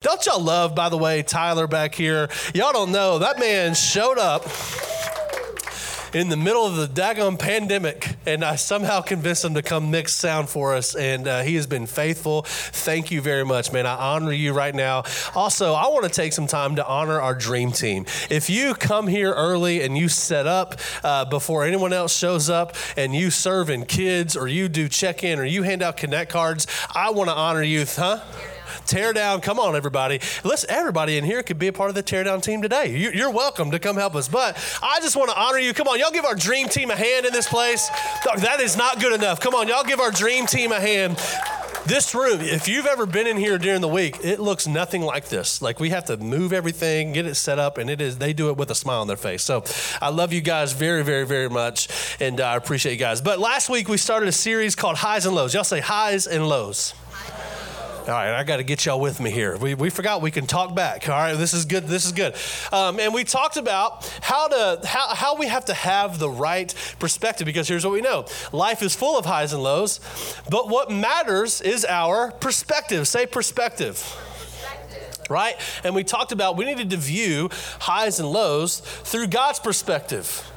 Don't 0.00 0.24
y'all 0.26 0.40
love, 0.40 0.76
by 0.76 0.90
the 0.90 0.96
way, 0.96 1.24
Tyler 1.24 1.66
back 1.66 1.92
here? 1.92 2.28
Y'all 2.54 2.72
don't 2.72 2.92
know, 2.92 3.18
that 3.18 3.40
man 3.40 3.74
showed 3.74 4.16
up 4.16 4.44
in 6.14 6.28
the 6.28 6.36
middle 6.36 6.64
of 6.64 6.76
the 6.76 6.86
daggone 6.86 7.36
pandemic, 7.36 8.14
and 8.24 8.44
I 8.44 8.54
somehow 8.54 9.00
convinced 9.00 9.44
him 9.44 9.54
to 9.54 9.62
come 9.62 9.90
mix 9.90 10.14
sound 10.14 10.48
for 10.50 10.76
us, 10.76 10.94
and 10.94 11.26
uh, 11.26 11.42
he 11.42 11.56
has 11.56 11.66
been 11.66 11.86
faithful. 11.88 12.42
Thank 12.42 13.10
you 13.10 13.20
very 13.20 13.44
much, 13.44 13.72
man. 13.72 13.86
I 13.86 13.96
honor 13.96 14.30
you 14.30 14.52
right 14.52 14.72
now. 14.72 15.02
Also, 15.34 15.74
I 15.74 15.88
want 15.88 16.04
to 16.04 16.10
take 16.10 16.32
some 16.32 16.46
time 16.46 16.76
to 16.76 16.86
honor 16.86 17.20
our 17.20 17.34
dream 17.34 17.72
team. 17.72 18.06
If 18.30 18.48
you 18.48 18.74
come 18.74 19.08
here 19.08 19.32
early 19.34 19.82
and 19.82 19.98
you 19.98 20.08
set 20.08 20.46
up 20.46 20.76
uh, 21.02 21.24
before 21.24 21.64
anyone 21.64 21.92
else 21.92 22.16
shows 22.16 22.48
up, 22.48 22.76
and 22.96 23.16
you 23.16 23.30
serve 23.32 23.68
in 23.68 23.84
kids, 23.84 24.36
or 24.36 24.46
you 24.46 24.68
do 24.68 24.88
check 24.88 25.24
in, 25.24 25.40
or 25.40 25.44
you 25.44 25.64
hand 25.64 25.82
out 25.82 25.96
connect 25.96 26.30
cards, 26.30 26.68
I 26.94 27.10
want 27.10 27.30
to 27.30 27.34
honor 27.34 27.64
you, 27.64 27.84
huh? 27.84 28.20
Tear 28.86 29.12
down. 29.12 29.40
Come 29.40 29.58
on, 29.58 29.76
everybody. 29.76 30.20
Listen, 30.44 30.70
everybody 30.70 31.18
in 31.18 31.24
here 31.24 31.42
could 31.42 31.58
be 31.58 31.68
a 31.68 31.72
part 31.72 31.88
of 31.88 31.94
the 31.94 32.02
tear 32.02 32.24
down 32.24 32.40
team 32.40 32.62
today. 32.62 32.96
You're 32.96 33.30
welcome 33.30 33.70
to 33.70 33.78
come 33.78 33.96
help 33.96 34.14
us. 34.14 34.28
But 34.28 34.56
I 34.82 35.00
just 35.00 35.16
want 35.16 35.30
to 35.30 35.38
honor 35.38 35.58
you. 35.58 35.74
Come 35.74 35.88
on, 35.88 35.98
y'all 35.98 36.10
give 36.10 36.24
our 36.24 36.34
dream 36.34 36.68
team 36.68 36.90
a 36.90 36.96
hand 36.96 37.26
in 37.26 37.32
this 37.32 37.48
place. 37.48 37.88
That 38.38 38.60
is 38.60 38.76
not 38.76 39.00
good 39.00 39.12
enough. 39.12 39.40
Come 39.40 39.54
on, 39.54 39.68
y'all 39.68 39.84
give 39.84 40.00
our 40.00 40.10
dream 40.10 40.46
team 40.46 40.72
a 40.72 40.80
hand 40.80 41.18
this 41.88 42.14
room, 42.14 42.42
if 42.42 42.68
you've 42.68 42.84
ever 42.84 43.06
been 43.06 43.26
in 43.26 43.38
here 43.38 43.56
during 43.56 43.80
the 43.80 43.88
week, 43.88 44.18
it 44.22 44.38
looks 44.38 44.66
nothing 44.66 45.00
like 45.00 45.28
this. 45.28 45.62
Like 45.62 45.80
we 45.80 45.88
have 45.88 46.04
to 46.06 46.18
move 46.18 46.52
everything, 46.52 47.14
get 47.14 47.24
it 47.24 47.34
set 47.34 47.58
up, 47.58 47.78
and 47.78 47.88
it 47.88 48.02
is 48.02 48.18
they 48.18 48.34
do 48.34 48.50
it 48.50 48.58
with 48.58 48.70
a 48.70 48.74
smile 48.74 49.00
on 49.00 49.06
their 49.06 49.16
face. 49.16 49.42
So 49.42 49.64
I 50.00 50.10
love 50.10 50.32
you 50.32 50.42
guys 50.42 50.72
very, 50.72 51.02
very, 51.02 51.24
very 51.24 51.48
much, 51.48 51.88
and 52.20 52.40
uh, 52.40 52.44
I 52.44 52.56
appreciate 52.56 52.92
you 52.92 52.98
guys. 52.98 53.22
But 53.22 53.38
last 53.38 53.70
week 53.70 53.88
we 53.88 53.96
started 53.96 54.28
a 54.28 54.32
series 54.32 54.74
called 54.74 54.96
Highs 54.96 55.24
and 55.24 55.34
Lows. 55.34 55.54
Y'all 55.54 55.64
say 55.64 55.80
highs 55.80 56.26
and 56.26 56.46
lows. 56.46 56.92
All 58.08 58.14
right, 58.14 58.32
I 58.32 58.42
got 58.42 58.56
to 58.56 58.62
get 58.62 58.86
y'all 58.86 58.98
with 58.98 59.20
me 59.20 59.30
here. 59.30 59.58
We, 59.58 59.74
we 59.74 59.90
forgot 59.90 60.22
we 60.22 60.30
can 60.30 60.46
talk 60.46 60.74
back. 60.74 61.06
All 61.10 61.14
right, 61.14 61.34
this 61.34 61.52
is 61.52 61.66
good. 61.66 61.86
This 61.86 62.06
is 62.06 62.12
good. 62.12 62.34
Um, 62.72 62.98
and 62.98 63.12
we 63.12 63.22
talked 63.22 63.58
about 63.58 64.06
how 64.22 64.48
to 64.48 64.80
how, 64.86 65.14
how 65.14 65.36
we 65.36 65.46
have 65.46 65.66
to 65.66 65.74
have 65.74 66.18
the 66.18 66.30
right 66.30 66.74
perspective 66.98 67.44
because 67.44 67.68
here's 67.68 67.84
what 67.84 67.92
we 67.92 68.00
know: 68.00 68.24
life 68.50 68.82
is 68.82 68.94
full 68.94 69.18
of 69.18 69.26
highs 69.26 69.52
and 69.52 69.62
lows, 69.62 70.00
but 70.48 70.70
what 70.70 70.90
matters 70.90 71.60
is 71.60 71.84
our 71.84 72.30
perspective. 72.30 73.06
Say 73.06 73.26
perspective 73.26 74.02
right? 75.28 75.56
And 75.84 75.94
we 75.94 76.04
talked 76.04 76.32
about 76.32 76.56
we 76.56 76.64
needed 76.64 76.88
to 76.88 76.96
view 76.96 77.50
highs 77.80 78.18
and 78.18 78.30
lows 78.30 78.80
through 78.80 79.26
God's 79.26 79.58
perspective. 79.58 80.50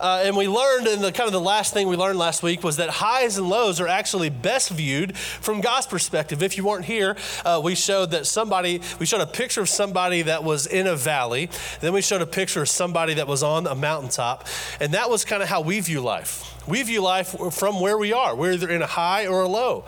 Uh, 0.00 0.22
and 0.24 0.36
we 0.36 0.48
learned, 0.48 0.86
and 0.86 1.02
the 1.02 1.12
kind 1.12 1.26
of 1.26 1.32
the 1.32 1.40
last 1.40 1.74
thing 1.74 1.88
we 1.88 1.96
learned 1.96 2.18
last 2.18 2.42
week 2.42 2.62
was 2.62 2.76
that 2.76 2.88
highs 2.88 3.38
and 3.38 3.48
lows 3.48 3.80
are 3.80 3.88
actually 3.88 4.30
best 4.30 4.70
viewed 4.70 5.16
from 5.16 5.60
God's 5.60 5.86
perspective. 5.86 6.42
If 6.42 6.56
you 6.56 6.64
weren't 6.64 6.84
here, 6.84 7.16
uh, 7.44 7.60
we 7.62 7.74
showed 7.74 8.12
that 8.12 8.26
somebody, 8.26 8.80
we 8.98 9.06
showed 9.06 9.20
a 9.20 9.26
picture 9.26 9.60
of 9.60 9.68
somebody 9.68 10.22
that 10.22 10.44
was 10.44 10.66
in 10.66 10.86
a 10.86 10.96
valley. 10.96 11.50
Then 11.80 11.92
we 11.92 12.02
showed 12.02 12.22
a 12.22 12.26
picture 12.26 12.62
of 12.62 12.68
somebody 12.68 13.14
that 13.14 13.26
was 13.26 13.42
on 13.42 13.66
a 13.66 13.74
mountaintop. 13.74 14.46
And 14.80 14.94
that 14.94 15.10
was 15.10 15.24
kind 15.24 15.42
of 15.42 15.48
how 15.48 15.60
we 15.60 15.80
view 15.80 16.00
life. 16.00 16.54
We 16.68 16.82
view 16.82 17.02
life 17.02 17.34
from 17.52 17.80
where 17.80 17.96
we 17.98 18.12
are. 18.12 18.36
We're 18.36 18.52
either 18.52 18.68
in 18.68 18.82
a 18.82 18.86
high 18.86 19.26
or 19.26 19.42
a 19.42 19.48
low. 19.48 19.84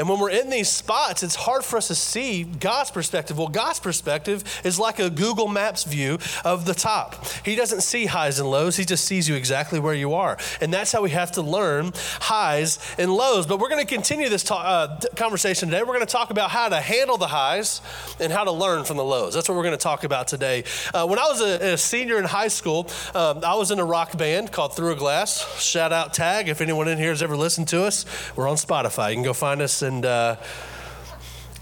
And 0.00 0.08
when 0.08 0.18
we're 0.18 0.30
in 0.30 0.48
these 0.48 0.70
spots, 0.70 1.22
it's 1.22 1.34
hard 1.34 1.62
for 1.62 1.76
us 1.76 1.88
to 1.88 1.94
see 1.94 2.44
God's 2.44 2.90
perspective. 2.90 3.36
Well, 3.36 3.48
God's 3.48 3.80
perspective 3.80 4.42
is 4.64 4.78
like 4.78 4.98
a 4.98 5.10
Google 5.10 5.46
Maps 5.46 5.84
view 5.84 6.18
of 6.42 6.64
the 6.64 6.72
top. 6.72 7.26
He 7.44 7.54
doesn't 7.54 7.82
see 7.82 8.06
highs 8.06 8.40
and 8.40 8.50
lows, 8.50 8.78
He 8.78 8.86
just 8.86 9.04
sees 9.04 9.28
you 9.28 9.34
exactly 9.34 9.78
where 9.78 9.92
you 9.92 10.14
are. 10.14 10.38
And 10.62 10.72
that's 10.72 10.90
how 10.90 11.02
we 11.02 11.10
have 11.10 11.32
to 11.32 11.42
learn 11.42 11.92
highs 12.18 12.78
and 12.96 13.12
lows. 13.12 13.46
But 13.46 13.60
we're 13.60 13.68
going 13.68 13.86
to 13.86 13.94
continue 13.94 14.30
this 14.30 14.50
uh, 14.50 14.98
conversation 15.16 15.68
today. 15.68 15.82
We're 15.82 15.88
going 15.88 16.00
to 16.00 16.06
talk 16.06 16.30
about 16.30 16.48
how 16.48 16.70
to 16.70 16.80
handle 16.80 17.18
the 17.18 17.26
highs 17.26 17.82
and 18.18 18.32
how 18.32 18.44
to 18.44 18.52
learn 18.52 18.84
from 18.84 18.96
the 18.96 19.04
lows. 19.04 19.34
That's 19.34 19.50
what 19.50 19.56
we're 19.56 19.64
going 19.64 19.76
to 19.76 19.82
talk 19.82 20.04
about 20.04 20.28
today. 20.28 20.64
Uh, 20.94 21.06
when 21.06 21.18
I 21.18 21.28
was 21.28 21.42
a, 21.42 21.74
a, 21.74 21.76
senior 21.76 22.16
in 22.16 22.24
high 22.24 22.48
school, 22.48 22.88
um, 23.14 23.44
I 23.44 23.54
was 23.54 23.70
in 23.70 23.78
a 23.78 23.84
rock 23.84 24.16
band 24.16 24.50
called 24.50 24.74
Through 24.74 24.92
a 24.92 24.96
Glass. 24.96 25.60
Shout 25.60 25.92
out 25.92 26.14
Tag. 26.14 26.48
If 26.48 26.62
anyone 26.62 26.88
in 26.88 26.96
here 26.96 27.10
has 27.10 27.22
ever 27.22 27.36
listened 27.36 27.68
to 27.68 27.84
us, 27.84 28.06
we're 28.34 28.48
on 28.48 28.56
Spotify. 28.56 29.10
You 29.10 29.16
can 29.16 29.24
go 29.24 29.34
find 29.34 29.60
us 29.60 29.82
and 29.90 30.06
uh, 30.06 30.36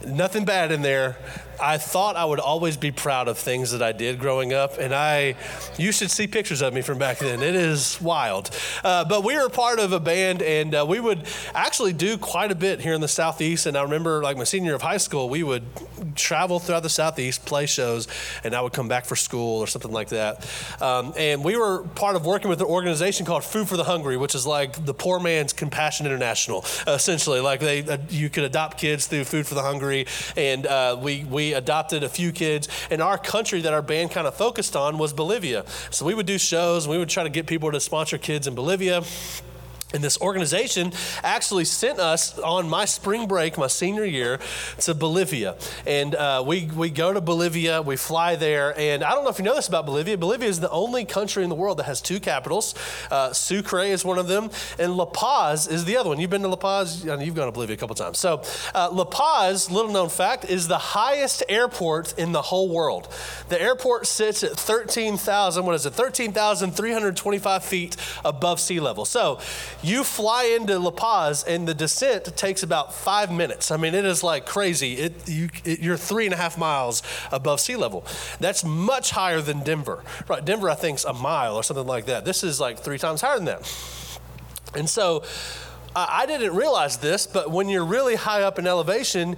nothing 0.07 0.45
bad 0.45 0.71
in 0.71 0.83
there. 0.83 1.17
I 1.61 1.79
thought 1.79 2.17
I 2.17 2.25
would 2.25 2.41
always 2.41 2.77
be 2.77 2.91
proud 2.91 3.29
of 3.29 3.39
things 3.39 3.73
that 3.73 3.83
I 3.83 3.93
did 3.93 4.19
growing 4.19 4.53
up, 4.53 4.79
and 4.79 4.95
I, 4.95 5.35
you 5.77 5.93
should 5.93 6.11
see 6.11 6.27
pictures 6.27 6.63
of 6.63 6.73
me 6.73 6.83
from 6.83 6.99
back 6.99 7.19
then. 7.19 7.43
It 7.43 7.55
is 7.55 8.01
wild. 8.01 8.51
Uh, 8.85 9.05
but 9.05 9.25
we 9.25 9.37
were 9.37 9.49
part 9.49 9.79
of 9.79 9.93
a 9.93 10.01
band, 10.01 10.43
and 10.43 10.75
uh, 10.75 10.87
we 10.89 11.01
would 11.01 11.27
actually 11.55 11.93
do 11.93 12.17
quite 12.17 12.53
a 12.53 12.55
bit 12.55 12.81
here 12.81 12.95
in 12.95 13.01
the 13.01 13.09
southeast. 13.09 13.67
And 13.67 13.77
I 13.77 13.83
remember, 13.83 14.23
like 14.23 14.37
my 14.37 14.45
senior 14.45 14.75
of 14.75 14.83
high 14.83 14.97
school, 14.99 15.29
we 15.29 15.43
would 15.43 15.65
travel 16.15 16.59
throughout 16.59 16.83
the 16.83 16.89
southeast, 16.89 17.45
play 17.45 17.67
shows, 17.67 18.09
and 18.45 18.55
I 18.55 18.61
would 18.61 18.73
come 18.73 18.89
back 18.89 19.05
for 19.05 19.17
school 19.17 19.61
or 19.61 19.67
something 19.67 19.93
like 19.93 20.09
that. 20.09 20.49
Um, 20.81 21.13
and 21.17 21.45
we 21.45 21.57
were 21.57 21.83
part 21.95 22.17
of 22.17 22.27
working 22.27 22.49
with 22.49 22.61
an 22.61 22.67
organization 22.67 23.27
called 23.27 23.45
Food 23.45 23.69
for 23.69 23.77
the 23.77 23.85
Hungry, 23.85 24.17
which 24.17 24.35
is 24.35 24.47
like 24.47 24.85
the 24.85 24.95
poor 24.95 25.19
man's 25.19 25.53
Compassion 25.53 26.07
International, 26.07 26.65
essentially. 26.87 27.41
Like 27.41 27.61
they, 27.61 27.83
uh, 27.83 27.99
you 28.11 28.31
could 28.31 28.45
adopt 28.45 28.79
kids 28.79 29.07
through 29.07 29.25
Food 29.25 29.47
for 29.47 29.55
the 29.55 29.63
Hungry, 29.63 30.07
and 30.37 30.67
uh, 30.67 30.97
we 31.01 31.25
we 31.49 31.55
adopted 31.55 32.03
a 32.03 32.09
few 32.09 32.31
kids. 32.31 32.69
And 32.91 33.01
our 33.01 33.17
country 33.17 33.63
that 33.63 33.73
our 33.73 33.83
band 33.83 34.11
kind 34.11 34.27
of 34.27 34.35
focused 34.35 34.77
on 34.77 34.99
was 34.99 35.13
Bolivia. 35.13 35.65
So 35.91 36.05
we 36.05 36.15
would 36.15 36.27
do 36.27 36.39
shows 36.39 36.87
we 36.87 36.99
would 36.99 37.09
try 37.09 37.23
to 37.23 37.31
get 37.31 37.47
people 37.47 37.73
to 37.73 37.81
sponsor 37.81 38.19
kids 38.19 38.47
in 38.47 38.55
Bolivia. 38.55 39.03
And 39.95 40.05
this 40.05 40.21
organization 40.21 40.93
actually 41.23 41.65
sent 41.65 41.99
us 41.99 42.39
on 42.41 42.69
my 42.69 42.85
spring 42.85 43.27
break, 43.27 43.57
my 43.57 43.69
senior 43.69 44.05
year, 44.05 44.39
to 44.81 44.95
Bolivia. 44.95 45.57
And 45.87 46.15
uh, 46.15 46.45
we, 46.47 46.67
we 46.67 46.91
go 46.91 47.15
to 47.15 47.23
Bolivia, 47.23 47.81
we 47.81 47.97
fly 47.97 48.37
there. 48.37 48.79
And 48.79 49.03
I 49.03 49.13
don't 49.13 49.25
know 49.25 49.31
if 49.31 49.39
you 49.39 49.47
know 49.47 49.55
this 49.55 49.67
about 49.67 49.87
Bolivia. 49.87 50.19
Bolivia 50.19 50.47
is 50.47 50.61
the 50.61 50.71
only 50.71 51.07
country 51.07 51.43
in 51.43 51.49
the 51.49 51.55
world 51.55 51.79
that 51.79 51.85
has 51.85 52.03
two 52.03 52.21
capitals. 52.21 52.75
Uh, 53.11 53.33
Sucre 53.33 53.81
is 53.81 54.05
one 54.05 54.19
of 54.19 54.29
them, 54.29 54.51
and 54.79 54.95
La 54.95 55.07
Paz 55.07 55.67
is 55.67 55.87
the 55.87 55.97
other 55.97 56.11
one. 56.11 56.21
You've 56.21 56.29
been 56.29 56.43
to 56.43 56.49
La 56.49 56.57
Paz? 56.57 57.03
You've 57.03 57.35
gone 57.35 57.47
to 57.47 57.53
Bolivia 57.53 57.75
a 57.75 57.79
couple 57.79 57.95
times. 57.95 58.19
So, 58.19 58.43
uh, 58.75 58.91
La 58.93 59.05
Paz, 59.05 59.71
little 59.71 59.91
known 59.91 60.11
fact, 60.11 60.45
is 60.45 60.69
the 60.69 60.77
highest 60.77 61.43
airport 61.49 62.19
in 62.19 62.33
the 62.33 62.43
whole 62.43 62.69
world. 62.69 63.09
The 63.49 63.61
airport 63.61 64.07
sits 64.07 64.45
at 64.45 64.53
13,000, 64.53 65.65
what 65.65 65.75
is 65.75 65.87
it, 65.87 65.95
13,325 65.95 67.65
feet 67.65 67.97
above 68.23 68.61
sea 68.61 68.81
level. 68.81 69.07
So, 69.07 69.41
you 69.83 70.05
fly 70.05 70.45
into 70.45 70.79
La 70.79 70.91
Paz, 70.91 71.45
and 71.45 71.67
the 71.69 71.75
descent 71.75 72.37
takes 72.37 72.63
about 72.63 72.93
five 72.93 73.31
minutes. 73.31 73.71
I 73.71 73.77
mean, 73.77 73.95
it 73.95 74.05
is 74.05 74.23
like 74.23 74.47
crazy. 74.47 74.95
It, 74.95 75.29
you, 75.29 75.49
it, 75.65 75.81
you're 75.81 75.97
three 75.97 76.25
and 76.25 76.35
a 76.35 76.37
half 76.37 76.59
miles 76.59 77.03
above 77.31 77.61
sea 77.61 77.77
level. 77.77 78.05
That's 78.41 78.65
much 78.65 79.11
higher 79.11 79.41
than 79.41 79.63
Denver. 79.63 80.03
Right? 80.27 80.45
Denver, 80.45 80.69
I 80.69 80.75
think, 80.75 80.99
is 80.99 81.05
a 81.05 81.13
mile 81.13 81.55
or 81.55 81.63
something 81.63 81.87
like 81.87 82.07
that. 82.07 82.25
This 82.25 82.43
is 82.43 82.61
like 82.61 82.79
three 82.79 82.99
times 82.99 83.21
higher 83.21 83.37
than 83.37 83.45
that. 83.47 83.81
And 84.75 84.89
so, 84.89 85.23
I 85.97 86.27
didn't 86.27 86.55
realize 86.55 86.99
this, 86.99 87.27
but 87.27 87.51
when 87.51 87.69
you're 87.69 87.85
really 87.85 88.15
high 88.15 88.43
up 88.43 88.59
in 88.59 88.67
elevation, 88.67 89.37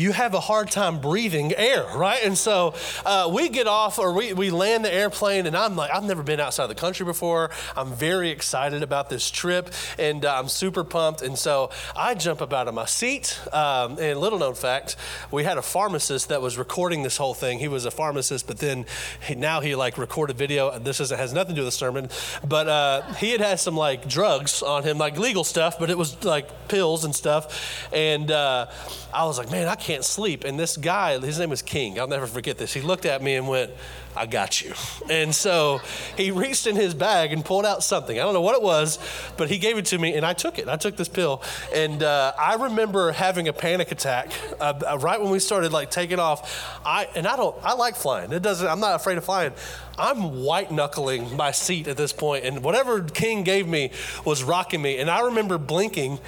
you 0.00 0.12
have 0.12 0.32
a 0.32 0.40
hard 0.40 0.70
time 0.70 0.98
breathing 0.98 1.52
air, 1.54 1.84
right? 1.94 2.24
And 2.24 2.36
so 2.36 2.74
uh, 3.04 3.30
we 3.32 3.50
get 3.50 3.66
off 3.66 3.98
or 3.98 4.14
we, 4.14 4.32
we 4.32 4.50
land 4.50 4.82
the 4.82 4.92
airplane, 4.92 5.46
and 5.46 5.54
I'm 5.54 5.76
like, 5.76 5.90
I've 5.92 6.04
never 6.04 6.22
been 6.22 6.40
outside 6.40 6.68
the 6.68 6.74
country 6.74 7.04
before. 7.04 7.50
I'm 7.76 7.92
very 7.92 8.30
excited 8.30 8.82
about 8.82 9.10
this 9.10 9.30
trip, 9.30 9.70
and 9.98 10.24
uh, 10.24 10.38
I'm 10.38 10.48
super 10.48 10.84
pumped. 10.84 11.20
And 11.20 11.36
so 11.36 11.70
I 11.94 12.14
jump 12.14 12.40
up 12.40 12.54
out 12.54 12.66
of 12.66 12.72
my 12.72 12.86
seat. 12.86 13.38
Um, 13.52 13.98
and 13.98 14.18
little 14.18 14.38
known 14.38 14.54
fact, 14.54 14.96
we 15.30 15.44
had 15.44 15.58
a 15.58 15.62
pharmacist 15.62 16.30
that 16.30 16.40
was 16.40 16.56
recording 16.56 17.02
this 17.02 17.18
whole 17.18 17.34
thing. 17.34 17.58
He 17.58 17.68
was 17.68 17.84
a 17.84 17.90
pharmacist, 17.90 18.46
but 18.46 18.56
then 18.56 18.86
he, 19.26 19.34
now 19.34 19.60
he 19.60 19.74
like 19.74 19.98
recorded 19.98 20.38
video. 20.38 20.78
This 20.78 21.00
is, 21.00 21.10
has 21.10 21.34
nothing 21.34 21.54
to 21.54 21.60
do 21.60 21.64
with 21.64 21.74
the 21.74 21.78
sermon, 21.78 22.08
but 22.42 22.68
uh, 22.68 23.02
he 23.14 23.32
had 23.32 23.42
had 23.42 23.60
some 23.60 23.76
like 23.76 24.08
drugs 24.08 24.62
on 24.62 24.82
him, 24.82 24.96
like 24.96 25.18
legal 25.18 25.44
stuff, 25.44 25.78
but 25.78 25.90
it 25.90 25.98
was 25.98 26.24
like 26.24 26.68
pills 26.68 27.04
and 27.04 27.14
stuff. 27.14 27.86
And 27.92 28.30
uh, 28.30 28.70
I 29.12 29.26
was 29.26 29.36
like, 29.36 29.50
man, 29.50 29.68
I 29.68 29.74
can't 29.74 29.89
sleep. 30.04 30.44
And 30.44 30.58
this 30.58 30.76
guy, 30.76 31.18
his 31.18 31.38
name 31.38 31.50
was 31.50 31.62
King. 31.62 31.98
I'll 31.98 32.08
never 32.08 32.26
forget 32.26 32.58
this. 32.58 32.72
He 32.72 32.80
looked 32.80 33.04
at 33.04 33.22
me 33.22 33.34
and 33.34 33.48
went, 33.48 33.70
I 34.16 34.26
got 34.26 34.60
you. 34.60 34.74
And 35.08 35.34
so 35.34 35.80
he 36.16 36.30
reached 36.30 36.66
in 36.66 36.76
his 36.76 36.94
bag 36.94 37.32
and 37.32 37.44
pulled 37.44 37.64
out 37.64 37.82
something. 37.82 38.18
I 38.18 38.22
don't 38.22 38.34
know 38.34 38.40
what 38.40 38.56
it 38.56 38.62
was, 38.62 38.98
but 39.36 39.48
he 39.48 39.58
gave 39.58 39.78
it 39.78 39.86
to 39.86 39.98
me 39.98 40.14
and 40.14 40.26
I 40.26 40.32
took 40.32 40.58
it. 40.58 40.68
I 40.68 40.76
took 40.76 40.96
this 40.96 41.08
pill. 41.08 41.42
And 41.74 42.02
uh, 42.02 42.32
I 42.38 42.54
remember 42.54 43.12
having 43.12 43.48
a 43.48 43.52
panic 43.52 43.92
attack 43.92 44.32
uh, 44.60 44.80
uh 44.86 44.98
right 44.98 45.20
when 45.20 45.30
we 45.30 45.38
started 45.38 45.72
like 45.72 45.90
taking 45.90 46.18
off. 46.18 46.80
I, 46.84 47.08
and 47.14 47.26
I 47.26 47.36
don't, 47.36 47.56
I 47.62 47.74
like 47.74 47.96
flying. 47.96 48.32
It 48.32 48.42
doesn't, 48.42 48.66
I'm 48.66 48.80
not 48.80 48.96
afraid 48.96 49.18
of 49.18 49.24
flying. 49.24 49.52
I'm 50.00 50.42
white 50.42 50.70
knuckling 50.72 51.36
my 51.36 51.50
seat 51.50 51.86
at 51.86 51.96
this 51.96 52.12
point, 52.12 52.44
and 52.46 52.64
whatever 52.64 53.02
King 53.02 53.44
gave 53.44 53.68
me 53.68 53.90
was 54.24 54.42
rocking 54.42 54.80
me. 54.80 54.98
And 54.98 55.10
I 55.10 55.26
remember 55.26 55.58
blinking, 55.58 56.18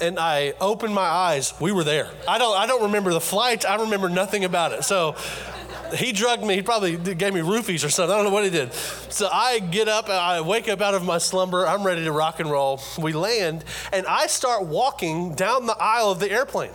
and 0.00 0.18
I 0.18 0.54
opened 0.60 0.94
my 0.94 1.02
eyes. 1.02 1.52
We 1.60 1.70
were 1.70 1.84
there. 1.84 2.10
I 2.26 2.38
don't. 2.38 2.56
I 2.56 2.66
don't 2.66 2.84
remember 2.84 3.12
the 3.12 3.20
flight. 3.20 3.66
I 3.66 3.82
remember 3.82 4.08
nothing 4.08 4.44
about 4.44 4.72
it. 4.72 4.84
So 4.84 5.14
he 5.94 6.12
drugged 6.12 6.44
me. 6.44 6.54
He 6.54 6.62
probably 6.62 6.96
gave 6.96 7.34
me 7.34 7.40
roofies 7.40 7.84
or 7.84 7.88
something. 7.88 8.12
I 8.12 8.16
don't 8.16 8.24
know 8.24 8.32
what 8.32 8.44
he 8.44 8.50
did. 8.50 8.72
So 8.72 9.28
I 9.32 9.58
get 9.58 9.88
up, 9.88 10.08
I 10.08 10.40
wake 10.40 10.68
up 10.68 10.80
out 10.80 10.94
of 10.94 11.04
my 11.04 11.18
slumber. 11.18 11.66
I'm 11.66 11.84
ready 11.84 12.04
to 12.04 12.12
rock 12.12 12.40
and 12.40 12.50
roll. 12.50 12.80
We 12.98 13.12
land, 13.12 13.64
and 13.92 14.06
I 14.06 14.26
start 14.26 14.66
walking 14.66 15.34
down 15.34 15.66
the 15.66 15.76
aisle 15.78 16.10
of 16.10 16.20
the 16.20 16.30
airplane. 16.30 16.72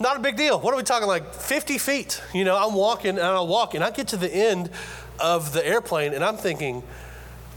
Not 0.00 0.16
a 0.16 0.20
big 0.20 0.36
deal. 0.36 0.58
What 0.58 0.72
are 0.72 0.76
we 0.78 0.82
talking 0.82 1.06
like 1.06 1.34
50 1.34 1.76
feet? 1.76 2.22
You 2.32 2.44
know, 2.44 2.56
I'm 2.56 2.74
walking 2.74 3.10
and 3.10 3.20
I 3.20 3.40
walk 3.42 3.74
and 3.74 3.84
I 3.84 3.90
get 3.90 4.08
to 4.08 4.16
the 4.16 4.34
end 4.34 4.70
of 5.18 5.52
the 5.52 5.64
airplane 5.66 6.14
and 6.14 6.24
I'm 6.24 6.38
thinking, 6.38 6.82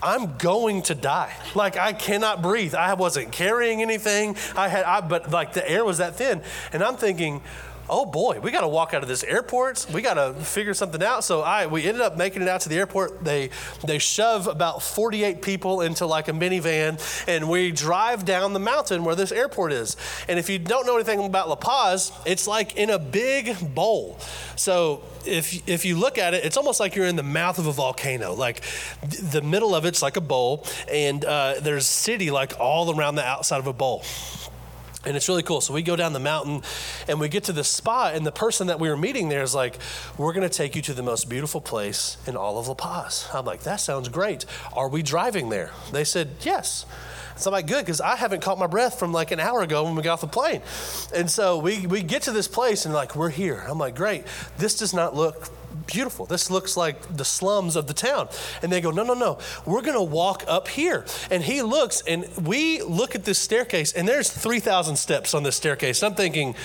I'm 0.03 0.37
going 0.37 0.81
to 0.83 0.95
die. 0.95 1.33
Like 1.55 1.77
I 1.77 1.93
cannot 1.93 2.41
breathe. 2.41 2.75
I 2.75 2.93
wasn't 2.95 3.31
carrying 3.31 3.81
anything. 3.81 4.35
I 4.57 4.67
had, 4.67 4.83
I, 4.83 4.99
but 4.99 5.31
like 5.31 5.53
the 5.53 5.67
air 5.69 5.85
was 5.85 5.99
that 5.99 6.17
thin, 6.17 6.41
and 6.73 6.83
I'm 6.83 6.97
thinking, 6.97 7.41
oh 7.89 8.05
boy, 8.05 8.39
we 8.39 8.51
got 8.51 8.61
to 8.61 8.67
walk 8.67 8.93
out 8.93 9.03
of 9.03 9.09
this 9.09 9.23
airport. 9.23 9.85
We 9.93 10.01
got 10.01 10.15
to 10.15 10.33
figure 10.43 10.73
something 10.73 11.03
out. 11.03 11.23
So 11.23 11.41
I 11.41 11.67
we 11.67 11.83
ended 11.83 12.01
up 12.01 12.17
making 12.17 12.41
it 12.41 12.47
out 12.47 12.61
to 12.61 12.69
the 12.69 12.77
airport. 12.77 13.23
They 13.23 13.49
they 13.83 13.99
shove 13.99 14.47
about 14.47 14.81
48 14.81 15.41
people 15.41 15.81
into 15.81 16.05
like 16.05 16.27
a 16.27 16.31
minivan, 16.31 16.99
and 17.27 17.49
we 17.49 17.71
drive 17.71 18.25
down 18.25 18.53
the 18.53 18.59
mountain 18.59 19.03
where 19.03 19.15
this 19.15 19.31
airport 19.31 19.73
is. 19.73 19.97
And 20.27 20.39
if 20.39 20.49
you 20.49 20.59
don't 20.59 20.85
know 20.85 20.95
anything 20.95 21.23
about 21.23 21.49
La 21.49 21.55
Paz, 21.55 22.11
it's 22.25 22.47
like 22.47 22.75
in 22.75 22.89
a 22.89 22.99
big 22.99 23.73
bowl. 23.73 24.17
So 24.55 25.03
if 25.25 25.67
if 25.67 25.85
you 25.85 25.97
look 25.97 26.17
at 26.17 26.33
it, 26.33 26.45
it's 26.45 26.57
almost 26.57 26.79
like 26.79 26.95
you're 26.95 27.07
in 27.07 27.15
the 27.15 27.23
mouth 27.23 27.59
of 27.59 27.67
a 27.67 27.71
volcano. 27.71 28.33
Like 28.33 28.61
the 29.01 29.41
middle 29.41 29.75
of 29.75 29.85
it's 29.85 30.01
like 30.01 30.17
a 30.17 30.21
bowl, 30.21 30.65
and 30.89 31.23
uh, 31.25 31.55
there's 31.61 31.85
city 31.85 32.31
like 32.31 32.59
all 32.59 32.97
around 32.97 33.15
the 33.15 33.25
outside 33.25 33.59
of 33.59 33.67
a 33.67 33.73
bowl. 33.73 34.03
And 35.05 35.17
it's 35.17 35.27
really 35.27 35.43
cool. 35.43 35.59
So 35.59 35.73
we 35.73 35.81
go 35.81 35.95
down 35.95 36.13
the 36.13 36.19
mountain 36.19 36.61
and 37.07 37.19
we 37.19 37.27
get 37.27 37.45
to 37.45 37.53
the 37.53 37.63
spot, 37.63 38.15
and 38.15 38.25
the 38.25 38.31
person 38.31 38.67
that 38.67 38.79
we 38.79 38.89
were 38.89 38.97
meeting 38.97 39.29
there 39.29 39.43
is 39.43 39.53
like, 39.53 39.77
We're 40.17 40.33
going 40.33 40.47
to 40.47 40.55
take 40.55 40.75
you 40.75 40.81
to 40.83 40.93
the 40.93 41.03
most 41.03 41.29
beautiful 41.29 41.61
place 41.61 42.17
in 42.25 42.37
all 42.37 42.57
of 42.57 42.67
La 42.67 42.73
Paz. 42.73 43.27
I'm 43.33 43.45
like, 43.45 43.63
That 43.63 43.77
sounds 43.77 44.09
great. 44.09 44.45
Are 44.73 44.87
we 44.87 45.03
driving 45.03 45.49
there? 45.49 45.71
They 45.91 46.03
said, 46.03 46.29
Yes. 46.41 46.85
So 47.35 47.49
I'm 47.49 47.53
like, 47.53 47.67
Good, 47.67 47.85
because 47.85 47.99
I 47.99 48.15
haven't 48.15 48.41
caught 48.41 48.57
my 48.57 48.67
breath 48.67 48.97
from 48.97 49.11
like 49.11 49.31
an 49.31 49.39
hour 49.39 49.61
ago 49.61 49.83
when 49.83 49.95
we 49.95 50.03
got 50.03 50.13
off 50.13 50.21
the 50.21 50.27
plane. 50.27 50.61
And 51.13 51.29
so 51.29 51.57
we, 51.57 51.85
we 51.85 52.01
get 52.01 52.23
to 52.23 52.31
this 52.31 52.47
place 52.47 52.85
and 52.85 52.93
like, 52.93 53.15
We're 53.15 53.29
here. 53.29 53.65
I'm 53.67 53.77
like, 53.77 53.95
Great. 53.95 54.23
This 54.57 54.75
does 54.77 54.93
not 54.93 55.15
look 55.15 55.49
beautiful. 55.87 56.25
This 56.25 56.49
looks 56.49 56.77
like 56.77 57.15
the 57.15 57.25
slums 57.25 57.75
of 57.75 57.87
the 57.87 57.93
town. 57.93 58.29
And 58.61 58.71
they 58.71 58.81
go, 58.81 58.91
no, 58.91 59.03
no, 59.03 59.13
no, 59.13 59.39
we're 59.65 59.81
going 59.81 59.97
to 59.97 60.03
walk 60.03 60.43
up 60.47 60.67
here. 60.67 61.05
And 61.31 61.43
he 61.43 61.61
looks, 61.61 62.01
and 62.07 62.25
we 62.41 62.81
look 62.81 63.15
at 63.15 63.25
this 63.25 63.39
staircase, 63.39 63.93
and 63.93 64.07
there's 64.07 64.29
3,000 64.29 64.95
steps 64.95 65.33
on 65.33 65.43
this 65.43 65.55
staircase. 65.55 66.03
I'm 66.03 66.15
thinking, 66.15 66.55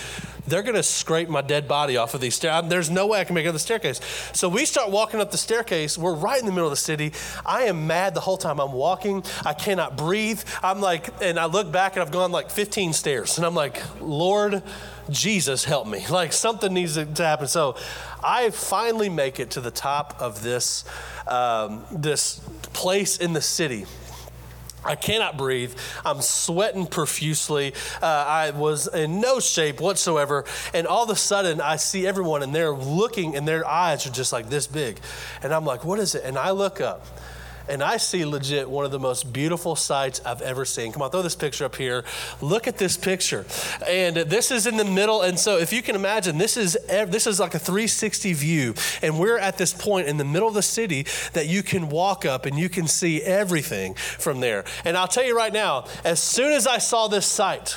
they're 0.48 0.62
going 0.62 0.74
to 0.74 0.82
scrape 0.82 1.28
my 1.28 1.42
dead 1.42 1.68
body 1.68 1.96
off 1.96 2.14
of 2.14 2.20
these 2.20 2.34
stairs. 2.34 2.64
There's 2.68 2.90
no 2.90 3.06
way 3.06 3.20
I 3.20 3.24
can 3.24 3.34
make 3.34 3.44
it 3.44 3.48
up 3.48 3.54
the 3.54 3.58
staircase. 3.58 4.00
So 4.32 4.48
we 4.48 4.64
start 4.64 4.90
walking 4.90 5.20
up 5.20 5.30
the 5.30 5.38
staircase. 5.38 5.98
We're 5.98 6.14
right 6.14 6.40
in 6.40 6.46
the 6.46 6.52
middle 6.52 6.66
of 6.66 6.72
the 6.72 6.76
city. 6.76 7.12
I 7.44 7.62
am 7.64 7.86
mad 7.86 8.14
the 8.14 8.20
whole 8.20 8.36
time 8.36 8.60
I'm 8.60 8.72
walking. 8.72 9.22
I 9.44 9.54
cannot 9.54 9.96
breathe. 9.96 10.42
I'm 10.62 10.80
like, 10.80 11.08
and 11.22 11.38
I 11.38 11.46
look 11.46 11.70
back 11.70 11.94
and 11.94 12.02
I've 12.02 12.12
gone 12.12 12.32
like 12.32 12.50
15 12.50 12.92
stairs. 12.92 13.36
And 13.36 13.46
I'm 13.46 13.54
like, 13.54 13.82
Lord, 14.00 14.62
Jesus, 15.10 15.64
help 15.64 15.86
me. 15.86 16.04
Like 16.18 16.32
something 16.32 16.72
needs 16.72 16.94
to 16.94 17.06
happen. 17.22 17.46
So 17.46 17.76
I 18.24 18.50
finally 18.50 19.08
make 19.08 19.38
it 19.38 19.50
to 19.50 19.60
the 19.60 19.70
top 19.70 20.16
of 20.20 20.42
this, 20.42 20.84
um, 21.28 21.84
this 21.92 22.40
place 22.72 23.18
in 23.18 23.34
the 23.34 23.40
city. 23.40 23.86
I 24.88 24.96
cannot 24.96 25.36
breathe. 25.36 25.74
I'm 26.04 26.22
sweating 26.22 26.86
profusely. 26.86 27.74
Uh, 28.02 28.06
I 28.06 28.50
was 28.50 28.88
in 28.92 29.20
no 29.20 29.38
shape 29.38 29.80
whatsoever. 29.80 30.44
And 30.72 30.86
all 30.86 31.04
of 31.04 31.10
a 31.10 31.16
sudden, 31.16 31.60
I 31.60 31.76
see 31.76 32.06
everyone 32.06 32.42
and 32.42 32.54
they're 32.54 32.72
looking 32.72 33.36
and 33.36 33.46
their 33.46 33.66
eyes 33.66 34.06
are 34.06 34.10
just 34.10 34.32
like 34.32 34.48
this 34.48 34.66
big. 34.66 34.98
And 35.42 35.52
I'm 35.52 35.64
like, 35.64 35.84
what 35.84 35.98
is 35.98 36.14
it? 36.14 36.24
And 36.24 36.38
I 36.38 36.52
look 36.52 36.80
up 36.80 37.06
and 37.68 37.82
I 37.82 37.96
see 37.96 38.24
legit 38.24 38.68
one 38.68 38.84
of 38.84 38.90
the 38.90 38.98
most 38.98 39.32
beautiful 39.32 39.76
sights 39.76 40.20
I've 40.24 40.42
ever 40.42 40.64
seen. 40.64 40.92
Come 40.92 41.02
on, 41.02 41.10
throw 41.10 41.22
this 41.22 41.36
picture 41.36 41.64
up 41.64 41.76
here. 41.76 42.04
Look 42.40 42.66
at 42.66 42.78
this 42.78 42.96
picture. 42.96 43.44
And 43.86 44.16
this 44.16 44.50
is 44.50 44.66
in 44.66 44.76
the 44.76 44.84
middle. 44.84 45.22
And 45.22 45.38
so 45.38 45.58
if 45.58 45.72
you 45.72 45.82
can 45.82 45.94
imagine, 45.94 46.38
this 46.38 46.56
is 46.56 46.76
this 46.88 47.26
is 47.26 47.40
like 47.40 47.54
a 47.54 47.58
360 47.58 48.32
view. 48.32 48.74
And 49.02 49.18
we're 49.18 49.38
at 49.38 49.58
this 49.58 49.72
point 49.72 50.08
in 50.08 50.16
the 50.16 50.24
middle 50.24 50.48
of 50.48 50.54
the 50.54 50.62
city 50.62 51.06
that 51.32 51.46
you 51.46 51.62
can 51.62 51.88
walk 51.88 52.24
up 52.24 52.46
and 52.46 52.58
you 52.58 52.68
can 52.68 52.86
see 52.86 53.22
everything 53.22 53.94
from 53.94 54.40
there. 54.40 54.64
And 54.84 54.96
I'll 54.96 55.08
tell 55.08 55.24
you 55.24 55.36
right 55.36 55.52
now, 55.52 55.84
as 56.04 56.22
soon 56.22 56.52
as 56.52 56.66
I 56.66 56.78
saw 56.78 57.08
this 57.08 57.26
sight, 57.26 57.76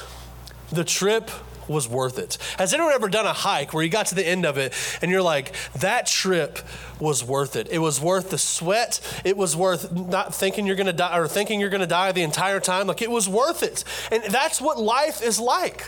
the 0.71 0.83
trip 0.83 1.29
was 1.67 1.87
worth 1.87 2.17
it. 2.17 2.37
Has 2.57 2.73
anyone 2.73 2.93
ever 2.93 3.09
done 3.09 3.25
a 3.25 3.33
hike 3.33 3.73
where 3.73 3.83
you 3.83 3.89
got 3.89 4.07
to 4.07 4.15
the 4.15 4.27
end 4.27 4.45
of 4.45 4.57
it 4.57 4.73
and 5.01 5.11
you're 5.11 5.21
like, 5.21 5.53
that 5.75 6.07
trip 6.07 6.59
was 6.99 7.23
worth 7.23 7.55
it? 7.55 7.67
It 7.71 7.79
was 7.79 7.99
worth 7.99 8.29
the 8.29 8.37
sweat. 8.37 8.99
It 9.23 9.37
was 9.37 9.55
worth 9.55 9.91
not 9.91 10.33
thinking 10.33 10.67
you're 10.67 10.75
going 10.75 10.87
to 10.87 10.93
die 10.93 11.17
or 11.17 11.27
thinking 11.27 11.59
you're 11.59 11.69
going 11.69 11.81
to 11.81 11.87
die 11.87 12.11
the 12.11 12.23
entire 12.23 12.59
time. 12.59 12.87
Like 12.87 13.01
it 13.01 13.11
was 13.11 13.27
worth 13.27 13.63
it. 13.63 13.83
And 14.11 14.23
that's 14.23 14.61
what 14.61 14.79
life 14.79 15.21
is 15.21 15.39
like. 15.39 15.81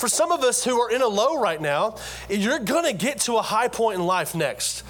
For 0.00 0.08
some 0.08 0.32
of 0.32 0.42
us 0.42 0.64
who 0.64 0.80
are 0.80 0.90
in 0.90 1.02
a 1.02 1.08
low 1.08 1.38
right 1.38 1.60
now, 1.60 1.96
you're 2.28 2.58
going 2.58 2.84
to 2.84 2.94
get 2.94 3.20
to 3.20 3.36
a 3.36 3.42
high 3.42 3.68
point 3.68 3.98
in 3.98 4.06
life 4.06 4.34
next. 4.34 4.82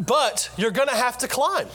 But 0.00 0.50
you're 0.56 0.72
going 0.72 0.88
to 0.88 0.94
have 0.94 1.18
to 1.18 1.28
climb. 1.28 1.68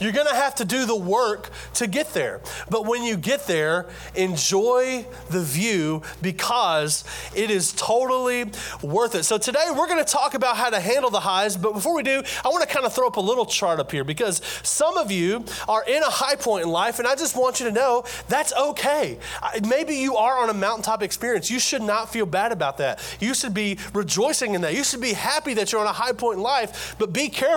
You're 0.00 0.12
going 0.12 0.28
to 0.28 0.34
have 0.34 0.54
to 0.56 0.64
do 0.64 0.86
the 0.86 0.96
work 0.96 1.50
to 1.74 1.86
get 1.86 2.14
there. 2.14 2.40
But 2.70 2.86
when 2.86 3.02
you 3.02 3.16
get 3.16 3.46
there, 3.46 3.86
enjoy 4.14 5.06
the 5.30 5.42
view 5.42 6.02
because 6.22 7.04
it 7.34 7.50
is 7.50 7.72
totally 7.72 8.50
worth 8.82 9.14
it. 9.14 9.24
So 9.24 9.38
today 9.38 9.66
we're 9.70 9.88
going 9.88 10.04
to 10.04 10.10
talk 10.10 10.34
about 10.34 10.56
how 10.56 10.70
to 10.70 10.80
handle 10.80 11.10
the 11.10 11.20
highs. 11.20 11.56
But 11.56 11.74
before 11.74 11.94
we 11.94 12.02
do, 12.02 12.22
I 12.44 12.48
want 12.48 12.66
to 12.66 12.72
kind 12.72 12.86
of 12.86 12.92
throw 12.92 13.08
up 13.08 13.16
a 13.16 13.20
little 13.20 13.46
chart 13.46 13.80
up 13.80 13.90
here 13.90 14.04
because 14.04 14.40
some 14.62 14.96
of 14.96 15.10
you 15.10 15.44
are 15.68 15.84
in 15.84 16.02
a 16.02 16.10
high 16.10 16.36
point 16.36 16.64
in 16.64 16.70
life, 16.70 16.98
and 16.98 17.08
I 17.08 17.16
just 17.16 17.36
want 17.36 17.60
you 17.60 17.66
to 17.66 17.72
know 17.72 18.04
that's 18.28 18.52
okay. 18.54 19.18
Maybe 19.66 19.96
you 19.96 20.16
are 20.16 20.38
on 20.38 20.48
a 20.48 20.54
mountaintop 20.54 21.02
experience. 21.02 21.50
You 21.50 21.58
should 21.58 21.82
not 21.82 22.12
feel 22.12 22.26
bad 22.26 22.52
about 22.52 22.78
that. 22.78 23.00
You 23.20 23.34
should 23.34 23.54
be 23.54 23.78
rejoicing 23.92 24.54
in 24.54 24.60
that. 24.62 24.74
You 24.74 24.84
should 24.84 25.00
be 25.00 25.12
happy 25.12 25.54
that 25.54 25.72
you're 25.72 25.80
on 25.80 25.86
a 25.86 25.92
high 25.92 26.12
point 26.12 26.36
in 26.36 26.42
life, 26.42 26.94
but 26.98 27.12
be 27.12 27.28
careful 27.28 27.47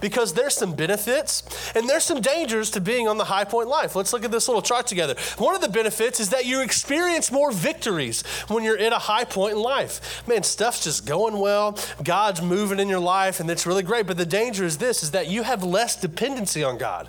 because 0.00 0.32
there's 0.34 0.54
some 0.54 0.74
benefits 0.74 1.42
and 1.74 1.88
there's 1.88 2.04
some 2.04 2.20
dangers 2.20 2.70
to 2.72 2.80
being 2.80 3.08
on 3.08 3.18
the 3.18 3.24
high 3.24 3.44
point 3.44 3.68
life. 3.68 3.94
Let's 3.94 4.12
look 4.12 4.24
at 4.24 4.30
this 4.30 4.48
little 4.48 4.62
chart 4.62 4.86
together. 4.86 5.14
One 5.38 5.54
of 5.54 5.60
the 5.60 5.68
benefits 5.68 6.20
is 6.20 6.30
that 6.30 6.46
you 6.46 6.62
experience 6.62 7.30
more 7.30 7.52
victories 7.52 8.22
when 8.48 8.64
you're 8.64 8.78
at 8.78 8.92
a 8.92 8.98
high 8.98 9.24
point 9.24 9.54
in 9.54 9.62
life. 9.62 10.26
Man, 10.26 10.42
stuff's 10.42 10.84
just 10.84 11.06
going 11.06 11.38
well, 11.38 11.78
God's 12.02 12.42
moving 12.42 12.80
in 12.80 12.88
your 12.88 13.00
life, 13.00 13.40
and 13.40 13.50
it's 13.50 13.66
really 13.66 13.82
great. 13.82 14.06
But 14.06 14.16
the 14.16 14.26
danger 14.26 14.64
is 14.64 14.78
this 14.78 15.02
is 15.02 15.12
that 15.12 15.28
you 15.28 15.42
have 15.42 15.62
less 15.62 15.96
dependency 15.96 16.62
on 16.62 16.78
God. 16.78 17.08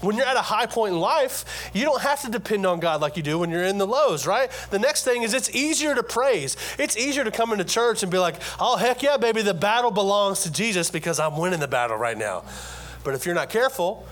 When 0.00 0.16
you're 0.16 0.26
at 0.26 0.36
a 0.36 0.42
high 0.42 0.66
point 0.66 0.94
in 0.94 1.00
life, 1.00 1.70
you 1.72 1.84
don't 1.84 2.02
have 2.02 2.20
to 2.22 2.30
depend 2.30 2.66
on 2.66 2.80
God 2.80 3.00
like 3.00 3.16
you 3.16 3.22
do 3.22 3.38
when 3.38 3.50
you're 3.50 3.64
in 3.64 3.78
the 3.78 3.86
lows, 3.86 4.26
right? 4.26 4.50
The 4.70 4.78
next 4.78 5.04
thing 5.04 5.22
is 5.22 5.32
it's 5.32 5.54
easier 5.54 5.94
to 5.94 6.02
praise. 6.02 6.56
It's 6.78 6.96
easier 6.96 7.24
to 7.24 7.30
come 7.30 7.52
into 7.52 7.64
church 7.64 8.02
and 8.02 8.12
be 8.12 8.18
like, 8.18 8.36
oh, 8.60 8.76
heck 8.76 9.02
yeah, 9.02 9.16
baby, 9.16 9.42
the 9.42 9.54
battle 9.54 9.90
belongs 9.90 10.42
to 10.42 10.52
Jesus 10.52 10.90
because 10.90 11.18
I'm 11.18 11.36
winning 11.38 11.60
the 11.60 11.65
battle 11.68 11.96
right 11.96 12.16
now. 12.16 12.44
But 13.04 13.14
if 13.14 13.24
you're 13.24 13.34
not 13.34 13.50
careful, 13.50 14.06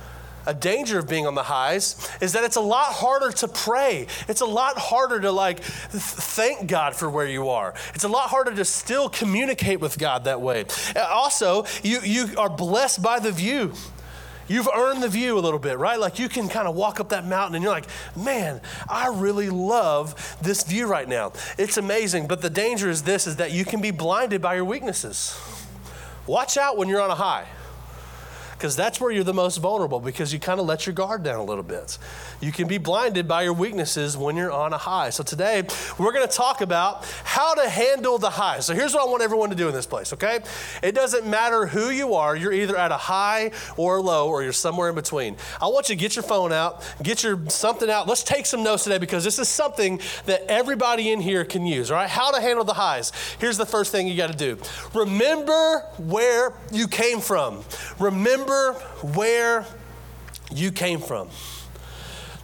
a 0.47 0.55
danger 0.55 0.99
of 0.99 1.09
being 1.09 1.27
on 1.27 1.35
the 1.35 1.43
highs 1.43 2.09
is 2.21 2.33
that 2.33 2.45
it's 2.45 2.57
a 2.57 2.61
lot 2.61 2.93
harder 2.93 3.33
to 3.33 3.49
pray. 3.49 4.07
It's 4.29 4.41
a 4.41 4.47
lot 4.47 4.77
harder 4.77 5.21
to 5.21 5.31
like 5.31 5.61
thank 5.63 6.69
God 6.69 6.95
for 6.95 7.09
where 7.09 7.27
you 7.27 7.49
are. 7.49 7.75
It's 7.95 8.05
a 8.05 8.09
lot 8.09 8.29
harder 8.29 8.55
to 8.55 8.65
still 8.65 9.09
communicate 9.09 9.81
with 9.81 9.99
God 9.99 10.25
that 10.25 10.41
way. 10.41 10.67
Also, 10.97 11.65
you 11.83 12.01
you 12.03 12.29
are 12.37 12.51
blessed 12.51 13.03
by 13.03 13.19
the 13.19 13.33
view. 13.33 13.73
You've 14.47 14.69
earned 14.75 15.03
the 15.03 15.09
view 15.09 15.39
a 15.39 15.41
little 15.41 15.59
bit, 15.59 15.79
right? 15.79 15.99
Like 15.99 16.19
you 16.19 16.29
can 16.29 16.49
kind 16.49 16.69
of 16.69 16.75
walk 16.75 17.01
up 17.01 17.09
that 17.11 17.27
mountain 17.27 17.55
and 17.55 17.63
you're 17.65 17.73
like, 17.73 17.87
man, 18.15 18.61
I 18.89 19.09
really 19.09 19.49
love 19.49 20.37
this 20.43 20.65
view 20.65 20.87
right 20.87 21.09
now. 21.09 21.33
It's 21.57 21.79
amazing. 21.79 22.27
But 22.27 22.43
the 22.43 22.51
danger 22.51 22.91
is 22.91 23.03
this 23.03 23.27
is 23.27 23.37
that 23.37 23.53
you 23.53 23.65
can 23.65 23.81
be 23.81 23.91
blinded 23.91 24.43
by 24.43 24.57
your 24.57 24.67
weaknesses. 24.67 25.35
Watch 26.27 26.57
out 26.57 26.79
when 26.79 26.89
you're 26.89 27.03
on 27.03 27.11
a 27.11 27.15
high 27.15 27.47
because 28.65 28.77
that's 28.77 28.99
where 28.99 29.11
you're 29.11 29.25
the 29.25 29.35
most 29.35 29.59
vulnerable 29.59 30.01
because 30.01 30.33
you 30.33 30.39
kind 30.39 30.59
of 30.59 30.65
let 30.65 30.87
your 30.87 30.95
guard 30.95 31.23
down 31.23 31.39
a 31.39 31.45
little 31.45 31.63
bit. 31.63 31.99
You 32.41 32.51
can 32.51 32.67
be 32.67 32.79
blinded 32.79 33.29
by 33.29 33.43
your 33.43 33.53
weaknesses 33.53 34.17
when 34.17 34.37
you're 34.37 34.51
on 34.51 34.73
a 34.73 34.79
high. 34.79 35.11
So 35.11 35.23
today, 35.23 35.65
we're 35.99 36.15
going 36.15 36.27
to 36.27 36.35
talk 36.35 36.63
about 36.63 37.05
how 37.25 37.53
to 37.53 37.69
handle 37.69 38.17
the 38.17 38.31
high. 38.31 38.61
So 38.61 38.75
here's 38.75 38.95
what 38.95 39.07
I 39.07 39.11
want 39.11 39.23
everyone 39.23 39.51
to 39.51 39.55
do 39.55 39.69
in 39.69 39.75
this 39.75 39.85
place, 39.85 40.15
okay? 40.15 40.41
It 40.83 40.95
doesn't 40.95 41.27
matter 41.27 41.67
who 41.67 41.91
you 41.91 42.15
are, 42.15 42.35
you're 42.35 42.55
either 42.55 42.75
at 42.75 42.91
a 42.91 42.97
high 42.97 43.51
or 43.77 44.01
low 44.01 44.29
or 44.29 44.43
you're 44.43 44.55
somewhere 44.55 44.89
in 44.89 44.95
between. 44.95 45.37
I 45.61 45.67
want 45.67 45.91
you 45.91 45.95
to 45.95 46.01
get 46.01 46.17
your 46.17 46.23
phone 46.23 46.51
out, 46.51 46.91
get 47.03 47.23
your 47.23 47.51
something 47.51 47.91
out. 47.91 48.09
Let's 48.09 48.25
take 48.25 48.47
some 48.47 48.63
notes 48.63 48.85
today 48.85 48.97
because 48.97 49.25
this 49.25 49.39
is 49.39 49.47
something 49.47 50.01
that 50.25 50.41
everybody 50.49 51.11
in 51.11 51.21
here 51.21 51.45
can 51.45 51.67
use, 51.67 51.91
all 51.91 51.99
right? 51.99 52.09
How 52.09 52.31
to 52.31 52.41
handle 52.41 52.65
the 52.65 52.73
highs. 52.73 53.13
Here's 53.39 53.59
the 53.59 53.67
first 53.67 53.93
thing 53.93 54.09
you 54.09 54.17
got 54.17 54.33
to 54.33 54.39
do. 54.39 54.57
Remember 54.95 55.81
where 55.99 56.55
you 56.73 56.89
came 56.89 57.21
from. 57.21 57.63
Remember 57.99 58.54
remember 58.55 58.81
where 59.17 59.67
you 60.53 60.73
came 60.73 61.01
from. 61.01 61.29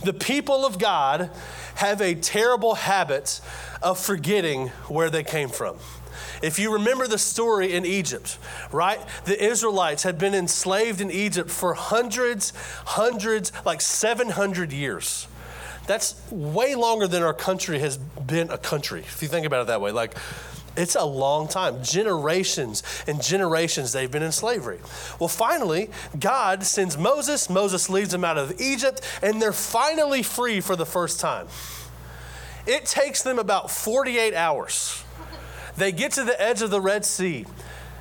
The 0.04 0.12
people 0.12 0.64
of 0.64 0.78
God 0.78 1.30
have 1.76 2.00
a 2.00 2.14
terrible 2.14 2.74
habit 2.74 3.40
of 3.82 3.98
forgetting 3.98 4.68
where 4.88 5.10
they 5.10 5.22
came 5.22 5.48
from. 5.48 5.76
If 6.42 6.58
you 6.58 6.72
remember 6.72 7.06
the 7.06 7.18
story 7.18 7.74
in 7.74 7.84
Egypt, 7.84 8.38
right? 8.72 8.98
The 9.26 9.42
Israelites 9.42 10.02
had 10.02 10.18
been 10.18 10.34
enslaved 10.34 11.00
in 11.00 11.10
Egypt 11.10 11.50
for 11.50 11.74
hundreds, 11.74 12.52
hundreds, 12.86 13.52
like 13.66 13.80
700 13.82 14.72
years. 14.72 15.26
That's 15.86 16.20
way 16.30 16.74
longer 16.74 17.06
than 17.06 17.22
our 17.22 17.34
country 17.34 17.78
has 17.80 17.98
been 17.98 18.50
a 18.50 18.58
country, 18.58 19.00
if 19.00 19.22
you 19.22 19.28
think 19.28 19.44
about 19.44 19.62
it 19.62 19.66
that 19.66 19.80
way. 19.80 19.92
Like, 19.92 20.14
It's 20.76 20.94
a 20.94 21.04
long 21.04 21.48
time, 21.48 21.82
generations 21.82 22.82
and 23.06 23.22
generations 23.22 23.92
they've 23.92 24.10
been 24.10 24.22
in 24.22 24.32
slavery. 24.32 24.78
Well, 25.18 25.28
finally, 25.28 25.90
God 26.18 26.62
sends 26.64 26.96
Moses. 26.96 27.50
Moses 27.50 27.90
leads 27.90 28.12
them 28.12 28.24
out 28.24 28.38
of 28.38 28.60
Egypt, 28.60 29.00
and 29.22 29.42
they're 29.42 29.52
finally 29.52 30.22
free 30.22 30.60
for 30.60 30.76
the 30.76 30.86
first 30.86 31.20
time. 31.20 31.48
It 32.66 32.86
takes 32.86 33.22
them 33.22 33.38
about 33.38 33.70
48 33.70 34.34
hours. 34.34 35.02
They 35.76 35.92
get 35.92 36.12
to 36.12 36.24
the 36.24 36.40
edge 36.40 36.62
of 36.62 36.70
the 36.70 36.80
Red 36.80 37.04
Sea 37.04 37.46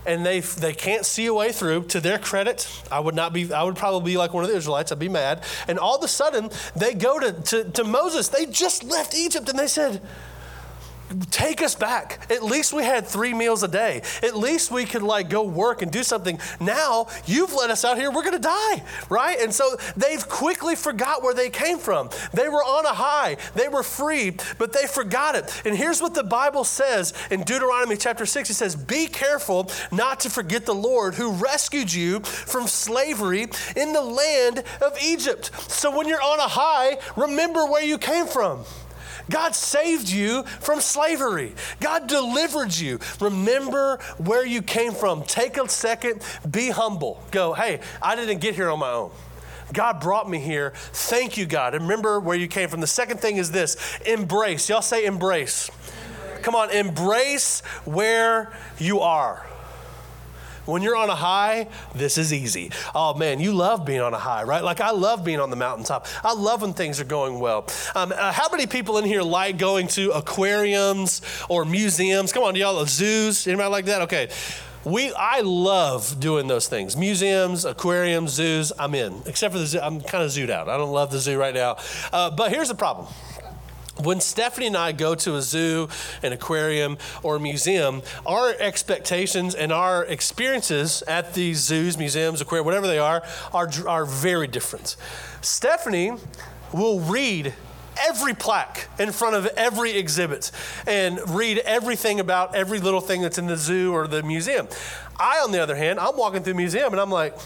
and 0.06 0.26
they 0.26 0.40
they 0.40 0.74
can't 0.74 1.06
see 1.06 1.26
a 1.26 1.34
way 1.34 1.52
through. 1.52 1.84
To 1.84 2.00
their 2.00 2.18
credit, 2.18 2.68
I 2.92 3.00
would 3.00 3.16
not 3.16 3.34
be. 3.34 3.52
I 3.54 3.64
would 3.64 3.76
probably 3.76 4.14
be 4.14 4.18
like 4.18 4.34
one 4.34 4.44
of 4.44 4.50
the 4.50 4.56
Israelites. 4.56 4.92
I'd 4.92 5.00
be 5.00 5.10
mad. 5.10 5.44
And 5.68 5.78
all 5.78 5.98
of 5.98 6.04
a 6.04 6.08
sudden, 6.08 6.50
they 6.76 6.94
go 6.94 7.20
to, 7.20 7.32
to, 7.32 7.64
to 7.72 7.84
Moses. 7.84 8.28
They 8.28 8.46
just 8.46 8.84
left 8.84 9.14
Egypt, 9.14 9.50
and 9.50 9.60
they 9.60 9.68
said, 9.68 10.02
take 11.32 11.62
us 11.62 11.76
back. 11.76 12.28
At 12.30 12.44
least 12.44 12.74
we 12.74 12.84
had 12.84 13.08
three 13.08 13.34
meals 13.34 13.64
a 13.64 13.68
day. 13.68 14.02
At 14.24 14.36
least 14.36 14.72
we 14.72 14.86
could 14.86 15.04
like 15.04 15.30
go 15.30 15.44
work 15.44 15.82
and 15.82 15.92
do 15.92 16.04
something. 16.04 16.40
Now 16.60 17.08
you've 17.26 17.54
let 17.54 17.70
us 17.70 17.84
out 17.86 17.98
here. 17.98 18.12
We're 18.12 18.24
going 18.24 18.34
to 18.34 18.40
die, 18.40 18.84
right? 19.10 19.40
And 19.40 19.54
so 19.54 19.78
they've 19.98 20.28
quickly 20.28 20.76
forgot 20.76 21.24
where 21.24 21.34
they 21.34 21.50
came 21.50 21.78
from. 21.78 22.10
They 22.34 22.48
were 22.48 22.64
on 22.64 22.86
a 22.86 22.94
high. 22.94 23.38
They 23.56 23.68
were 23.68 23.84
free, 23.84 24.38
but 24.58 24.74
they 24.74 24.88
forgot 24.88 25.36
it. 25.36 25.62
And 25.66 25.76
here's 25.76 26.02
what 26.02 26.14
the 26.14 26.24
Bible 26.24 26.64
says 26.64 27.14
in 27.32 27.44
Deuteronomy 27.44 27.98
chapter 27.98 28.26
6. 28.26 28.50
It 28.50 28.54
says, 28.56 28.76
"Be 28.76 29.08
careful 29.08 29.72
not 29.92 30.20
to 30.22 30.30
forget 30.30 30.66
the 30.66 30.76
Lord 30.76 31.16
who 31.16 31.32
rescued 31.32 31.92
you 31.92 32.20
from 32.22 32.68
slavery 32.68 33.50
in 33.76 33.94
the 33.94 34.02
land 34.02 34.64
of 34.82 34.98
Egypt." 35.02 35.52
So 35.68 35.90
when 35.92 36.08
you're 36.08 36.22
on 36.22 36.40
a 36.40 36.48
high, 36.48 36.98
remember 37.16 37.66
where 37.66 37.84
you 37.84 37.98
came 37.98 38.28
from. 38.28 38.66
God 39.30 39.56
saved 39.56 40.10
you 40.10 40.44
from 40.44 40.82
slavery. 40.82 41.54
God 41.80 42.08
delivered 42.08 42.76
you. 42.76 43.00
Remember 43.20 43.98
where 44.18 44.46
you 44.46 44.62
came 44.62 44.94
from. 44.94 45.24
Take 45.24 45.58
a 45.58 45.70
second, 45.70 46.22
be 46.50 46.70
humble. 46.70 47.24
Go, 47.32 47.54
hey, 47.54 47.80
I 48.02 48.16
didn't 48.16 48.40
get 48.40 48.56
here 48.56 48.70
on 48.70 48.80
my 48.80 48.92
own. 48.92 49.12
God 49.74 50.00
brought 50.00 50.30
me 50.30 50.40
here. 50.40 50.74
Thank 50.94 51.38
you, 51.38 51.46
God. 51.46 51.74
remember 51.74 52.20
where 52.20 52.36
you 52.36 52.48
came 52.48 52.70
from. 52.70 52.82
The 52.82 52.88
second 52.88 53.20
thing 53.20 53.38
is 53.38 53.52
this 53.52 54.00
embrace. 54.06 54.68
Y'all 54.70 54.82
say 54.82 55.06
embrace. 55.06 55.70
Come 56.42 56.56
on, 56.56 56.72
embrace 56.72 57.62
where 57.86 58.52
you 58.80 59.02
are. 59.02 59.46
When 60.70 60.82
you're 60.82 60.96
on 60.96 61.10
a 61.10 61.16
high, 61.16 61.68
this 61.96 62.18
is 62.18 62.32
easy. 62.32 62.72
Oh 62.94 63.14
man, 63.14 63.40
you 63.40 63.54
love 63.54 63.86
being 63.86 64.02
on 64.02 64.14
a 64.14 64.20
high, 64.20 64.44
right? 64.44 64.64
Like 64.64 64.82
I 64.82 64.92
love 64.92 65.24
being 65.24 65.40
on 65.40 65.50
the 65.50 65.56
mountaintop. 65.56 66.08
I 66.24 66.34
love 66.34 66.62
when 66.62 66.74
things 66.74 67.00
are 67.00 67.06
going 67.06 67.40
well. 67.40 67.68
Um, 67.96 68.12
uh, 68.12 68.32
how 68.32 68.50
many 68.50 68.68
people 68.68 68.98
in 68.98 69.06
here 69.06 69.22
like 69.22 69.58
going 69.58 69.88
to 69.90 70.12
aquariums 70.12 71.22
or 71.50 71.66
museums? 71.66 72.32
Come 72.32 72.44
on, 72.44 72.56
y'all, 72.56 72.86
zoos? 72.86 73.48
Anybody 73.48 73.70
like 73.70 73.86
that? 73.86 74.04
Okay. 74.04 74.30
We, 74.86 75.14
I 75.14 75.42
love 75.42 76.22
doing 76.22 76.48
those 76.48 76.70
things. 76.70 76.96
Museums, 76.96 77.66
aquariums, 77.66 78.32
zoos, 78.32 78.72
I'm 78.80 78.96
in. 78.96 79.22
Except 79.26 79.54
for 79.54 79.60
the 79.60 79.66
zoo, 79.66 79.80
I'm 79.80 80.00
kind 80.00 80.24
of 80.24 80.30
zooed 80.30 80.50
out. 80.50 80.70
I 80.70 80.78
don't 80.78 80.94
love 80.94 81.12
the 81.12 81.20
zoo 81.20 81.38
right 81.38 81.54
now. 81.54 81.76
Uh, 82.14 82.32
but 82.32 82.52
here's 82.52 82.70
the 82.70 82.76
problem 82.76 83.08
when 84.04 84.22
Stephanie 84.22 84.68
and 84.68 84.78
I 84.78 84.92
go 84.92 85.16
to 85.16 85.36
a 85.36 85.42
zoo, 85.42 85.90
an 86.24 86.34
aquarium, 86.34 86.98
or 87.24 87.36
a 87.36 87.40
museum, 87.40 88.02
our 88.26 88.54
expectations 88.60 89.56
and 89.56 89.72
our 89.72 90.06
experiences 90.06 91.04
at 91.04 91.34
these 91.34 91.60
zoos, 91.60 91.98
museums, 91.98 92.42
aquarium, 92.42 92.66
whatever 92.66 92.88
they 92.88 93.00
are, 93.00 93.24
are, 93.54 93.70
are 93.88 94.06
very 94.06 94.48
different. 94.48 94.96
Stephanie 95.42 96.14
will 96.74 97.00
read 97.00 97.54
every 98.08 98.34
plaque 98.34 98.88
in 98.98 99.12
front 99.12 99.36
of 99.36 99.46
every 99.58 99.92
exhibit 99.92 100.52
and 100.88 101.20
read 101.30 101.58
everything 101.60 102.20
about 102.20 102.56
every 102.56 102.80
little 102.80 103.02
thing 103.02 103.22
that's 103.22 103.38
in 103.38 103.48
the 103.48 103.58
zoo 103.58 103.94
or 103.94 104.08
the 104.08 104.24
museum. 104.24 104.68
I, 105.20 105.40
on 105.44 105.52
the 105.52 105.60
other 105.60 105.76
hand, 105.76 106.00
I'm 106.00 106.16
walking 106.16 106.44
through 106.44 106.54
a 106.54 106.58
museum 106.58 106.94
and 106.94 107.02
I'm 107.02 107.12
like, 107.12 107.38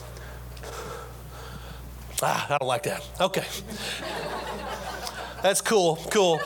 ah, 2.22 2.45
I 2.50 2.57
don't 2.57 2.67
like 2.67 2.83
that. 2.83 3.07
Okay. 3.19 3.45
That's 5.43 5.59
cool, 5.59 5.97
cool. 6.09 6.39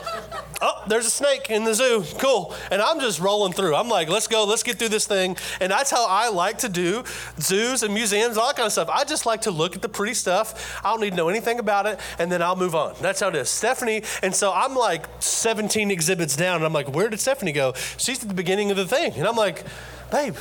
Oh, 0.60 0.82
there's 0.88 1.06
a 1.06 1.10
snake 1.10 1.50
in 1.50 1.62
the 1.62 1.72
zoo. 1.72 2.02
Cool. 2.18 2.52
And 2.72 2.82
I'm 2.82 2.98
just 2.98 3.20
rolling 3.20 3.52
through. 3.52 3.76
I'm 3.76 3.88
like, 3.88 4.08
let's 4.08 4.26
go, 4.26 4.44
let's 4.44 4.64
get 4.64 4.76
through 4.76 4.88
this 4.88 5.06
thing. 5.06 5.36
And 5.60 5.70
that's 5.70 5.88
how 5.92 6.04
I 6.08 6.30
like 6.30 6.58
to 6.58 6.68
do 6.68 7.04
zoos 7.38 7.84
and 7.84 7.94
museums, 7.94 8.36
all 8.36 8.48
that 8.48 8.56
kind 8.56 8.66
of 8.66 8.72
stuff. 8.72 8.88
I 8.88 9.04
just 9.04 9.24
like 9.24 9.42
to 9.42 9.52
look 9.52 9.76
at 9.76 9.82
the 9.82 9.88
pretty 9.88 10.14
stuff. 10.14 10.80
I 10.84 10.90
don't 10.90 11.00
need 11.00 11.10
to 11.10 11.16
know 11.16 11.28
anything 11.28 11.60
about 11.60 11.86
it, 11.86 12.00
and 12.18 12.30
then 12.30 12.42
I'll 12.42 12.56
move 12.56 12.74
on. 12.74 12.96
That's 13.00 13.20
how 13.20 13.28
it 13.28 13.36
is. 13.36 13.48
Stephanie, 13.48 14.02
and 14.20 14.34
so 14.34 14.52
I'm 14.52 14.74
like 14.74 15.06
17 15.20 15.92
exhibits 15.92 16.34
down, 16.34 16.56
and 16.56 16.64
I'm 16.64 16.72
like, 16.72 16.92
where 16.92 17.08
did 17.08 17.20
Stephanie 17.20 17.52
go? 17.52 17.74
She's 17.96 18.20
at 18.20 18.28
the 18.28 18.34
beginning 18.34 18.72
of 18.72 18.76
the 18.76 18.86
thing. 18.86 19.12
And 19.12 19.28
I'm 19.28 19.36
like, 19.36 19.62
babe, 20.10 20.34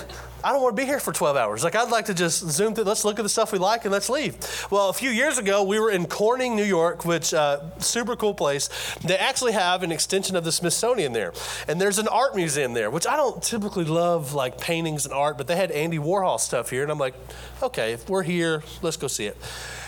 I 0.44 0.52
don't 0.52 0.62
want 0.62 0.76
to 0.76 0.82
be 0.82 0.86
here 0.86 1.00
for 1.00 1.12
12 1.12 1.36
hours. 1.36 1.64
Like, 1.64 1.76
I'd 1.76 1.90
like 1.90 2.06
to 2.06 2.14
just 2.14 2.48
zoom 2.50 2.76
through, 2.76 2.84
let's 2.84 3.04
look 3.04 3.18
at 3.18 3.24
the 3.24 3.30
stuff 3.30 3.52
we 3.52 3.58
like 3.58 3.86
and 3.86 3.92
let's 3.92 4.10
leave. 4.10 4.36
Well, 4.70 4.90
a 4.90 4.94
few 4.94 5.10
years 5.10 5.38
ago, 5.38 5.64
we 5.64 5.80
were 5.80 5.90
in 5.90 6.06
Corning, 6.06 6.56
New 6.56 6.64
York, 6.64 7.06
which, 7.06 7.34
uh, 7.34 7.62
super 7.80 8.16
cool 8.16 8.36
place. 8.36 8.70
They 9.04 9.18
actually 9.18 9.54
have 9.54 9.82
an 9.82 9.92
extension 9.92 10.36
of 10.36 10.44
the 10.44 10.52
Smithsonian 10.52 11.12
there. 11.12 11.34
And 11.68 11.82
there's 11.82 11.98
an 11.98 12.08
art 12.08 12.36
museum 12.36 12.74
there, 12.74 12.92
which 12.92 13.08
I 13.08 13.16
don't 13.16 13.42
typically 13.42 13.86
love, 13.86 14.34
like 14.34 14.60
paintings 14.60 15.06
and 15.06 15.14
art, 15.14 15.38
but 15.38 15.48
they 15.48 15.56
had 15.56 15.72
Andy 15.72 15.98
Warhol 15.98 16.40
stuff 16.40 16.70
here. 16.70 16.84
And 16.84 16.92
I'm 16.92 17.00
like, 17.00 17.16
okay, 17.64 17.94
if 17.94 18.08
we're 18.08 18.24
here, 18.24 18.64
let's 18.84 18.98
go 18.98 19.08
see 19.08 19.26
it. 19.26 19.38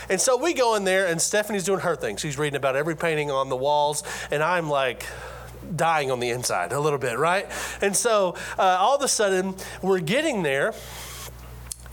And 0.09 0.19
so 0.19 0.37
we 0.37 0.55
go 0.55 0.73
in 0.73 0.83
there, 0.83 1.05
and 1.05 1.21
Stephanie's 1.21 1.63
doing 1.63 1.81
her 1.81 1.95
thing. 1.95 2.17
She's 2.17 2.39
reading 2.39 2.57
about 2.57 2.75
every 2.75 2.95
painting 2.95 3.29
on 3.29 3.49
the 3.49 3.55
walls, 3.55 4.03
and 4.31 4.41
I'm 4.41 4.67
like, 4.67 5.05
dying 5.75 6.11
on 6.11 6.19
the 6.19 6.29
inside 6.29 6.71
a 6.71 6.79
little 6.79 6.99
bit, 6.99 7.17
right? 7.17 7.47
And 7.81 7.95
so 7.95 8.35
uh, 8.57 8.77
all 8.79 8.95
of 8.95 9.01
a 9.01 9.07
sudden, 9.07 9.55
we're 9.81 9.99
getting 9.99 10.43
there, 10.43 10.73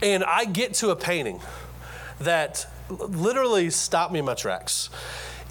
and 0.02 0.25
I 0.25 0.44
get 0.44 0.75
to 0.75 0.90
a 0.90 0.96
painting 0.96 1.40
that 2.20 2.66
literally 2.88 3.70
stopped 3.70 4.12
me 4.12 4.20
in 4.20 4.25
my 4.25 4.35
tracks. 4.35 4.90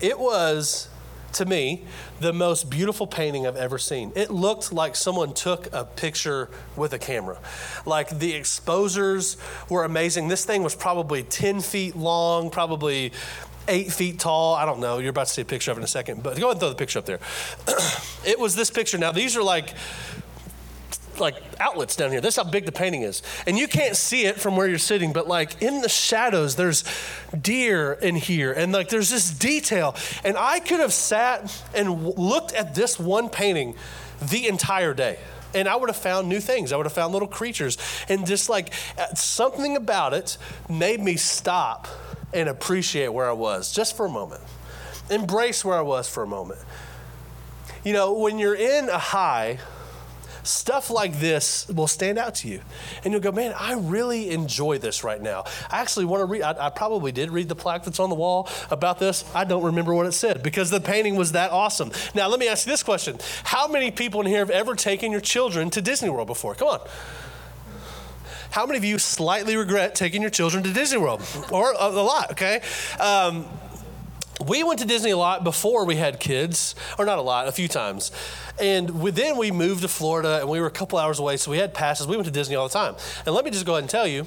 It 0.01 0.19
was 0.19 0.89
to 1.36 1.45
me, 1.45 1.84
the 2.22 2.31
most 2.31 2.69
beautiful 2.69 3.05
painting 3.05 3.45
I've 3.45 3.57
ever 3.57 3.77
seen. 3.77 4.13
It 4.15 4.31
looked 4.31 4.72
like 4.72 4.95
someone 4.95 5.34
took 5.34 5.72
a 5.74 5.84
picture 5.84 6.50
with 6.77 6.93
a 6.93 7.00
camera. 7.00 7.38
Like 7.86 8.19
the 8.19 8.34
exposures 8.34 9.36
were 9.69 9.84
amazing. 9.84 10.29
This 10.29 10.45
thing 10.45 10.63
was 10.63 10.75
probably 10.75 11.24
10 11.24 11.60
feet 11.60 11.95
long, 11.95 12.50
probably 12.50 13.12
eight 13.67 13.91
feet 13.91 14.19
tall. 14.19 14.55
I 14.55 14.65
don't 14.65 14.79
know. 14.79 15.00
You're 15.00 15.10
about 15.10 15.27
to 15.27 15.34
see 15.34 15.41
a 15.41 15.45
picture 15.45 15.72
of 15.72 15.77
it 15.77 15.81
in 15.81 15.86
a 15.86 15.88
second, 15.88 16.24
but 16.24 16.38
go 16.38 16.48
ahead 16.48 16.51
and 16.51 16.60
throw 16.60 16.69
the 16.69 16.75
picture 16.75 17.00
up 17.00 17.05
there. 17.05 17.19
it 18.25 18.39
was 18.39 18.55
this 18.55 18.69
picture. 18.69 18.98
Now, 18.98 19.12
these 19.12 19.36
are 19.36 19.43
like 19.43 19.74
like 21.19 21.36
outlets 21.60 21.95
down 21.95 22.12
here. 22.12 22.22
That's 22.22 22.36
how 22.36 22.43
big 22.43 22.65
the 22.65 22.72
painting 22.72 23.03
is. 23.03 23.22
And 23.48 23.57
you 23.57 23.67
can't 23.67 23.95
see 23.95 24.25
it 24.25 24.39
from 24.39 24.55
where 24.55 24.67
you're 24.67 24.77
sitting, 24.77 25.13
but 25.13 25.27
like 25.27 25.62
in 25.62 25.81
the 25.81 25.89
shadows, 25.89 26.55
there's 26.55 26.84
deer 27.39 27.93
in 27.93 28.15
here. 28.15 28.51
And 28.51 28.72
like 28.72 28.89
there's 28.89 29.10
this 29.10 29.31
detail. 29.31 29.95
And 30.24 30.38
I 30.38 30.60
could 30.60 30.79
have 30.79 30.93
sat 30.93 31.63
and 31.74 32.17
looked 32.17 32.53
at 32.53 32.75
this 32.75 33.00
one 33.00 33.29
painting 33.29 33.75
the 34.29 34.48
entire 34.48 34.93
day. 34.93 35.19
And 35.53 35.69
I 35.69 35.77
would 35.77 35.88
have 35.88 35.95
found 35.95 36.27
new 36.27 36.41
things. 36.41 36.74
I 36.74 36.77
would 36.77 36.86
have 36.86 36.93
found 36.93 37.13
little 37.13 37.29
creatures. 37.29 37.77
And 38.10 38.27
just 38.27 38.50
like 38.50 38.74
uh, 38.98 39.13
something 39.15 39.77
about 39.77 40.13
it 40.13 40.38
made 40.69 41.00
me 41.00 41.15
stop 41.15 41.88
and 42.34 42.50
appreciate 42.50 43.10
where 43.10 43.29
I 43.29 43.34
was 43.34 43.72
just 43.72 43.96
for 43.96 44.05
a 44.05 44.10
moment. 44.10 44.41
Embrace 45.10 45.63
where 45.63 45.77
I 45.77 45.82
was 45.82 46.10
for 46.10 46.24
a 46.24 46.27
moment. 46.27 46.60
You 47.84 47.94
know, 47.94 48.13
when 48.13 48.39
you're 48.39 48.55
in 48.55 48.89
a 48.89 48.98
high, 48.98 49.60
stuff 50.46 50.89
like 50.89 51.20
this 51.20 51.67
will 51.70 51.88
stand 51.88 52.17
out 52.17 52.36
to 52.36 52.48
you. 52.48 52.62
And 53.03 53.12
you'll 53.12 53.22
go, 53.22 53.32
man, 53.32 53.53
I 53.58 53.74
really 53.74 54.32
enjoy 54.32 54.77
this 54.77 55.03
right 55.03 55.22
now. 55.22 55.44
I 55.70 55.82
actually 55.82 56.05
want 56.05 56.22
to 56.22 56.25
read, 56.25 56.41
I, 56.41 56.67
I, 56.67 56.70
probably 56.70 57.12
did 57.12 57.32
read 57.32 57.50
the 57.50 57.55
plaque 57.55 57.84
that's 57.84 58.00
on 58.00 58.10
the 58.10 58.15
wall 58.15 58.50
about 58.72 59.00
this. 59.00 59.24
I 59.34 59.44
don't 59.44 59.63
remember 59.63 59.94
what 59.94 60.05
it 60.05 60.13
said 60.13 60.44
because 60.44 60.70
the 60.70 60.79
painting 60.79 61.15
was 61.15 61.34
that 61.34 61.51
awesome. 61.51 61.91
Now, 62.13 62.27
let 62.27 62.39
me 62.39 62.48
ask 62.48 62.65
you 62.65 62.72
this 62.72 62.84
question 62.84 63.17
How 63.44 63.67
many 63.67 63.91
people 63.91 64.22
in 64.22 64.27
here 64.27 64.39
have 64.39 64.50
ever 64.50 64.75
taken 64.75 65.12
your 65.12 65.22
children 65.22 65.70
to 65.72 65.82
Disney 65.82 66.10
World 66.10 66.27
before? 66.27 66.55
Come 66.55 66.67
on. 66.70 66.79
How 68.55 68.65
many 68.65 68.77
of 68.77 68.85
you 68.85 69.00
slightly 69.00 69.57
regret 69.57 69.95
taking 69.95 70.21
your 70.21 70.31
children 70.31 70.63
to 70.63 70.71
Disney 70.71 70.97
World? 70.97 71.21
Or 71.51 71.74
a, 71.74 71.88
a 71.88 72.01
lot, 72.01 72.31
okay? 72.31 72.62
Um, 73.01 73.45
we 74.47 74.63
went 74.63 74.79
to 74.79 74.85
Disney 74.85 75.12
a 75.12 75.17
lot 75.17 75.43
before 75.43 75.83
we 75.83 75.97
had 75.97 76.21
kids, 76.21 76.74
or 76.97 77.03
not 77.03 77.17
a 77.17 77.21
lot, 77.21 77.50
a 77.50 77.51
few 77.51 77.67
times. 77.67 78.13
And 78.57 78.88
then 78.88 79.35
we 79.35 79.51
moved 79.51 79.81
to 79.81 79.89
Florida 79.89 80.39
and 80.39 80.47
we 80.47 80.62
were 80.62 80.67
a 80.67 80.71
couple 80.71 80.97
hours 80.97 81.19
away, 81.19 81.35
so 81.35 81.51
we 81.51 81.57
had 81.57 81.74
passes. 81.74 82.07
We 82.07 82.15
went 82.15 82.27
to 82.27 82.31
Disney 82.31 82.55
all 82.55 82.69
the 82.69 82.74
time. 82.74 82.95
And 83.25 83.35
let 83.35 83.43
me 83.43 83.51
just 83.51 83.65
go 83.65 83.74
ahead 83.74 83.83
and 83.83 83.89
tell 83.89 84.07
you 84.07 84.25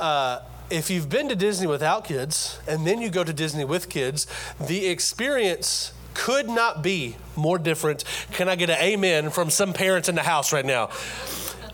uh, 0.00 0.38
if 0.70 0.88
you've 0.88 1.10
been 1.10 1.28
to 1.28 1.36
Disney 1.36 1.66
without 1.66 2.06
kids 2.06 2.58
and 2.66 2.86
then 2.86 3.02
you 3.02 3.10
go 3.10 3.22
to 3.22 3.34
Disney 3.34 3.66
with 3.66 3.90
kids, 3.90 4.26
the 4.58 4.86
experience 4.86 5.92
could 6.14 6.48
not 6.48 6.82
be 6.82 7.16
more 7.36 7.58
different. 7.58 8.02
Can 8.32 8.48
I 8.48 8.56
get 8.56 8.70
an 8.70 8.78
amen 8.80 9.28
from 9.28 9.50
some 9.50 9.74
parents 9.74 10.08
in 10.08 10.14
the 10.14 10.22
house 10.22 10.54
right 10.54 10.64
now? 10.64 10.88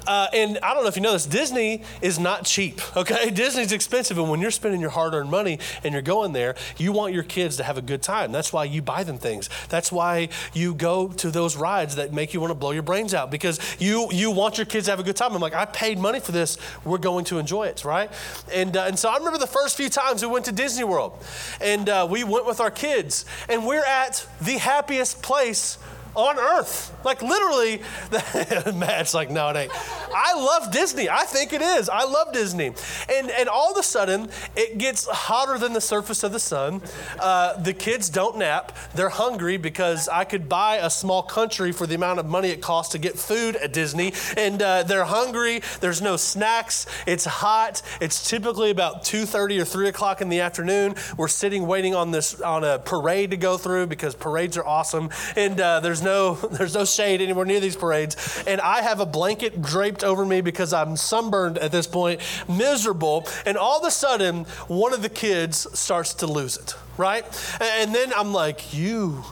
Uh, 0.06 0.26
and 0.32 0.58
I 0.62 0.74
don't 0.74 0.82
know 0.82 0.88
if 0.88 0.96
you 0.96 1.02
know 1.02 1.12
this, 1.12 1.26
Disney 1.26 1.82
is 2.00 2.18
not 2.18 2.44
cheap, 2.44 2.80
okay? 2.96 3.30
Disney's 3.30 3.72
expensive. 3.72 4.18
And 4.18 4.28
when 4.30 4.40
you're 4.40 4.50
spending 4.50 4.80
your 4.80 4.90
hard 4.90 5.14
earned 5.14 5.30
money 5.30 5.58
and 5.84 5.92
you're 5.92 6.02
going 6.02 6.32
there, 6.32 6.54
you 6.76 6.92
want 6.92 7.14
your 7.14 7.22
kids 7.22 7.56
to 7.58 7.64
have 7.64 7.78
a 7.78 7.82
good 7.82 8.02
time. 8.02 8.32
That's 8.32 8.52
why 8.52 8.64
you 8.64 8.82
buy 8.82 9.04
them 9.04 9.18
things. 9.18 9.48
That's 9.68 9.92
why 9.92 10.28
you 10.52 10.74
go 10.74 11.08
to 11.08 11.30
those 11.30 11.56
rides 11.56 11.96
that 11.96 12.12
make 12.12 12.34
you 12.34 12.40
want 12.40 12.50
to 12.50 12.54
blow 12.54 12.72
your 12.72 12.82
brains 12.82 13.14
out 13.14 13.30
because 13.30 13.58
you, 13.78 14.08
you 14.12 14.30
want 14.30 14.58
your 14.58 14.66
kids 14.66 14.86
to 14.86 14.92
have 14.92 15.00
a 15.00 15.04
good 15.04 15.16
time. 15.16 15.34
I'm 15.34 15.40
like, 15.40 15.54
I 15.54 15.64
paid 15.64 15.98
money 15.98 16.20
for 16.20 16.32
this. 16.32 16.58
We're 16.84 16.98
going 16.98 17.24
to 17.26 17.38
enjoy 17.38 17.64
it, 17.64 17.84
right? 17.84 18.10
And, 18.52 18.76
uh, 18.76 18.84
and 18.84 18.98
so 18.98 19.08
I 19.08 19.16
remember 19.16 19.38
the 19.38 19.46
first 19.46 19.76
few 19.76 19.88
times 19.88 20.22
we 20.22 20.28
went 20.28 20.44
to 20.46 20.52
Disney 20.52 20.84
World 20.84 21.22
and 21.60 21.88
uh, 21.88 22.06
we 22.10 22.24
went 22.24 22.46
with 22.46 22.60
our 22.60 22.70
kids 22.70 23.24
and 23.48 23.66
we're 23.66 23.84
at 23.84 24.26
the 24.40 24.58
happiest 24.58 25.22
place 25.22 25.78
on 26.14 26.38
earth. 26.38 26.94
Like 27.04 27.22
literally, 27.22 27.82
Matt's 28.78 29.14
like, 29.14 29.30
no, 29.30 29.48
it 29.48 29.56
ain't. 29.56 29.72
I 30.14 30.34
love 30.34 30.70
Disney. 30.70 31.08
I 31.08 31.24
think 31.24 31.52
it 31.52 31.62
is. 31.62 31.88
I 31.88 32.04
love 32.04 32.32
Disney. 32.32 32.72
And 33.10 33.30
and 33.30 33.48
all 33.48 33.72
of 33.72 33.78
a 33.78 33.82
sudden, 33.82 34.28
it 34.56 34.78
gets 34.78 35.06
hotter 35.06 35.58
than 35.58 35.72
the 35.72 35.80
surface 35.80 36.22
of 36.22 36.32
the 36.32 36.40
sun. 36.40 36.82
Uh, 37.18 37.60
the 37.60 37.72
kids 37.72 38.08
don't 38.08 38.38
nap. 38.38 38.76
They're 38.94 39.08
hungry 39.08 39.56
because 39.56 40.08
I 40.08 40.24
could 40.24 40.48
buy 40.48 40.76
a 40.76 40.90
small 40.90 41.22
country 41.22 41.72
for 41.72 41.86
the 41.86 41.94
amount 41.94 42.18
of 42.18 42.26
money 42.26 42.48
it 42.48 42.60
costs 42.60 42.92
to 42.92 42.98
get 42.98 43.18
food 43.18 43.56
at 43.56 43.72
Disney. 43.72 44.12
And 44.36 44.60
uh, 44.60 44.82
they're 44.82 45.04
hungry. 45.04 45.62
There's 45.80 46.02
no 46.02 46.16
snacks. 46.16 46.86
It's 47.06 47.24
hot. 47.24 47.82
It's 48.00 48.28
typically 48.28 48.70
about 48.70 49.04
2:30 49.04 49.60
or 49.60 49.64
3 49.64 49.88
o'clock 49.88 50.20
in 50.20 50.28
the 50.28 50.40
afternoon. 50.40 50.94
We're 51.16 51.28
sitting 51.28 51.66
waiting 51.66 51.94
on 51.94 52.10
this 52.10 52.40
on 52.40 52.64
a 52.64 52.78
parade 52.78 53.30
to 53.30 53.36
go 53.36 53.56
through 53.56 53.86
because 53.86 54.14
parades 54.14 54.56
are 54.56 54.66
awesome. 54.66 55.10
And 55.36 55.60
uh, 55.60 55.80
there's 55.80 56.01
no 56.02 56.34
there's 56.52 56.74
no 56.74 56.84
shade 56.84 57.20
anywhere 57.20 57.44
near 57.44 57.60
these 57.60 57.76
parades. 57.76 58.42
And 58.46 58.60
I 58.60 58.82
have 58.82 59.00
a 59.00 59.06
blanket 59.06 59.62
draped 59.62 60.04
over 60.04 60.24
me 60.24 60.40
because 60.40 60.72
I'm 60.72 60.96
sunburned 60.96 61.58
at 61.58 61.72
this 61.72 61.86
point, 61.86 62.20
miserable. 62.48 63.26
And 63.46 63.56
all 63.56 63.80
of 63.80 63.86
a 63.86 63.90
sudden, 63.90 64.44
one 64.68 64.92
of 64.92 65.02
the 65.02 65.08
kids 65.08 65.66
starts 65.78 66.14
to 66.14 66.26
lose 66.26 66.56
it, 66.56 66.74
right? 66.96 67.24
And 67.60 67.94
then 67.94 68.12
I'm 68.14 68.32
like, 68.32 68.74
you 68.74 69.24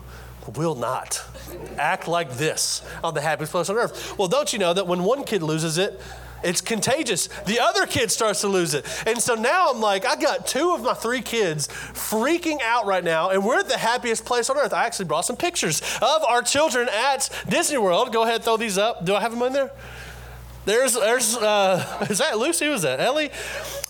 will 0.56 0.74
not 0.74 1.22
act 1.78 2.08
like 2.08 2.32
this 2.32 2.82
on 3.04 3.14
the 3.14 3.20
happiest 3.20 3.52
place 3.52 3.68
on 3.68 3.76
earth. 3.76 4.18
Well, 4.18 4.28
don't 4.28 4.52
you 4.52 4.58
know 4.58 4.72
that 4.72 4.86
when 4.86 5.04
one 5.04 5.24
kid 5.24 5.42
loses 5.42 5.78
it, 5.78 6.00
it's 6.42 6.60
contagious. 6.60 7.28
The 7.46 7.60
other 7.60 7.86
kid 7.86 8.10
starts 8.10 8.40
to 8.42 8.48
lose 8.48 8.74
it. 8.74 8.86
And 9.06 9.18
so 9.18 9.34
now 9.34 9.70
I'm 9.70 9.80
like, 9.80 10.04
I 10.04 10.16
got 10.16 10.46
two 10.46 10.72
of 10.72 10.82
my 10.82 10.94
three 10.94 11.22
kids 11.22 11.68
freaking 11.68 12.60
out 12.62 12.86
right 12.86 13.04
now, 13.04 13.30
and 13.30 13.44
we're 13.44 13.60
at 13.60 13.68
the 13.68 13.78
happiest 13.78 14.24
place 14.24 14.50
on 14.50 14.56
earth. 14.56 14.72
I 14.72 14.86
actually 14.86 15.06
brought 15.06 15.24
some 15.24 15.36
pictures 15.36 15.80
of 16.02 16.22
our 16.24 16.42
children 16.42 16.88
at 16.88 17.28
Disney 17.48 17.78
World. 17.78 18.12
Go 18.12 18.22
ahead, 18.22 18.42
throw 18.42 18.56
these 18.56 18.78
up. 18.78 19.04
Do 19.04 19.14
I 19.14 19.20
have 19.20 19.32
them 19.32 19.42
in 19.42 19.52
there? 19.52 19.70
There's, 20.70 20.94
there's, 20.94 21.36
uh, 21.36 22.06
is 22.10 22.18
that 22.18 22.38
Lucy? 22.38 22.68
Was 22.68 22.82
that? 22.82 23.00
Ellie? 23.00 23.30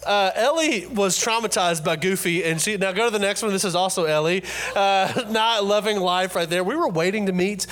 Uh, 0.07 0.31
Ellie 0.35 0.87
was 0.87 1.23
traumatized 1.23 1.85
by 1.85 1.97
Goofy, 1.97 2.43
and 2.43 2.59
she 2.59 2.79
now 2.79 2.93
go 2.93 3.05
to 3.05 3.11
the 3.11 3.19
next 3.19 3.43
one. 3.43 3.53
This 3.53 3.67
is 3.67 3.75
also 3.75 4.05
Ellie, 4.05 4.43
uh, 4.75 5.25
not 5.29 5.63
loving 5.63 6.01
life 6.01 6.35
right 6.35 6.49
there. 6.49 6.65
We 6.65 6.77
were 6.77 6.89
waiting 6.89 7.27
to 7.27 7.33
meet 7.33 7.67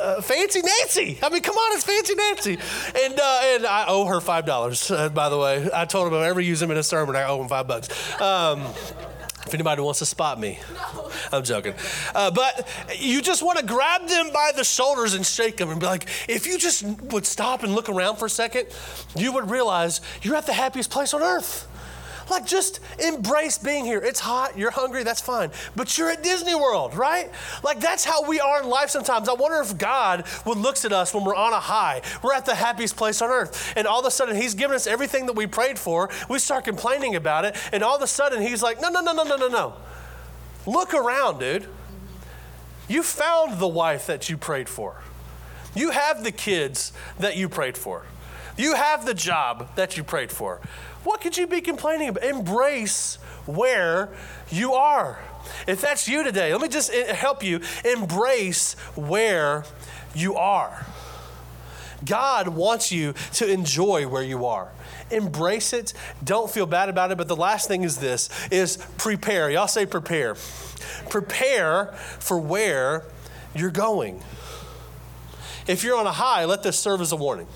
uh, 0.00 0.22
Fancy 0.22 0.62
Nancy. 0.62 1.18
I 1.20 1.30
mean, 1.30 1.42
come 1.42 1.56
on, 1.56 1.74
it's 1.74 1.82
Fancy 1.82 2.14
Nancy, 2.14 2.58
and 3.04 3.18
uh, 3.18 3.40
and 3.42 3.66
I 3.66 3.86
owe 3.88 4.04
her 4.06 4.20
five 4.20 4.46
dollars. 4.46 4.88
Uh, 4.88 5.08
by 5.08 5.28
the 5.28 5.36
way, 5.36 5.68
I 5.74 5.84
told 5.84 6.06
him 6.06 6.14
if 6.14 6.20
I 6.20 6.28
ever 6.28 6.40
use 6.40 6.62
him 6.62 6.70
in 6.70 6.76
a 6.76 6.82
sermon, 6.84 7.16
I 7.16 7.24
owe 7.24 7.42
him 7.42 7.48
five 7.48 7.66
bucks. 7.66 7.88
Um, 8.20 8.62
if 9.46 9.54
anybody 9.54 9.82
wants 9.82 9.98
to 9.98 10.06
spot 10.06 10.40
me, 10.40 10.58
no. 10.74 11.10
I'm 11.32 11.42
joking. 11.42 11.74
Uh, 12.14 12.30
but 12.30 12.66
you 12.96 13.20
just 13.20 13.42
want 13.42 13.58
to 13.58 13.64
grab 13.64 14.06
them 14.08 14.32
by 14.32 14.52
the 14.56 14.64
shoulders 14.64 15.14
and 15.14 15.24
shake 15.24 15.56
them 15.56 15.70
and 15.70 15.80
be 15.80 15.86
like, 15.86 16.08
if 16.28 16.46
you 16.46 16.58
just 16.58 16.84
would 16.84 17.26
stop 17.26 17.62
and 17.62 17.74
look 17.74 17.88
around 17.88 18.16
for 18.16 18.26
a 18.26 18.30
second, 18.30 18.68
you 19.16 19.32
would 19.32 19.50
realize 19.50 20.00
you're 20.22 20.36
at 20.36 20.46
the 20.46 20.52
happiest 20.52 20.90
place 20.90 21.12
on 21.14 21.22
earth. 21.22 21.68
Like, 22.30 22.46
just 22.46 22.80
embrace 22.98 23.58
being 23.58 23.84
here. 23.84 24.00
It's 24.00 24.20
hot, 24.20 24.56
you're 24.58 24.70
hungry, 24.70 25.02
that's 25.02 25.20
fine. 25.20 25.50
But 25.76 25.96
you're 25.98 26.10
at 26.10 26.22
Disney 26.22 26.54
World, 26.54 26.94
right? 26.94 27.30
Like, 27.62 27.80
that's 27.80 28.04
how 28.04 28.28
we 28.28 28.40
are 28.40 28.62
in 28.62 28.68
life 28.68 28.90
sometimes. 28.90 29.28
I 29.28 29.34
wonder 29.34 29.60
if 29.60 29.76
God 29.76 30.24
would 30.46 30.58
looks 30.58 30.84
at 30.84 30.92
us 30.92 31.14
when 31.14 31.24
we're 31.24 31.34
on 31.34 31.52
a 31.52 31.60
high. 31.60 32.02
We're 32.22 32.34
at 32.34 32.46
the 32.46 32.54
happiest 32.54 32.96
place 32.96 33.20
on 33.20 33.30
earth. 33.30 33.72
And 33.76 33.86
all 33.86 34.00
of 34.00 34.06
a 34.06 34.10
sudden, 34.10 34.36
He's 34.36 34.54
given 34.54 34.74
us 34.74 34.86
everything 34.86 35.26
that 35.26 35.36
we 35.36 35.46
prayed 35.46 35.78
for. 35.78 36.10
We 36.28 36.38
start 36.38 36.64
complaining 36.64 37.14
about 37.14 37.44
it. 37.44 37.56
And 37.72 37.82
all 37.82 37.96
of 37.96 38.02
a 38.02 38.06
sudden, 38.06 38.42
He's 38.42 38.62
like, 38.62 38.80
no, 38.80 38.88
no, 38.88 39.00
no, 39.00 39.12
no, 39.12 39.24
no, 39.24 39.36
no, 39.36 39.48
no. 39.48 39.74
Look 40.66 40.94
around, 40.94 41.40
dude. 41.40 41.66
You 42.88 43.02
found 43.02 43.58
the 43.58 43.68
wife 43.68 44.06
that 44.06 44.28
you 44.28 44.36
prayed 44.36 44.68
for. 44.68 45.02
You 45.74 45.90
have 45.90 46.22
the 46.22 46.32
kids 46.32 46.92
that 47.18 47.36
you 47.36 47.48
prayed 47.48 47.76
for. 47.76 48.06
You 48.56 48.74
have 48.74 49.04
the 49.04 49.14
job 49.14 49.74
that 49.74 49.96
you 49.96 50.04
prayed 50.04 50.30
for. 50.30 50.60
What 51.04 51.20
could 51.20 51.36
you 51.36 51.46
be 51.46 51.60
complaining 51.60 52.08
about? 52.08 52.24
Embrace 52.24 53.16
where 53.46 54.08
you 54.50 54.72
are. 54.72 55.18
If 55.66 55.80
that's 55.80 56.08
you 56.08 56.24
today, 56.24 56.52
let 56.52 56.62
me 56.62 56.68
just 56.68 56.92
eh, 56.92 57.12
help 57.12 57.42
you 57.42 57.60
embrace 57.84 58.74
where 58.96 59.64
you 60.14 60.34
are. 60.34 60.86
God 62.04 62.48
wants 62.48 62.90
you 62.92 63.14
to 63.34 63.50
enjoy 63.50 64.08
where 64.08 64.22
you 64.22 64.46
are. 64.46 64.70
Embrace 65.10 65.72
it. 65.72 65.92
Don't 66.22 66.50
feel 66.50 66.66
bad 66.66 66.88
about 66.88 67.12
it. 67.12 67.18
But 67.18 67.28
the 67.28 67.36
last 67.36 67.68
thing 67.68 67.82
is 67.82 67.98
this 67.98 68.30
is 68.50 68.78
prepare. 68.98 69.50
Y'all 69.50 69.68
say 69.68 69.86
prepare. 69.86 70.36
Prepare 71.08 71.94
for 72.18 72.38
where 72.38 73.04
you're 73.54 73.70
going. 73.70 74.22
If 75.66 75.82
you're 75.82 75.96
on 75.96 76.06
a 76.06 76.12
high, 76.12 76.44
let 76.44 76.62
this 76.62 76.78
serve 76.78 77.00
as 77.00 77.12
a 77.12 77.16
warning 77.16 77.46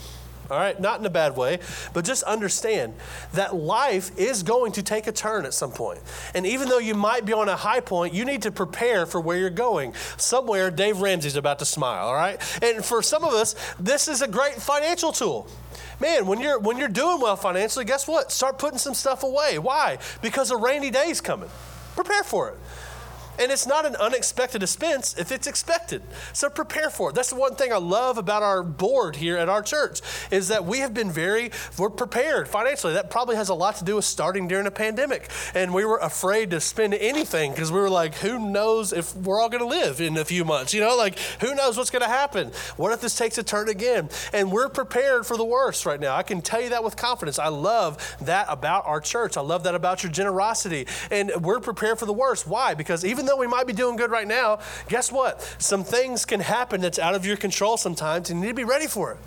all 0.51 0.59
right? 0.59 0.79
Not 0.81 1.01
in 1.01 1.07
a 1.07 1.11
bad 1.11 1.37
way, 1.37 1.59
but 1.93 2.05
just 2.05 2.23
understand 2.23 2.95
that 3.33 3.55
life 3.55 4.11
is 4.17 4.43
going 4.43 4.73
to 4.73 4.83
take 4.83 5.07
a 5.07 5.13
turn 5.13 5.45
at 5.45 5.55
some 5.55 5.73
point. 5.73 6.01
And 6.35 6.47
even 6.47 6.69
though 6.69 6.79
you 6.79 6.95
might 6.95 7.25
be 7.25 7.33
on 7.33 7.49
a 7.49 7.57
high 7.57 7.81
point, 7.81 8.15
you 8.15 8.25
need 8.25 8.43
to 8.43 8.51
prepare 8.51 9.07
for 9.07 9.21
where 9.21 9.37
you're 9.37 9.51
going. 9.51 9.95
Somewhere, 10.17 10.71
Dave 10.71 11.01
Ramsey's 11.01 11.37
about 11.37 11.59
to 11.61 11.65
smile, 11.65 12.07
all 12.07 12.15
right? 12.15 12.41
And 12.63 12.85
for 12.85 13.03
some 13.03 13.25
of 13.25 13.33
us, 13.33 13.55
this 13.79 14.09
is 14.09 14.23
a 14.23 14.29
great 14.29 14.55
financial 14.55 15.13
tool. 15.13 15.49
Man, 16.01 16.27
when 16.27 16.41
you're 16.41 16.61
when 16.61 16.79
you're 16.79 16.89
doing 16.89 17.21
well 17.21 17.35
financially, 17.37 17.85
guess 17.85 18.07
what? 18.07 18.31
Start 18.31 18.59
putting 18.59 18.79
some 18.79 18.95
stuff 18.95 19.25
away. 19.25 19.59
Why? 19.59 19.99
Because 20.23 20.53
a 20.53 20.57
rainy 20.57 20.91
day 20.91 21.09
is 21.09 21.21
coming. 21.21 21.51
Prepare 21.97 22.23
for 22.23 22.51
it. 22.51 22.57
And 23.39 23.53
it's 23.53 23.67
not 23.67 23.87
an 23.87 23.97
unexpected 23.97 24.63
expense 24.63 25.17
if 25.19 25.31
it's 25.31 25.47
expected. 25.47 26.03
So 26.33 26.51
prepare 26.51 26.91
for 26.91 27.11
it. 27.11 27.15
That's 27.15 27.31
the 27.31 27.37
one 27.37 27.55
thing 27.55 27.73
I 27.73 27.77
love 27.77 28.19
about 28.19 28.43
our 28.43 28.63
board 28.63 29.17
here 29.17 29.37
at 29.37 29.49
our 29.49 29.63
church 29.63 30.01
is 30.31 30.49
that 30.49 30.65
we 30.65 30.81
have 30.81 30.93
been 30.93 31.11
very, 31.11 31.51
we're 31.79 31.91
prepared 31.91 32.49
financially. 32.49 32.95
That 32.95 33.11
probably 33.11 33.37
has 33.37 33.49
a 33.49 33.55
lot 33.55 33.77
to 33.77 33.85
do 33.85 33.97
with 33.97 34.05
starting 34.05 34.49
during 34.49 34.67
a 34.67 34.71
pandemic. 34.71 35.31
And 35.55 35.73
we 35.73 35.85
were 35.85 35.99
afraid 35.99 36.51
to 36.51 36.61
spend 36.61 36.95
anything 36.95 37.53
because 37.53 37.71
we 37.71 37.79
were 37.79 37.91
like, 37.91 38.17
who 38.17 38.39
knows 38.51 38.93
if 38.93 39.15
we're 39.15 39.41
all 39.41 39.49
going 39.49 39.63
to 39.63 39.69
live 39.69 40.01
in 40.01 40.17
a 40.17 40.25
few 40.25 40.45
months? 40.45 40.75
You 40.75 40.81
know, 40.81 40.97
like 40.97 41.19
who 41.41 41.55
knows 41.55 41.77
what's 41.77 41.91
going 41.91 42.03
to 42.03 42.09
happen? 42.09 42.51
What 42.77 42.93
if 42.93 43.01
this 43.01 43.17
takes 43.17 43.39
a 43.39 43.43
turn 43.43 43.69
again? 43.69 44.09
And 44.33 44.51
we're 44.51 44.69
prepared 44.69 45.27
for 45.27 45.37
the 45.37 45.45
worst 45.45 45.87
right 45.87 46.01
now. 46.01 46.17
I 46.17 46.23
can 46.23 46.43
tell 46.43 46.61
you 46.61 46.71
that 46.71 46.83
with 46.83 46.97
confidence. 46.97 47.39
I 47.39 47.49
love 47.49 48.17
that 48.23 48.47
about 48.49 48.87
our 48.87 49.01
church. 49.01 49.37
I 49.37 49.43
love 49.43 49.65
that 49.65 49.75
about 49.75 50.03
your 50.03 50.11
generosity. 50.11 50.87
And 51.11 51.31
we're 51.41 51.61
prepared 51.61 51.99
for 51.99 52.07
the 52.07 52.13
worst. 52.13 52.47
Why? 52.47 52.75
Because 52.75 53.05
even 53.05 53.28
though 53.29 53.37
we 53.37 53.47
might 53.47 53.67
be 53.67 53.73
doing 53.73 53.97
good 53.97 54.11
right 54.11 54.27
now, 54.27 54.59
guess 54.89 55.13
what? 55.13 55.43
Some 55.59 55.85
things 55.85 56.25
can 56.25 56.41
happen 56.41 56.81
that's 56.81 56.99
out 56.99 57.15
of 57.15 57.25
your 57.25 57.37
control 57.37 57.77
sometimes, 57.77 58.31
and 58.31 58.41
you 58.41 58.47
need 58.47 58.53
to 58.53 58.57
be 58.57 58.65
ready 58.65 58.87
for 58.87 59.13
it. 59.13 59.19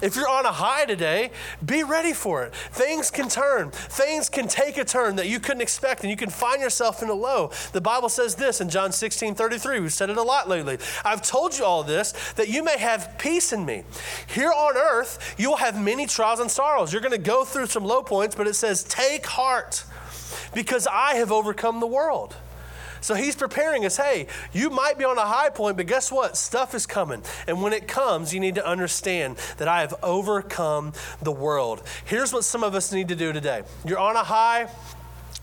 If 0.00 0.14
you're 0.14 0.28
on 0.28 0.46
a 0.46 0.52
high 0.52 0.84
today, 0.84 1.30
be 1.64 1.82
ready 1.82 2.12
for 2.12 2.44
it. 2.44 2.54
Things 2.54 3.10
can 3.10 3.28
turn. 3.28 3.70
Things 3.72 4.28
can 4.28 4.46
take 4.46 4.78
a 4.78 4.84
turn 4.84 5.16
that 5.16 5.26
you 5.26 5.40
couldn't 5.40 5.60
expect, 5.60 6.02
and 6.02 6.10
you 6.10 6.16
can 6.16 6.30
find 6.30 6.60
yourself 6.60 7.02
in 7.02 7.08
a 7.08 7.14
low. 7.14 7.50
The 7.72 7.80
Bible 7.80 8.08
says 8.08 8.36
this 8.36 8.60
in 8.60 8.68
John 8.68 8.92
16 8.92 9.34
33. 9.34 9.80
We've 9.80 9.92
said 9.92 10.10
it 10.10 10.16
a 10.16 10.22
lot 10.22 10.48
lately. 10.48 10.78
I've 11.04 11.22
told 11.22 11.58
you 11.58 11.64
all 11.64 11.82
this 11.82 12.12
that 12.36 12.48
you 12.48 12.62
may 12.62 12.78
have 12.78 13.16
peace 13.18 13.52
in 13.52 13.64
me. 13.64 13.82
Here 14.28 14.52
on 14.52 14.76
earth, 14.76 15.34
you'll 15.36 15.56
have 15.56 15.82
many 15.82 16.06
trials 16.06 16.40
and 16.40 16.50
sorrows. 16.50 16.92
You're 16.92 17.02
going 17.02 17.12
to 17.12 17.18
go 17.18 17.44
through 17.44 17.66
some 17.66 17.84
low 17.84 18.02
points, 18.02 18.36
but 18.36 18.46
it 18.46 18.54
says, 18.54 18.84
Take 18.84 19.26
heart, 19.26 19.84
because 20.54 20.86
I 20.86 21.14
have 21.14 21.32
overcome 21.32 21.80
the 21.80 21.86
world. 21.86 22.36
So 23.00 23.14
he's 23.14 23.36
preparing 23.36 23.84
us 23.84 23.96
hey, 23.96 24.26
you 24.52 24.70
might 24.70 24.98
be 24.98 25.04
on 25.04 25.18
a 25.18 25.26
high 25.26 25.50
point, 25.50 25.76
but 25.76 25.86
guess 25.86 26.10
what? 26.10 26.36
Stuff 26.36 26.74
is 26.74 26.86
coming. 26.86 27.22
And 27.46 27.62
when 27.62 27.72
it 27.72 27.88
comes, 27.88 28.32
you 28.32 28.40
need 28.40 28.54
to 28.56 28.66
understand 28.66 29.36
that 29.58 29.68
I 29.68 29.80
have 29.80 29.94
overcome 30.02 30.92
the 31.22 31.32
world. 31.32 31.82
Here's 32.04 32.32
what 32.32 32.44
some 32.44 32.62
of 32.62 32.74
us 32.74 32.92
need 32.92 33.08
to 33.08 33.16
do 33.16 33.32
today 33.32 33.62
you're 33.84 33.98
on 33.98 34.16
a 34.16 34.24
high. 34.24 34.68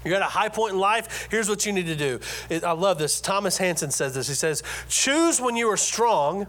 You're 0.03 0.17
at 0.17 0.21
a 0.21 0.25
high 0.25 0.49
point 0.49 0.73
in 0.73 0.79
life. 0.79 1.27
Here's 1.31 1.49
what 1.49 1.65
you 1.65 1.73
need 1.73 1.87
to 1.87 1.95
do. 1.95 2.19
I 2.63 2.73
love 2.73 2.99
this. 2.99 3.19
Thomas 3.19 3.57
Hansen 3.57 3.89
says 3.89 4.13
this. 4.13 4.27
He 4.27 4.35
says, 4.35 4.61
Choose 4.87 5.41
when 5.41 5.55
you 5.55 5.67
are 5.71 5.77
strong 5.77 6.45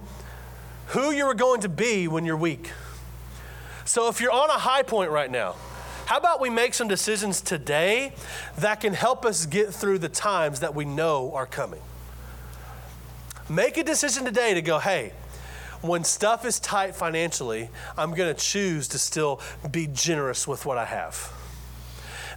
who 0.89 1.11
you 1.11 1.25
are 1.25 1.35
going 1.35 1.63
to 1.63 1.69
be 1.69 2.07
when 2.07 2.25
you're 2.25 2.37
weak. 2.37 2.71
So 3.85 4.09
if 4.09 4.21
you're 4.21 4.33
on 4.33 4.51
a 4.51 4.59
high 4.59 4.83
point 4.83 5.11
right 5.11 5.31
now, 5.31 5.55
how 6.07 6.19
about 6.19 6.41
we 6.41 6.51
make 6.51 6.73
some 6.73 6.87
decisions 6.87 7.41
today 7.41 8.13
that 8.59 8.81
can 8.81 8.95
help 8.95 9.27
us 9.27 9.45
get 9.45 9.75
through 9.75 9.99
the 9.99 10.09
times 10.09 10.61
that 10.61 10.73
we 10.73 10.85
know 10.85 11.33
are 11.35 11.47
coming? 11.47 11.83
Make 13.49 13.77
a 13.77 13.83
decision 13.83 14.25
today 14.25 14.55
to 14.55 14.63
go, 14.63 14.79
hey, 14.79 15.13
when 15.83 16.05
stuff 16.05 16.45
is 16.45 16.61
tight 16.61 16.95
financially, 16.95 17.71
I'm 17.99 18.15
going 18.15 18.33
to 18.33 18.41
choose 18.41 18.87
to 18.89 19.01
still 19.01 19.41
be 19.69 19.89
generous 19.89 20.47
with 20.47 20.65
what 20.65 20.79
I 20.79 20.85
have. 20.85 21.33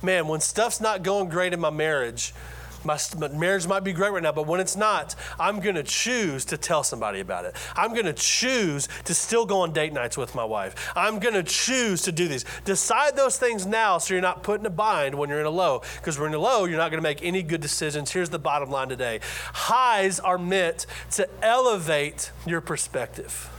Man, 0.01 0.27
when 0.27 0.39
stuff's 0.39 0.81
not 0.81 1.03
going 1.03 1.29
great 1.29 1.53
in 1.53 1.59
my 1.59 1.69
marriage, 1.69 2.33
my, 2.83 2.97
my, 3.17 3.27
marriage 3.29 3.67
might 3.67 3.83
be 3.83 3.93
great 3.93 4.11
right 4.11 4.23
now, 4.23 4.31
but 4.31 4.47
when 4.47 4.59
it's 4.59 4.75
not, 4.75 5.15
I'm 5.39 5.59
going 5.59 5.75
to 5.75 5.83
choose 5.83 6.45
to 6.45 6.57
tell 6.57 6.83
somebody 6.83 7.19
about 7.19 7.45
it. 7.45 7.55
I'm 7.75 7.93
going 7.93 8.05
to 8.05 8.13
choose 8.13 8.87
to 9.05 9.13
still 9.13 9.45
go 9.45 9.61
on 9.61 9.73
date 9.73 9.93
nights 9.93 10.17
with 10.17 10.35
my 10.35 10.43
wife. 10.43 10.91
I'm 10.95 11.19
going 11.19 11.33
to 11.35 11.43
choose 11.43 12.01
to 12.03 12.11
do 12.11 12.27
these. 12.27 12.45
Decide 12.65 13.15
those 13.15 13.37
things 13.37 13.65
now 13.65 13.97
so 13.97 14.13
you're 14.13 14.21
not 14.21 14.43
put 14.43 14.59
in 14.59 14.65
a 14.65 14.71
bind 14.71 15.15
when 15.15 15.29
you're 15.29 15.39
in 15.39 15.45
a 15.45 15.51
low. 15.51 15.81
Because 15.97 16.19
when 16.19 16.31
you're 16.31 16.39
low, 16.39 16.65
you're 16.65 16.77
not 16.77 16.91
going 16.91 17.01
to 17.01 17.07
make 17.07 17.23
any 17.23 17.43
good 17.43 17.61
decisions. 17.61 18.11
Here's 18.11 18.29
the 18.29 18.39
bottom 18.39 18.69
line 18.69 18.89
today 18.89 19.19
highs 19.53 20.19
are 20.19 20.37
meant 20.37 20.85
to 21.11 21.27
elevate 21.41 22.31
your 22.45 22.61
perspective. 22.61 23.49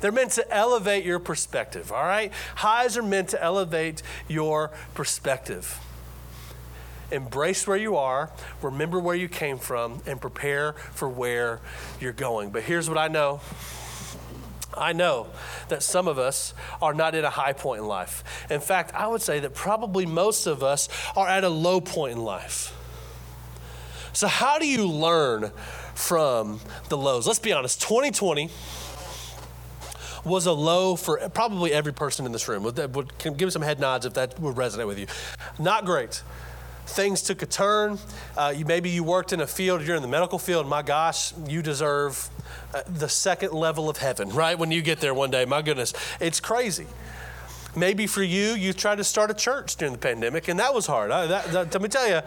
They're 0.00 0.12
meant 0.12 0.32
to 0.32 0.54
elevate 0.54 1.04
your 1.04 1.18
perspective, 1.18 1.90
all 1.90 2.04
right? 2.04 2.32
Highs 2.56 2.96
are 2.96 3.02
meant 3.02 3.30
to 3.30 3.42
elevate 3.42 4.02
your 4.28 4.70
perspective. 4.94 5.80
Embrace 7.10 7.66
where 7.66 7.76
you 7.76 7.96
are, 7.96 8.30
remember 8.62 8.98
where 8.98 9.14
you 9.14 9.28
came 9.28 9.58
from, 9.58 10.02
and 10.06 10.20
prepare 10.20 10.72
for 10.72 11.08
where 11.08 11.60
you're 12.00 12.12
going. 12.12 12.50
But 12.50 12.64
here's 12.64 12.88
what 12.88 12.98
I 12.98 13.08
know. 13.08 13.40
I 14.76 14.92
know 14.92 15.26
that 15.68 15.82
some 15.82 16.06
of 16.06 16.18
us 16.18 16.54
are 16.80 16.94
not 16.94 17.14
at 17.14 17.24
a 17.24 17.30
high 17.30 17.52
point 17.52 17.80
in 17.80 17.88
life. 17.88 18.46
In 18.50 18.60
fact, 18.60 18.94
I 18.94 19.06
would 19.06 19.22
say 19.22 19.40
that 19.40 19.54
probably 19.54 20.06
most 20.06 20.46
of 20.46 20.62
us 20.62 20.88
are 21.16 21.26
at 21.26 21.44
a 21.44 21.48
low 21.48 21.80
point 21.80 22.12
in 22.12 22.22
life. 22.22 22.74
So, 24.12 24.26
how 24.26 24.58
do 24.58 24.66
you 24.66 24.86
learn 24.86 25.50
from 25.94 26.60
the 26.88 26.96
lows? 26.96 27.26
Let's 27.26 27.38
be 27.38 27.52
honest 27.52 27.80
2020 27.82 28.50
was 30.24 30.46
a 30.46 30.52
low 30.52 30.96
for 30.96 31.28
probably 31.30 31.72
every 31.72 31.92
person 31.92 32.26
in 32.26 32.32
this 32.32 32.48
room. 32.48 32.62
Would, 32.64 32.94
would, 32.94 33.18
give 33.18 33.40
me 33.40 33.50
some 33.50 33.62
head 33.62 33.80
nods 33.80 34.04
if 34.04 34.14
that 34.14 34.38
would 34.38 34.56
resonate 34.56 34.86
with 34.86 34.98
you. 34.98 35.06
Not 35.58 35.84
great 35.84 36.22
things 36.88 37.22
took 37.22 37.42
a 37.42 37.46
turn. 37.46 37.98
Uh, 38.36 38.52
you, 38.56 38.64
maybe 38.64 38.90
you 38.90 39.04
worked 39.04 39.32
in 39.32 39.40
a 39.40 39.46
field, 39.46 39.82
you're 39.82 39.96
in 39.96 40.02
the 40.02 40.08
medical 40.08 40.38
field, 40.38 40.66
my 40.66 40.82
gosh, 40.82 41.32
you 41.46 41.62
deserve 41.62 42.28
uh, 42.74 42.82
the 42.86 43.08
second 43.08 43.52
level 43.52 43.88
of 43.88 43.98
heaven, 43.98 44.28
right? 44.30 44.58
When 44.58 44.70
you 44.70 44.82
get 44.82 45.00
there 45.00 45.14
one 45.14 45.30
day, 45.30 45.44
my 45.44 45.62
goodness, 45.62 45.92
it's 46.20 46.40
crazy. 46.40 46.86
Maybe 47.76 48.06
for 48.06 48.22
you, 48.22 48.54
you 48.54 48.72
tried 48.72 48.96
to 48.96 49.04
start 49.04 49.30
a 49.30 49.34
church 49.34 49.76
during 49.76 49.92
the 49.92 49.98
pandemic, 49.98 50.48
and 50.48 50.58
that 50.58 50.74
was 50.74 50.86
hard. 50.86 51.10
I, 51.10 51.26
that, 51.26 51.52
that, 51.52 51.72
let 51.72 51.82
me 51.82 51.88
tell 51.88 52.08
you, 52.08 52.20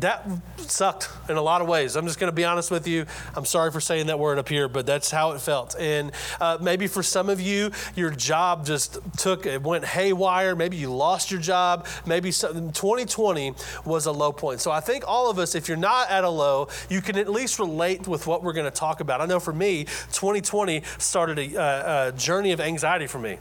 that 0.00 0.28
sucked 0.58 1.08
in 1.28 1.36
a 1.36 1.42
lot 1.42 1.60
of 1.60 1.68
ways. 1.68 1.96
I'm 1.96 2.06
just 2.06 2.18
going 2.18 2.30
to 2.30 2.34
be 2.34 2.44
honest 2.44 2.70
with 2.70 2.86
you. 2.86 3.06
I'm 3.34 3.44
sorry 3.44 3.70
for 3.70 3.80
saying 3.80 4.06
that 4.06 4.18
word 4.18 4.38
up 4.38 4.48
here, 4.48 4.68
but 4.68 4.86
that's 4.86 5.10
how 5.10 5.32
it 5.32 5.40
felt. 5.40 5.76
And 5.78 6.12
uh, 6.40 6.58
maybe 6.60 6.86
for 6.86 7.02
some 7.02 7.28
of 7.28 7.40
you, 7.40 7.70
your 7.96 8.10
job 8.10 8.66
just 8.66 8.98
took, 9.16 9.46
it 9.46 9.62
went 9.62 9.84
haywire. 9.84 10.54
Maybe 10.54 10.76
you 10.76 10.92
lost 10.92 11.30
your 11.30 11.40
job. 11.40 11.86
Maybe 12.06 12.30
2020 12.30 13.54
was 13.84 14.06
a 14.06 14.12
low 14.12 14.32
point. 14.32 14.60
So 14.60 14.70
I 14.70 14.80
think 14.80 15.04
all 15.06 15.30
of 15.30 15.38
us, 15.38 15.54
if 15.54 15.68
you're 15.68 15.76
not 15.76 16.10
at 16.10 16.24
a 16.24 16.30
low, 16.30 16.68
you 16.88 17.00
can 17.00 17.16
at 17.16 17.28
least 17.28 17.58
relate 17.58 18.06
with 18.06 18.26
what 18.26 18.42
we're 18.42 18.52
going 18.52 18.70
to 18.70 18.70
talk 18.70 19.00
about. 19.00 19.20
I 19.20 19.26
know 19.26 19.40
for 19.40 19.52
me, 19.52 19.84
2020 20.12 20.82
started 20.98 21.38
a, 21.38 22.08
a 22.08 22.12
journey 22.12 22.52
of 22.52 22.60
anxiety 22.60 23.06
for 23.06 23.18
me 23.18 23.38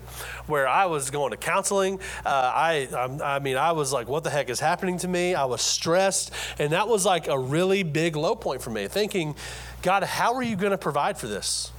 where 0.48 0.68
I 0.68 0.86
was 0.86 1.10
going 1.10 1.32
to 1.32 1.38
counseling. 1.38 2.00
Uh, 2.26 2.30
I, 2.30 3.20
I 3.24 3.40
mean, 3.40 3.58
I 3.58 3.74
was 3.74 3.92
like, 3.94 4.08
what 4.08 4.24
the 4.24 4.30
heck 4.30 4.50
is 4.50 4.60
happening 4.60 4.98
to 5.00 5.08
me? 5.08 5.36
I 5.36 5.46
was 5.46 5.62
stressed. 5.62 6.32
And 6.60 6.72
that 6.72 6.88
was 6.88 7.06
like 7.06 7.28
a 7.28 7.38
really 7.38 7.84
big 7.84 8.16
low 8.16 8.36
point 8.36 8.62
for 8.62 8.70
me, 8.70 8.88
thinking, 8.88 9.36
God, 9.82 10.04
how 10.04 10.36
are 10.36 10.44
you 10.44 10.56
going 10.56 10.72
to 10.72 10.78
provide 10.78 11.18
for 11.18 11.28
this? 11.28 11.72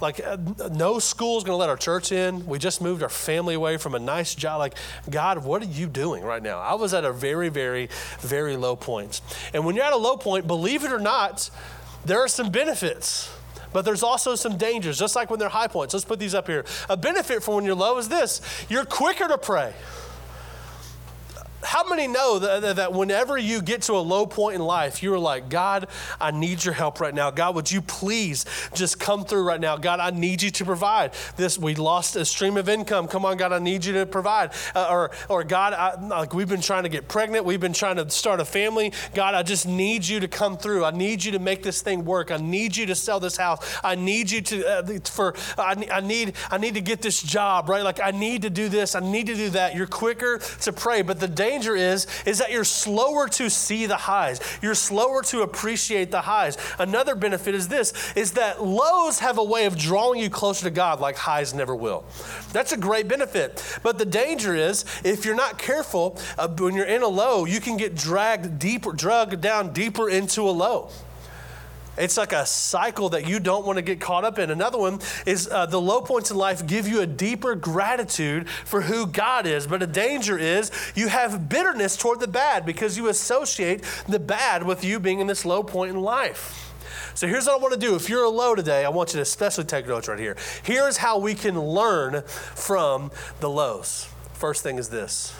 Like, 0.00 0.20
uh, 0.24 0.36
no 0.72 0.98
school 0.98 1.38
is 1.38 1.44
going 1.44 1.54
to 1.54 1.58
let 1.58 1.70
our 1.70 1.76
church 1.76 2.12
in. 2.12 2.46
We 2.46 2.58
just 2.58 2.82
moved 2.82 3.02
our 3.02 3.08
family 3.08 3.54
away 3.54 3.78
from 3.78 3.94
a 3.94 3.98
nice 3.98 4.34
job. 4.34 4.58
Like, 4.58 4.74
God, 5.08 5.42
what 5.42 5.62
are 5.62 5.66
you 5.66 5.86
doing 5.86 6.22
right 6.22 6.42
now? 6.42 6.58
I 6.58 6.74
was 6.74 6.92
at 6.92 7.04
a 7.04 7.12
very, 7.12 7.48
very, 7.48 7.88
very 8.20 8.56
low 8.56 8.76
point. 8.76 9.22
And 9.54 9.64
when 9.64 9.74
you're 9.74 9.86
at 9.86 9.94
a 9.94 9.98
low 9.98 10.18
point, 10.18 10.46
believe 10.46 10.84
it 10.84 10.92
or 10.92 10.98
not, 10.98 11.50
there 12.04 12.20
are 12.20 12.28
some 12.28 12.50
benefits. 12.50 13.32
But 13.72 13.84
there's 13.84 14.02
also 14.02 14.34
some 14.34 14.58
dangers, 14.58 14.98
just 14.98 15.16
like 15.16 15.30
when 15.30 15.38
they're 15.38 15.48
high 15.48 15.66
points. 15.66 15.94
Let's 15.94 16.04
put 16.04 16.18
these 16.18 16.34
up 16.34 16.46
here. 16.46 16.64
A 16.88 16.96
benefit 16.96 17.42
for 17.42 17.54
when 17.54 17.64
you're 17.64 17.74
low 17.74 17.98
is 17.98 18.08
this 18.08 18.40
you're 18.68 18.84
quicker 18.84 19.28
to 19.28 19.38
pray 19.38 19.74
how 21.62 21.88
many 21.88 22.06
know 22.06 22.38
that, 22.38 22.76
that 22.76 22.92
whenever 22.92 23.36
you 23.38 23.62
get 23.62 23.82
to 23.82 23.94
a 23.94 23.98
low 23.98 24.26
point 24.26 24.56
in 24.56 24.62
life, 24.62 25.02
you're 25.02 25.18
like, 25.18 25.48
God, 25.48 25.88
I 26.20 26.30
need 26.30 26.64
your 26.64 26.74
help 26.74 27.00
right 27.00 27.14
now. 27.14 27.30
God, 27.30 27.54
would 27.54 27.70
you 27.70 27.82
please 27.82 28.44
just 28.74 29.00
come 29.00 29.24
through 29.24 29.42
right 29.42 29.60
now? 29.60 29.76
God, 29.76 30.00
I 30.00 30.10
need 30.10 30.42
you 30.42 30.50
to 30.50 30.64
provide. 30.64 31.12
This, 31.36 31.58
we 31.58 31.74
lost 31.74 32.16
a 32.16 32.24
stream 32.24 32.56
of 32.56 32.68
income. 32.68 33.08
Come 33.08 33.24
on, 33.24 33.36
God, 33.36 33.52
I 33.52 33.58
need 33.58 33.84
you 33.84 33.94
to 33.94 34.06
provide. 34.06 34.52
Uh, 34.74 34.86
or, 34.90 35.10
or 35.28 35.44
God, 35.44 35.72
I, 35.72 35.94
like 36.06 36.34
we've 36.34 36.48
been 36.48 36.60
trying 36.60 36.84
to 36.84 36.88
get 36.88 37.08
pregnant. 37.08 37.44
We've 37.44 37.60
been 37.60 37.72
trying 37.72 37.96
to 37.96 38.08
start 38.10 38.40
a 38.40 38.44
family. 38.44 38.92
God, 39.14 39.34
I 39.34 39.42
just 39.42 39.66
need 39.66 40.06
you 40.06 40.20
to 40.20 40.28
come 40.28 40.56
through. 40.56 40.84
I 40.84 40.90
need 40.90 41.24
you 41.24 41.32
to 41.32 41.38
make 41.38 41.62
this 41.62 41.82
thing 41.82 42.04
work. 42.04 42.30
I 42.30 42.36
need 42.36 42.76
you 42.76 42.86
to 42.86 42.94
sell 42.94 43.18
this 43.18 43.36
house. 43.36 43.78
I 43.82 43.94
need 43.94 44.30
you 44.30 44.40
to, 44.42 44.68
uh, 44.68 44.98
for, 45.04 45.34
I, 45.58 45.86
I 45.92 46.00
need, 46.00 46.34
I 46.50 46.58
need 46.58 46.74
to 46.74 46.80
get 46.80 47.02
this 47.02 47.22
job, 47.22 47.68
right? 47.68 47.82
Like 47.82 48.00
I 48.00 48.10
need 48.10 48.42
to 48.42 48.50
do 48.50 48.68
this. 48.68 48.94
I 48.94 49.00
need 49.00 49.26
to 49.26 49.34
do 49.34 49.50
that. 49.50 49.74
You're 49.74 49.86
quicker 49.86 50.38
to 50.38 50.72
pray. 50.72 51.02
But 51.02 51.18
the 51.18 51.28
danger 51.28 51.55
danger 51.56 51.74
is, 51.74 52.06
is 52.26 52.38
that 52.38 52.50
you're 52.50 52.64
slower 52.64 53.28
to 53.28 53.48
see 53.48 53.86
the 53.86 53.96
highs. 53.96 54.40
You're 54.60 54.74
slower 54.74 55.22
to 55.24 55.40
appreciate 55.40 56.10
the 56.10 56.20
highs. 56.20 56.58
Another 56.78 57.14
benefit 57.14 57.54
is 57.54 57.68
this, 57.68 58.12
is 58.14 58.32
that 58.32 58.62
lows 58.62 59.20
have 59.20 59.38
a 59.38 59.44
way 59.44 59.64
of 59.64 59.78
drawing 59.78 60.20
you 60.20 60.28
closer 60.28 60.64
to 60.64 60.70
God 60.70 61.00
like 61.00 61.16
highs 61.16 61.54
never 61.54 61.74
will. 61.74 62.04
That's 62.52 62.72
a 62.72 62.76
great 62.76 63.08
benefit. 63.08 63.78
But 63.82 63.96
the 63.96 64.04
danger 64.04 64.54
is, 64.54 64.84
if 65.02 65.24
you're 65.24 65.34
not 65.34 65.58
careful, 65.58 66.18
uh, 66.36 66.48
when 66.48 66.74
you're 66.74 66.84
in 66.84 67.02
a 67.02 67.08
low, 67.08 67.46
you 67.46 67.60
can 67.60 67.78
get 67.78 67.94
dragged 67.94 68.58
deeper, 68.58 68.92
drugged 68.92 69.40
down 69.40 69.72
deeper 69.72 70.10
into 70.10 70.42
a 70.42 70.52
low. 70.52 70.90
It's 71.96 72.16
like 72.16 72.32
a 72.32 72.44
cycle 72.44 73.08
that 73.10 73.28
you 73.28 73.40
don't 73.40 73.64
want 73.66 73.76
to 73.76 73.82
get 73.82 74.00
caught 74.00 74.24
up 74.24 74.38
in. 74.38 74.50
Another 74.50 74.78
one 74.78 75.00
is 75.24 75.48
uh, 75.48 75.66
the 75.66 75.80
low 75.80 76.00
points 76.00 76.30
in 76.30 76.36
life 76.36 76.66
give 76.66 76.86
you 76.86 77.00
a 77.00 77.06
deeper 77.06 77.54
gratitude 77.54 78.48
for 78.48 78.82
who 78.82 79.06
God 79.06 79.46
is. 79.46 79.66
But 79.66 79.82
a 79.82 79.86
danger 79.86 80.38
is 80.38 80.70
you 80.94 81.08
have 81.08 81.48
bitterness 81.48 81.96
toward 81.96 82.20
the 82.20 82.28
bad 82.28 82.66
because 82.66 82.96
you 82.96 83.08
associate 83.08 83.82
the 84.08 84.18
bad 84.18 84.62
with 84.62 84.84
you 84.84 85.00
being 85.00 85.20
in 85.20 85.26
this 85.26 85.44
low 85.44 85.62
point 85.62 85.92
in 85.92 86.00
life. 86.00 86.62
So 87.14 87.26
here's 87.26 87.46
what 87.46 87.54
I 87.54 87.58
want 87.58 87.72
to 87.72 87.80
do. 87.80 87.94
If 87.94 88.10
you're 88.10 88.24
a 88.24 88.28
low 88.28 88.54
today, 88.54 88.84
I 88.84 88.90
want 88.90 89.10
you 89.10 89.16
to 89.16 89.22
especially 89.22 89.64
take 89.64 89.88
notes 89.88 90.06
right 90.06 90.18
here. 90.18 90.36
Here's 90.62 90.98
how 90.98 91.18
we 91.18 91.34
can 91.34 91.58
learn 91.58 92.22
from 92.22 93.10
the 93.40 93.48
lows. 93.48 94.06
First 94.34 94.62
thing 94.62 94.76
is 94.76 94.90
this 94.90 95.34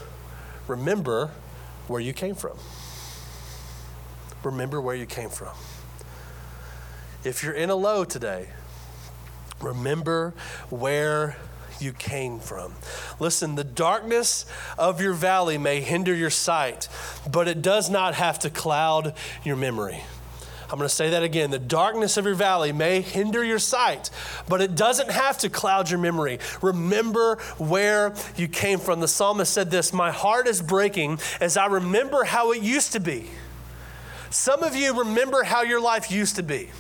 remember 0.69 1.31
where 1.87 2.01
you 2.01 2.15
came 2.15 2.35
from. 2.35 2.57
Remember 4.43 4.81
where 4.81 4.95
you 4.95 5.05
came 5.05 5.29
from. 5.29 5.55
If 7.27 7.43
you're 7.43 7.55
in 7.55 7.71
a 7.71 7.75
low 7.75 8.05
today, 8.05 8.47
remember 9.61 10.33
where 10.71 11.37
you 11.81 11.93
came 11.93 12.39
from. 12.39 12.75
Listen, 13.19 13.57
the 13.57 13.65
darkness 13.65 14.47
of 14.79 15.01
your 15.01 15.13
valley 15.13 15.59
may 15.59 15.81
hinder 15.81 16.15
your 16.15 16.31
sight, 16.31 16.89
but 17.29 17.49
it 17.49 17.63
does 17.63 17.91
not 17.91 18.15
have 18.15 18.39
to 18.41 18.51
cloud 18.51 19.13
your 19.43 19.57
memory. 19.57 20.05
I'm 20.71 20.79
going 20.79 20.89
to 20.89 20.95
say 20.95 21.11
that 21.11 21.25
again. 21.25 21.51
The 21.51 21.59
darkness 21.59 22.17
of 22.17 22.27
your 22.27 22.37
valley 22.37 22.71
may 22.71 23.01
hinder 23.01 23.43
your 23.43 23.59
sight, 23.59 24.09
but 24.49 24.61
it 24.61 24.77
doesn't 24.77 25.11
have 25.11 25.37
to 25.39 25.51
cloud 25.51 25.91
your 25.91 25.99
memory. 25.99 26.39
Remember 26.63 27.39
where 27.59 28.15
you 28.37 28.47
came 28.47 28.79
from. 28.79 29.01
The 29.01 29.09
psalmist 29.09 29.53
said 29.53 29.73
this 29.73 29.93
My 29.93 30.13
heart 30.13 30.47
is 30.47 30.63
breaking 30.63 31.19
as 31.41 31.57
I 31.57 31.67
remember 31.67 32.23
how 32.23 32.53
it 32.53 32.63
used 32.63 32.93
to 32.93 33.01
be. 33.01 33.27
Some 34.31 34.63
of 34.63 34.77
you 34.77 35.01
remember 35.01 35.43
how 35.43 35.63
your 35.63 35.81
life 35.81 36.13
used 36.13 36.37
to 36.37 36.45
be. 36.45 36.71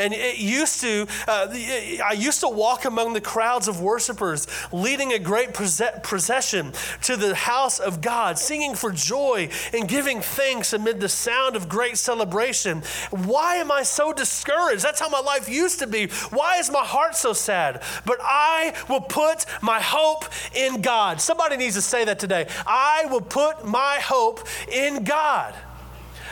And 0.00 0.14
it 0.14 0.38
used 0.38 0.80
to, 0.80 1.06
uh, 1.28 1.48
I 1.52 2.14
used 2.16 2.40
to 2.40 2.48
walk 2.48 2.86
among 2.86 3.12
the 3.12 3.20
crowds 3.20 3.68
of 3.68 3.82
worshipers, 3.82 4.46
leading 4.72 5.12
a 5.12 5.18
great 5.18 5.52
procession 5.52 6.72
to 7.02 7.16
the 7.16 7.34
house 7.34 7.78
of 7.78 8.00
God, 8.00 8.38
singing 8.38 8.74
for 8.74 8.92
joy 8.92 9.50
and 9.74 9.86
giving 9.86 10.22
thanks 10.22 10.72
amid 10.72 11.00
the 11.00 11.08
sound 11.08 11.54
of 11.54 11.68
great 11.68 11.98
celebration. 11.98 12.82
Why 13.10 13.56
am 13.56 13.70
I 13.70 13.82
so 13.82 14.14
discouraged? 14.14 14.82
That's 14.82 15.00
how 15.00 15.10
my 15.10 15.20
life 15.20 15.50
used 15.50 15.80
to 15.80 15.86
be. 15.86 16.06
Why 16.30 16.56
is 16.56 16.70
my 16.70 16.84
heart 16.84 17.14
so 17.14 17.34
sad? 17.34 17.82
But 18.06 18.18
I 18.22 18.72
will 18.88 19.02
put 19.02 19.44
my 19.60 19.80
hope 19.80 20.24
in 20.54 20.80
God. 20.80 21.20
Somebody 21.20 21.58
needs 21.58 21.74
to 21.74 21.82
say 21.82 22.06
that 22.06 22.18
today. 22.18 22.46
I 22.66 23.06
will 23.10 23.20
put 23.20 23.66
my 23.66 23.98
hope 24.02 24.40
in 24.72 25.04
God. 25.04 25.54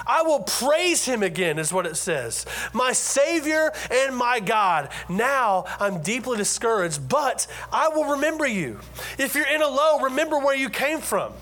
I 0.08 0.22
will 0.22 0.40
praise 0.40 1.04
him 1.04 1.22
again, 1.22 1.58
is 1.58 1.72
what 1.72 1.86
it 1.86 1.96
says. 1.96 2.46
My 2.72 2.92
Savior 2.92 3.70
and 3.90 4.16
my 4.16 4.40
God. 4.40 4.88
Now 5.08 5.66
I'm 5.78 6.00
deeply 6.02 6.38
discouraged, 6.38 7.08
but 7.08 7.46
I 7.70 7.88
will 7.88 8.12
remember 8.12 8.46
you. 8.46 8.80
If 9.18 9.34
you're 9.34 9.46
in 9.46 9.62
a 9.62 9.68
low, 9.68 10.00
remember 10.00 10.38
where 10.38 10.56
you 10.56 10.70
came 10.70 11.00
from. 11.00 11.32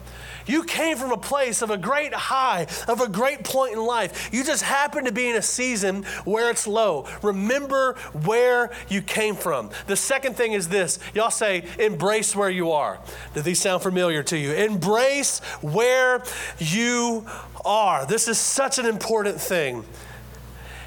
You 0.47 0.65
came 0.65 0.97
from 0.97 1.13
a 1.13 1.17
place 1.17 1.63
of 1.63 1.71
a 1.71 1.77
great 1.77 2.15
high, 2.15 2.67
of 2.89 3.01
a 3.01 3.09
great 3.09 3.45
point 3.45 3.73
in 3.73 3.85
life. 3.85 4.31
You 4.33 4.45
just 4.45 4.63
happen 4.63 5.05
to 5.05 5.13
be 5.13 5.29
in 5.29 5.37
a 5.37 5.43
season 5.43 6.05
where 6.25 6.51
it's 6.51 6.67
low. 6.67 7.07
Remember 7.23 7.95
where 8.25 8.71
you 8.89 9.03
came 9.03 9.35
from. 9.35 9.71
The 9.87 9.97
second 9.97 10.37
thing 10.37 10.53
is 10.53 10.69
this 10.69 10.99
y'all 11.15 11.31
say, 11.31 11.65
embrace 11.79 12.35
where 12.37 12.51
you 12.51 12.73
are. 12.73 12.99
Do 13.35 13.43
these 13.43 13.61
sound 13.61 13.83
familiar 13.83 14.23
to 14.25 14.39
you? 14.39 14.53
Embrace 14.53 15.41
where 15.61 16.23
you 16.59 17.27
are. 17.65 18.07
This 18.07 18.29
is 18.29 18.39
such 18.39 18.79
an 18.79 18.87
important 18.87 19.41
thing. 19.41 19.85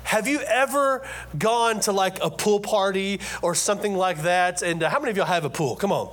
Have 0.03 0.27
you 0.27 0.39
ever 0.39 1.05
gone 1.37 1.81
to 1.81 1.91
like 1.91 2.23
a 2.23 2.31
pool 2.31 2.59
party 2.59 3.19
or 3.43 3.53
something 3.53 3.93
like 3.93 4.23
that? 4.23 4.63
And 4.63 4.81
uh, 4.81 4.89
how 4.89 4.99
many 4.99 5.11
of 5.11 5.17
y'all 5.17 5.27
have 5.27 5.45
a 5.45 5.51
pool? 5.51 5.75
Come 5.75 5.91
on. 5.91 6.11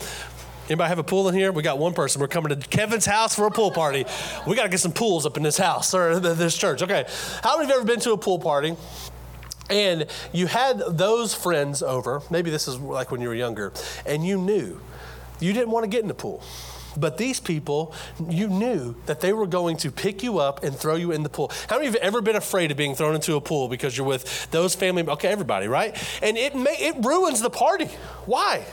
Anybody 0.66 0.88
have 0.88 0.98
a 0.98 1.04
pool 1.04 1.28
in 1.28 1.34
here? 1.34 1.52
We 1.52 1.62
got 1.62 1.78
one 1.78 1.94
person. 1.94 2.20
We're 2.20 2.28
coming 2.28 2.58
to 2.58 2.68
Kevin's 2.68 3.06
house 3.06 3.34
for 3.34 3.46
a 3.46 3.50
pool 3.50 3.70
party. 3.70 4.04
We 4.46 4.56
got 4.56 4.64
to 4.64 4.68
get 4.68 4.80
some 4.80 4.92
pools 4.92 5.24
up 5.24 5.36
in 5.36 5.44
this 5.44 5.56
house 5.56 5.94
or 5.94 6.18
this 6.18 6.56
church. 6.56 6.82
Okay. 6.82 7.06
How 7.42 7.56
many 7.56 7.64
of 7.64 7.68
you 7.68 7.74
have 7.74 7.82
ever 7.82 7.84
been 7.84 8.00
to 8.00 8.12
a 8.12 8.18
pool 8.18 8.40
party? 8.40 8.74
And 9.70 10.06
you 10.32 10.46
had 10.46 10.78
those 10.78 11.34
friends 11.34 11.82
over, 11.82 12.22
maybe 12.30 12.50
this 12.50 12.68
is 12.68 12.78
like 12.78 13.10
when 13.10 13.20
you 13.20 13.28
were 13.28 13.34
younger, 13.34 13.72
and 14.04 14.24
you 14.24 14.38
knew 14.38 14.80
you 15.40 15.52
didn't 15.52 15.70
want 15.70 15.84
to 15.84 15.88
get 15.88 16.02
in 16.02 16.08
the 16.08 16.14
pool. 16.14 16.42
But 16.96 17.18
these 17.18 17.40
people, 17.40 17.92
you 18.28 18.48
knew 18.48 18.96
that 19.06 19.20
they 19.20 19.32
were 19.32 19.46
going 19.46 19.76
to 19.78 19.90
pick 19.90 20.22
you 20.22 20.38
up 20.38 20.64
and 20.64 20.74
throw 20.74 20.94
you 20.94 21.12
in 21.12 21.22
the 21.22 21.28
pool. 21.28 21.52
How 21.68 21.76
many 21.76 21.88
of 21.88 21.94
you 21.94 22.00
have 22.00 22.08
ever 22.08 22.22
been 22.22 22.36
afraid 22.36 22.70
of 22.70 22.76
being 22.76 22.94
thrown 22.94 23.14
into 23.14 23.34
a 23.34 23.40
pool 23.40 23.68
because 23.68 23.96
you're 23.96 24.06
with 24.06 24.50
those 24.50 24.74
family? 24.74 25.06
Okay, 25.06 25.28
everybody, 25.28 25.68
right? 25.68 25.94
And 26.22 26.38
it 26.38 26.54
may, 26.54 26.74
it 26.78 27.04
ruins 27.04 27.42
the 27.42 27.50
party. 27.50 27.90
Why? 28.24 28.64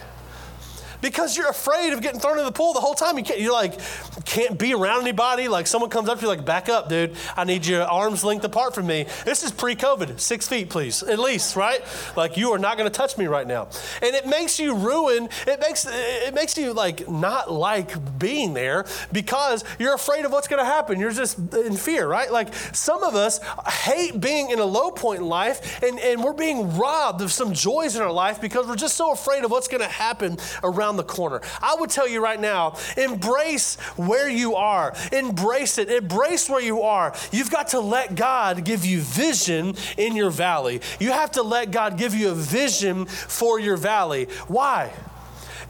Because 1.04 1.38
you're 1.38 1.50
afraid 1.50 1.92
of 1.92 2.02
getting 2.02 2.20
thrown 2.20 2.40
in 2.40 2.46
the 2.46 2.52
pool 2.52 2.74
the 2.74 2.80
whole 2.80 2.96
time. 2.96 3.18
You 3.18 3.24
can't, 3.24 3.40
you're 3.40 3.54
like, 3.54 3.78
can't 4.26 4.58
be 4.58 4.74
around 4.74 5.02
anybody. 5.02 5.50
Like 5.50 5.68
someone 5.68 5.92
comes 5.92 6.08
up 6.08 6.18
to 6.20 6.24
you, 6.24 6.30
like, 6.30 6.46
back 6.46 6.70
up, 6.70 6.90
dude. 6.90 7.16
I 7.36 7.44
need 7.44 7.66
your 7.66 7.84
arms 7.84 8.24
length 8.24 8.46
apart 8.46 8.74
from 8.74 8.88
me. 8.88 9.06
This 9.26 9.44
is 9.44 9.52
pre-COVID, 9.52 10.20
six 10.20 10.48
feet, 10.48 10.70
please, 10.70 11.04
at 11.04 11.20
least, 11.20 11.56
right? 11.56 11.82
Like 12.16 12.38
you 12.38 12.52
are 12.54 12.58
not 12.58 12.78
going 12.78 12.90
to 12.90 12.98
touch 12.98 13.18
me 13.18 13.28
right 13.28 13.46
now. 13.46 13.68
And 14.02 14.16
it 14.16 14.26
makes 14.26 14.60
you 14.60 14.76
ruin. 14.76 15.28
It 15.46 15.60
makes 15.60 15.86
it 15.90 16.34
makes 16.34 16.58
you 16.58 16.74
like 16.74 17.10
not 17.10 17.52
like 17.52 18.18
being 18.18 18.54
there 18.54 18.86
because 19.12 19.66
you're 19.78 19.94
afraid 19.94 20.24
of 20.24 20.32
what's 20.32 20.48
going 20.48 20.62
to 20.64 20.66
happen. 20.66 21.00
You're 21.00 21.12
just 21.12 21.38
in 21.54 21.76
fear, 21.76 22.08
right? 22.08 22.32
Like 22.32 22.54
some 22.74 23.04
of 23.04 23.14
us 23.14 23.42
hate 23.68 24.22
being 24.22 24.52
in 24.52 24.60
a 24.60 24.66
low 24.66 24.90
point 24.90 25.20
in 25.20 25.28
life, 25.28 25.84
and, 25.84 26.00
and 26.00 26.24
we're 26.24 26.34
being 26.34 26.78
robbed 26.78 27.22
of 27.22 27.34
some 27.34 27.54
joys 27.54 27.98
in 27.98 28.02
our 28.02 28.12
life 28.12 28.40
because 28.40 28.68
we're 28.68 28.78
just 28.78 28.96
so 28.96 29.12
afraid 29.12 29.44
of 29.44 29.52
what's 29.52 29.68
going 29.68 29.82
to 29.82 29.88
happen 29.88 30.38
around 30.64 30.93
around 30.94 30.98
the 30.98 31.04
corner. 31.04 31.42
I 31.62 31.76
would 31.80 31.90
tell 31.90 32.08
you 32.08 32.22
right 32.22 32.40
now 32.40 32.78
embrace 32.98 33.76
where 33.96 34.30
you 34.30 34.56
are, 34.56 34.94
embrace 35.12 35.78
it, 35.78 35.90
embrace 35.90 36.50
where 36.50 36.62
you 36.62 36.82
are. 36.82 37.14
You've 37.32 37.52
got 37.52 37.70
to 37.70 37.80
let 37.80 38.16
God 38.16 38.64
give 38.64 38.86
you 38.86 39.02
vision 39.02 39.76
in 39.98 40.16
your 40.16 40.30
valley. 40.30 40.82
You 41.00 41.12
have 41.12 41.32
to 41.32 41.44
let 41.44 41.72
God 41.72 41.98
give 41.98 42.14
you 42.14 42.30
a 42.30 42.36
vision 42.36 43.06
for 43.06 43.60
your 43.60 43.78
valley. 43.78 44.28
Why? 44.48 44.92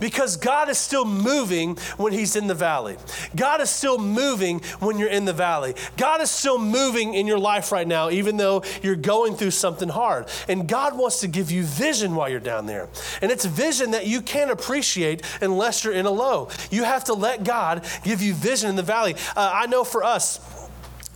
Because 0.03 0.35
God 0.35 0.67
is 0.67 0.77
still 0.77 1.05
moving 1.05 1.77
when 1.95 2.11
He's 2.11 2.35
in 2.35 2.47
the 2.47 2.53
valley. 2.53 2.97
God 3.37 3.61
is 3.61 3.69
still 3.69 3.97
moving 3.97 4.59
when 4.81 4.97
you're 4.97 5.07
in 5.07 5.23
the 5.23 5.31
valley. 5.31 5.75
God 5.95 6.19
is 6.19 6.29
still 6.29 6.59
moving 6.59 7.13
in 7.13 7.25
your 7.25 7.39
life 7.39 7.71
right 7.71 7.87
now, 7.87 8.09
even 8.09 8.35
though 8.35 8.63
you're 8.81 8.97
going 8.97 9.35
through 9.35 9.51
something 9.51 9.87
hard. 9.87 10.27
And 10.49 10.67
God 10.67 10.97
wants 10.97 11.21
to 11.21 11.29
give 11.29 11.51
you 11.51 11.63
vision 11.63 12.15
while 12.15 12.27
you're 12.27 12.41
down 12.41 12.65
there. 12.65 12.89
And 13.21 13.31
it's 13.31 13.45
vision 13.45 13.91
that 13.91 14.05
you 14.05 14.21
can't 14.21 14.51
appreciate 14.51 15.21
unless 15.39 15.85
you're 15.85 15.93
in 15.93 16.05
a 16.05 16.11
low. 16.11 16.49
You 16.69 16.83
have 16.83 17.05
to 17.05 17.13
let 17.13 17.45
God 17.45 17.87
give 18.03 18.21
you 18.21 18.33
vision 18.33 18.69
in 18.69 18.75
the 18.75 18.83
valley. 18.83 19.15
Uh, 19.37 19.51
I 19.53 19.67
know 19.67 19.85
for 19.85 20.03
us, 20.03 20.41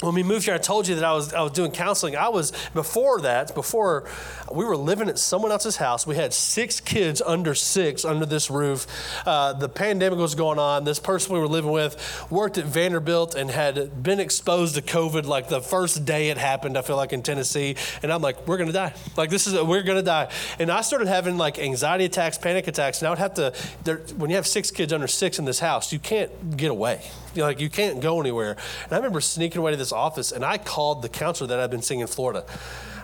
when 0.02 0.14
we 0.14 0.22
moved 0.22 0.46
here, 0.46 0.54
I 0.54 0.60
told 0.60 0.88
you 0.88 0.94
that 0.96 1.04
I 1.04 1.14
was, 1.14 1.34
I 1.34 1.42
was 1.42 1.54
doing 1.54 1.72
counseling. 1.72 2.16
I 2.16 2.30
was, 2.30 2.54
before 2.76 3.22
that, 3.22 3.56
before 3.56 4.08
we 4.52 4.64
were 4.64 4.78
living 4.78 5.10
at 5.10 5.18
someone 5.18 5.52
else's 5.52 5.78
house, 5.78 6.06
we 6.06 6.16
had 6.16 6.34
six 6.34 6.80
kids 6.80 7.20
under 7.20 7.56
six 7.56 8.06
under 8.06 8.26
this 8.26 8.52
roof. 8.52 8.86
Uh, 9.26 9.54
the 9.54 9.68
pandemic 9.68 10.20
was 10.20 10.36
going 10.36 10.60
on. 10.60 10.84
This 10.84 11.00
person 11.00 11.34
we 11.34 11.40
were 11.40 11.48
living 11.48 11.72
with 11.72 12.28
worked 12.30 12.60
at 12.60 12.66
Vanderbilt 12.66 13.34
and 13.34 13.50
had 13.50 14.04
been 14.04 14.20
exposed 14.20 14.76
to 14.76 14.84
COVID 14.84 15.26
like 15.26 15.50
the 15.50 15.62
first 15.62 16.06
day 16.06 16.30
it 16.30 16.38
happened, 16.38 16.78
I 16.78 16.84
feel 16.84 16.96
like 16.96 17.12
in 17.12 17.24
Tennessee. 17.24 17.76
And 18.04 18.14
I'm 18.14 18.22
like, 18.22 18.48
we're 18.48 18.58
going 18.58 18.68
to 18.68 18.74
die. 18.74 18.94
Like, 19.16 19.32
this 19.32 19.48
is, 19.48 19.60
we're 19.60 19.82
going 19.82 19.98
to 19.98 20.04
die. 20.04 20.32
And 20.60 20.72
I 20.72 20.82
started 20.82 21.08
having 21.08 21.38
like 21.38 21.58
anxiety 21.58 22.06
attacks, 22.06 22.38
panic 22.38 22.68
attacks. 22.68 23.02
And 23.02 23.08
I 23.08 23.10
would 23.10 23.20
have 23.20 23.34
to, 23.36 23.52
there, 23.84 23.98
when 24.16 24.30
you 24.30 24.36
have 24.36 24.46
six 24.46 24.70
kids 24.70 24.94
under 24.94 25.08
six 25.08 25.40
in 25.40 25.46
this 25.46 25.60
house, 25.60 25.92
you 25.92 25.98
can't 25.98 26.56
get 26.56 26.70
away. 26.70 27.02
You 27.34 27.42
know, 27.42 27.48
like, 27.48 27.60
you 27.60 27.70
can't 27.70 28.00
go 28.00 28.20
anywhere. 28.20 28.58
And 28.84 28.94
I 28.94 28.96
remember 28.96 29.22
sneaking 29.22 29.60
away 29.60 29.72
to 29.72 29.78
this 29.78 29.87
office 29.91 30.32
and 30.32 30.43
I 30.43 30.58
called 30.58 31.02
the 31.02 31.10
counselor 31.10 31.47
that 31.47 31.60
I've 31.60 31.71
been 31.71 31.82
seeing 31.82 32.00
in 32.00 32.08
Florida. 32.08 32.45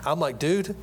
I'm 0.04 0.20
like, 0.20 0.38
dude, 0.38 0.76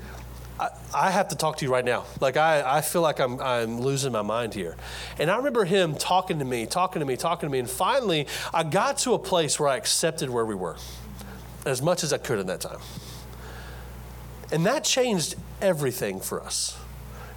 I, 0.60 0.70
I, 0.94 1.12
have 1.12 1.30
to 1.30 1.36
talk 1.36 1.58
to 1.58 1.66
you 1.66 1.72
right 1.72 1.86
now. 1.86 2.06
Like, 2.20 2.38
I, 2.38 2.78
I 2.78 2.82
feel 2.82 3.02
like 3.02 3.20
I'm, 3.20 3.40
I'm 3.40 3.82
losing 3.82 4.12
my 4.12 4.22
mind 4.22 4.54
here. 4.54 4.76
And 5.20 5.30
I 5.30 5.38
remember 5.38 5.66
him 5.66 5.96
talking 5.96 6.40
to 6.40 6.46
me, 6.46 6.66
talking 6.66 7.00
to 7.00 7.06
me, 7.06 7.18
talking 7.18 7.48
to 7.48 7.52
me. 7.52 7.60
And 7.60 7.70
finally, 7.70 8.28
I 8.54 8.64
got 8.64 8.98
to 9.00 9.14
a 9.14 9.20
place 9.20 9.60
where 9.60 9.70
I 9.70 9.78
accepted 9.78 10.30
where 10.30 10.46
we 10.46 10.56
were 10.56 10.78
as 11.66 11.82
much 11.82 12.04
as 12.04 12.14
I 12.14 12.18
could 12.18 12.40
in 12.40 12.48
that 12.48 12.62
time. 12.62 12.80
And 14.52 14.66
that 14.66 14.84
changed 14.84 15.36
everything 15.62 16.20
for 16.20 16.42
us. 16.42 16.78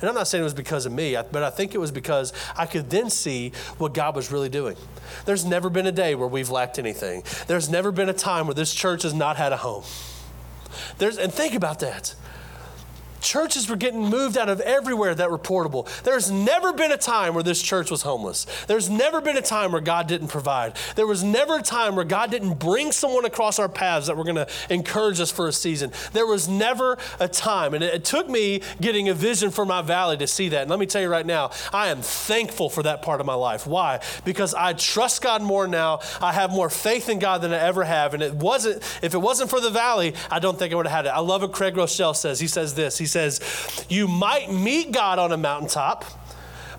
And 0.05 0.11
I'm 0.11 0.15
not 0.15 0.29
saying 0.29 0.43
it 0.43 0.45
was 0.45 0.53
because 0.53 0.85
of 0.85 0.93
me, 0.93 1.17
but 1.33 1.43
I 1.43 1.49
think 1.49 1.75
it 1.75 1.79
was 1.79 1.91
because 1.91 2.35
I 2.59 2.67
could 2.67 2.91
then 2.91 3.09
see 3.09 3.53
what 3.79 3.95
God 3.95 4.15
was 4.15 4.31
really 4.31 4.51
doing. 4.51 4.77
There's 5.25 5.47
never 5.47 5.71
been 5.71 5.87
a 5.87 5.93
day 5.93 6.15
where 6.15 6.29
we've 6.29 6.51
lacked 6.51 6.79
anything. 6.79 7.23
There's 7.47 7.71
never 7.71 7.91
been 7.91 8.11
a 8.11 8.13
time 8.13 8.47
where 8.47 8.53
this 8.53 8.75
church 8.75 9.05
has 9.05 9.15
not 9.15 9.39
had 9.39 9.55
a 9.55 9.57
home. 9.57 9.83
There's, 10.99 11.17
and 11.17 11.33
think 11.33 11.55
about 11.55 11.79
that. 11.79 12.15
Churches 13.25 13.71
were 13.71 13.77
getting 13.77 14.03
moved 14.03 14.37
out 14.37 14.51
of 14.51 14.61
everywhere 14.61 15.15
that 15.15 15.31
were 15.31 15.39
portable. 15.39 15.89
There's 16.03 16.31
never 16.31 16.75
been 16.75 16.93
a 16.93 16.99
time 16.99 17.33
where 17.33 17.43
this 17.43 17.63
church 17.63 17.91
was 17.91 18.03
homeless. 18.03 18.47
There's 18.67 18.91
never 18.91 19.23
been 19.23 19.39
a 19.39 19.43
time 19.43 19.73
where 19.73 19.81
God 19.81 20.07
didn't 20.07 20.29
provide. 20.29 20.77
There 20.95 21.07
was 21.07 21.25
never 21.25 21.57
a 21.57 21.63
time 21.63 21.97
where 21.97 22.05
God 22.05 22.31
didn't 22.31 22.59
bring 22.59 22.93
someone 22.93 23.25
across 23.25 23.59
our 23.59 23.69
paths 23.69 24.09
that 24.09 24.17
were 24.19 24.25
going 24.25 24.37
to 24.37 24.47
encourage 24.69 25.21
us 25.21 25.31
for 25.31 25.49
a 25.49 25.53
season. 25.53 25.91
There 26.13 26.27
was 26.27 26.49
never 26.51 26.99
a 27.19 27.27
time. 27.27 27.73
And 27.73 27.83
it, 27.83 27.95
it 27.95 28.05
took 28.05 28.29
me 28.29 28.61
getting 28.79 29.09
a 29.09 29.15
vision 29.15 29.51
for 29.51 29.65
my 29.65 29.81
valley 29.81 30.19
to 30.19 30.27
see 30.27 30.51
that. 30.51 30.61
And 30.61 30.71
let 30.71 30.79
me 30.79 30.85
tell 30.85 31.01
you 31.01 31.09
right 31.09 31.25
now, 31.25 31.51
I 31.73 31.89
am 31.89 32.03
thankful 32.03 32.69
for 32.69 32.83
that 32.83 33.01
part 33.01 33.21
of 33.21 33.27
my 33.27 33.35
life. 33.35 33.67
Why? 33.67 34.01
Because 34.27 34.53
I 34.53 34.75
trust 34.75 35.23
God 35.23 35.43
more 35.43 35.67
now. 35.67 36.01
I 36.21 36.33
have 36.33 36.51
more 36.51 36.69
faith 36.69 37.09
in 37.09 37.21
God 37.21 37.41
than 37.41 37.55
I 37.55 37.59
ever 37.61 37.85
have. 37.85 38.13
And 38.13 38.23
it 38.23 38.35
wasn't, 38.35 38.83
if 39.03 39.15
it 39.15 39.19
wasn't 39.19 39.49
for 39.49 39.61
the 39.61 39.71
valley, 39.71 40.13
I 40.31 40.41
don't 40.41 40.59
think 40.59 40.75
I 40.75 40.77
would 40.77 40.87
have 40.87 40.95
had 40.95 41.07
it. 41.07 41.17
I 41.17 41.21
love 41.21 41.41
what 41.41 41.53
Craig 41.53 41.75
Groeschel 41.75 42.15
says. 42.15 42.39
He 42.39 42.49
says 42.49 42.75
this. 42.75 42.99
He 42.99 43.07
says, 43.15 43.87
You 43.89 44.07
might 44.07 44.53
meet 44.53 44.93
God 44.93 45.19
on 45.19 45.33
a 45.33 45.37
mountaintop, 45.39 46.05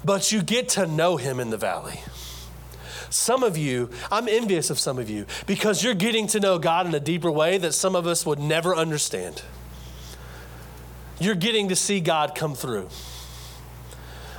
but 0.03 0.31
you 0.31 0.43
get 0.43 0.69
to 0.69 0.85
know 0.85 1.17
him 1.17 1.39
in 1.39 1.49
the 1.49 1.57
valley. 1.57 1.99
Some 3.09 3.43
of 3.43 3.57
you, 3.57 3.89
I'm 4.11 4.27
envious 4.27 4.69
of 4.69 4.77
some 4.77 4.99
of 4.99 5.09
you 5.09 5.25
because 5.47 5.83
you're 5.83 5.93
getting 5.95 6.27
to 6.27 6.39
know 6.39 6.59
God 6.59 6.85
in 6.85 6.93
a 6.93 6.99
deeper 6.99 7.31
way 7.31 7.57
that 7.57 7.71
some 7.71 7.95
of 7.95 8.05
us 8.05 8.25
would 8.25 8.39
never 8.39 8.75
understand. 8.75 9.41
You're 11.19 11.35
getting 11.35 11.69
to 11.69 11.75
see 11.75 12.01
God 12.01 12.35
come 12.35 12.55
through. 12.55 12.89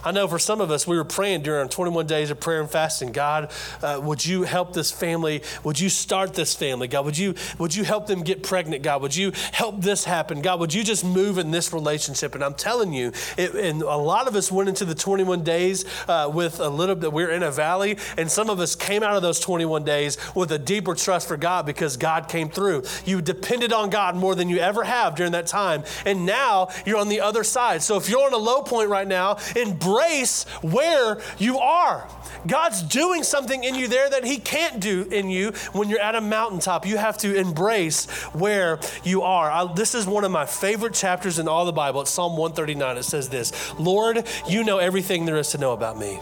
I 0.07 0.13
know 0.13 0.29
for 0.29 0.39
some 0.39 0.61
of 0.61 0.71
us, 0.71 0.87
we 0.87 0.97
were 0.97 1.05
praying 1.05 1.43
during 1.43 1.69
21 1.69 2.07
days 2.07 2.31
of 2.31 2.39
prayer 2.39 2.61
and 2.61 2.71
fasting. 2.71 3.11
God, 3.11 3.51
uh, 3.83 4.01
would 4.01 4.25
you 4.25 4.45
help 4.45 4.73
this 4.73 4.93
family? 4.93 5.43
Would 5.65 5.81
you 5.81 5.89
start 5.89 6.33
this 6.33 6.55
family? 6.55 6.87
God, 6.87 7.05
would 7.07 7.19
you 7.19 7.35
would 7.59 7.75
you 7.75 7.83
help 7.83 8.07
them 8.07 8.23
get 8.23 8.45
pregnant? 8.45 8.85
God, 8.85 9.03
would 9.03 9.17
you 9.17 9.33
help 9.51 9.81
this 9.81 10.05
happen? 10.05 10.43
God, 10.43 10.61
would 10.61 10.73
you 10.73 10.85
just 10.85 11.05
move 11.05 11.39
in 11.39 11.51
this 11.51 11.73
relationship? 11.73 12.37
And 12.37 12.45
I'm 12.45 12.55
telling 12.55 12.93
you, 12.93 13.11
it, 13.37 13.53
and 13.57 13.83
a 13.83 13.97
lot 13.97 14.29
of 14.29 14.37
us 14.37 14.53
went 14.53 14.69
into 14.69 14.85
the 14.85 14.95
21 14.95 15.43
days 15.43 15.85
uh, 16.07 16.31
with 16.33 16.61
a 16.61 16.69
little 16.69 16.95
bit. 16.95 17.13
We're 17.13 17.33
in 17.33 17.43
a 17.43 17.51
valley, 17.51 17.99
and 18.17 18.31
some 18.31 18.49
of 18.49 18.61
us 18.61 18.77
came 18.77 19.03
out 19.03 19.17
of 19.17 19.23
those 19.23 19.41
21 19.41 19.83
days 19.83 20.19
with 20.37 20.53
a 20.53 20.59
deeper 20.59 20.95
trust 20.95 21.27
for 21.27 21.37
God 21.37 21.67
because 21.67 21.97
God 21.97 22.29
came 22.29 22.49
through. 22.49 22.85
You 23.05 23.21
depended 23.21 23.73
on 23.73 23.91
God 23.91 24.15
more 24.15 24.37
than 24.37 24.51
you 24.51 24.59
ever 24.59 24.85
have 24.85 25.17
during 25.17 25.33
that 25.33 25.49
time, 25.49 25.83
and 26.05 26.25
now 26.25 26.69
you're 26.87 26.99
on 26.99 27.09
the 27.09 27.23
other 27.23 27.43
side. 27.43 27.83
So 27.83 27.97
if 27.97 28.09
you're 28.09 28.25
on 28.25 28.33
a 28.33 28.37
low 28.37 28.63
point 28.63 28.89
right 28.89 29.09
now, 29.09 29.39
embrace 29.57 29.96
embrace 29.97 30.45
where 30.63 31.19
you 31.39 31.59
are. 31.59 32.09
God's 32.47 32.83
doing 32.83 33.23
something 33.23 33.65
in 33.65 33.75
you 33.75 33.89
there 33.89 34.09
that 34.09 34.25
He 34.25 34.39
can't 34.39 34.81
do 34.81 35.03
in 35.11 35.31
you 35.31 35.51
when 35.73 35.89
you're 35.89 36.01
at 36.01 36.15
a 36.15 36.21
mountaintop. 36.21 36.87
You 36.87 36.97
have 36.97 37.19
to 37.19 37.35
embrace 37.35 38.07
where 38.33 38.79
you 39.05 39.23
are. 39.23 39.51
I, 39.51 39.73
this 39.75 39.95
is 39.95 40.07
one 40.07 40.25
of 40.25 40.31
my 40.31 40.47
favorite 40.47 40.95
chapters 40.95 41.39
in 41.39 41.49
all 41.49 41.65
the 41.65 41.73
Bible. 41.73 42.03
It's 42.03 42.11
Psalm 42.11 42.33
139. 42.33 42.99
It 42.99 43.03
says 43.05 43.29
this 43.29 43.53
Lord, 43.79 44.27
you 44.49 44.65
know 44.65 44.79
everything 44.79 45.25
there 45.25 45.37
is 45.37 45.51
to 45.51 45.59
know 45.59 45.73
about 45.73 45.99
me. 45.99 46.21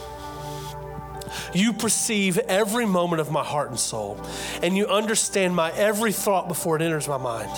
You 1.53 1.73
perceive 1.73 2.39
every 2.39 2.87
moment 2.87 3.21
of 3.21 3.31
my 3.31 3.43
heart 3.43 3.71
and 3.71 3.79
soul, 3.79 4.21
and 4.63 4.77
you 4.77 4.87
understand 4.87 5.55
my 5.55 5.73
every 5.73 6.13
thought 6.13 6.47
before 6.49 6.77
it 6.77 6.83
enters 6.83 7.09
my 7.09 7.17
mind. 7.17 7.51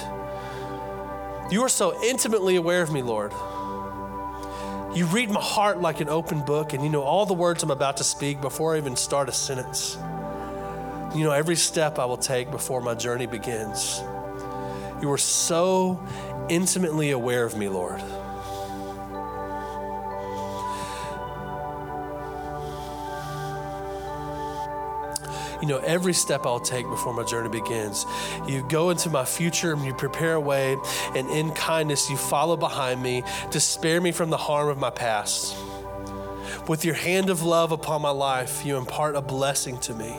You 1.53 1.63
are 1.63 1.69
so 1.69 2.03
intimately 2.03 2.57
aware 2.57 2.83
of 2.83 2.91
me, 2.91 3.03
Lord. 3.03 3.33
You 4.97 5.05
read 5.05 5.29
my 5.29 5.43
heart 5.43 5.83
like 5.83 6.01
an 6.01 6.09
open 6.09 6.41
book, 6.41 6.73
and 6.73 6.83
you 6.83 6.89
know 6.89 7.03
all 7.03 7.27
the 7.27 7.35
words 7.35 7.63
I'm 7.63 7.71
about 7.71 7.99
to 7.99 8.05
speak 8.05 8.41
before 8.41 8.75
I 8.75 8.79
even 8.79 8.97
start 8.97 9.29
a 9.29 9.33
sentence. 9.33 9.99
You 11.15 11.23
know, 11.23 11.33
every 11.33 11.57
step 11.57 11.99
I 11.99 12.07
will 12.07 12.17
take 12.17 12.51
before 12.51 12.81
my 12.81 12.95
journey 12.95 13.27
begins. 13.27 14.03
You 15.03 15.13
are 15.13 15.19
so 15.19 16.03
intimately 16.49 17.11
aware 17.11 17.45
of 17.45 17.59
me, 17.59 17.69
Lord. 17.69 18.03
You 25.61 25.69
know, 25.69 25.79
every 25.79 26.13
step 26.13 26.47
I'll 26.47 26.61
take 26.61 26.87
before 26.89 27.15
my 27.15 27.25
journey 27.25 27.49
begins. 27.49 28.07
You 28.47 28.67
go 28.69 28.91
into 28.91 29.11
my 29.11 29.25
future 29.25 29.73
and 29.73 29.85
you 29.85 29.95
prepare 29.95 30.35
a 30.35 30.41
way, 30.41 30.77
and 31.15 31.29
in 31.31 31.53
kindness 31.53 32.11
you 32.11 32.17
follow 32.17 32.57
behind 32.57 33.03
me 33.03 33.23
to 33.51 33.61
spare 33.61 34.01
me 34.01 34.13
from 34.13 34.31
the 34.31 34.37
harm 34.37 34.69
of 34.69 34.79
my 34.79 34.91
past. 34.91 35.57
With 36.69 36.85
your 36.85 36.95
hand 36.95 37.31
of 37.31 37.43
love 37.43 37.73
upon 37.73 38.03
my 38.03 38.11
life, 38.11 38.65
you 38.67 38.77
impart 38.77 39.15
a 39.15 39.23
blessing 39.23 39.79
to 39.81 39.95
me. 39.95 40.17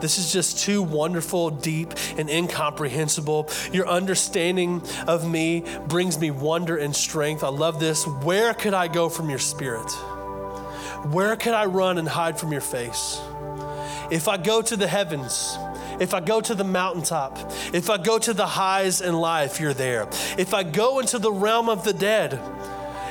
This 0.00 0.18
is 0.18 0.32
just 0.32 0.58
too 0.58 0.82
wonderful, 0.82 1.50
deep, 1.50 1.94
and 2.18 2.28
incomprehensible. 2.28 3.48
Your 3.72 3.86
understanding 3.86 4.82
of 5.06 5.30
me 5.30 5.64
brings 5.86 6.18
me 6.18 6.32
wonder 6.32 6.76
and 6.76 6.94
strength. 6.94 7.44
I 7.44 7.48
love 7.50 7.78
this. 7.78 8.04
Where 8.04 8.52
could 8.52 8.74
I 8.74 8.88
go 8.88 9.08
from 9.08 9.30
your 9.30 9.38
spirit? 9.38 9.88
Where 11.12 11.36
could 11.36 11.54
I 11.54 11.66
run 11.66 11.98
and 11.98 12.08
hide 12.08 12.36
from 12.36 12.50
your 12.50 12.60
face? 12.60 13.20
If 14.10 14.28
I 14.28 14.36
go 14.36 14.62
to 14.62 14.76
the 14.76 14.86
heavens, 14.86 15.56
if 16.00 16.14
I 16.14 16.20
go 16.20 16.40
to 16.40 16.54
the 16.54 16.64
mountaintop, 16.64 17.38
if 17.72 17.90
I 17.90 17.98
go 17.98 18.18
to 18.18 18.34
the 18.34 18.46
highs 18.46 19.00
in 19.00 19.14
life, 19.14 19.60
you're 19.60 19.74
there. 19.74 20.08
If 20.36 20.54
I 20.54 20.62
go 20.62 20.98
into 20.98 21.18
the 21.18 21.32
realm 21.32 21.68
of 21.68 21.84
the 21.84 21.92
dead, 21.92 22.40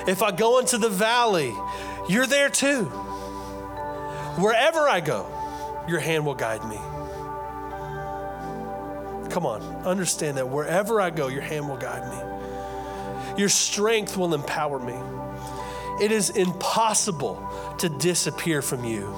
if 0.08 0.22
I 0.22 0.32
go 0.32 0.60
into 0.60 0.78
the 0.78 0.90
valley, 0.90 1.54
you're 2.10 2.28
there 2.28 2.50
too. 2.50 2.86
Wherever 4.38 4.90
I 4.90 5.00
go, 5.00 5.28
your 5.88 6.00
hand 6.00 6.26
will 6.26 6.36
guide 6.36 6.64
me. 6.66 6.78
Come 9.30 9.46
on, 9.46 9.62
understand 9.86 10.38
that 10.38 10.50
wherever 10.50 11.00
I 11.00 11.10
go, 11.10 11.28
your 11.28 11.42
hand 11.42 11.70
will 11.70 11.78
guide 11.78 12.10
me. 12.10 13.40
Your 13.40 13.50
strength 13.50 14.18
will 14.18 14.34
empower 14.34 14.80
me. 14.80 14.96
It 16.02 16.12
is 16.12 16.32
impossible 16.32 17.48
to 17.78 17.88
disappear 17.88 18.62
from 18.62 18.84
you 18.84 19.14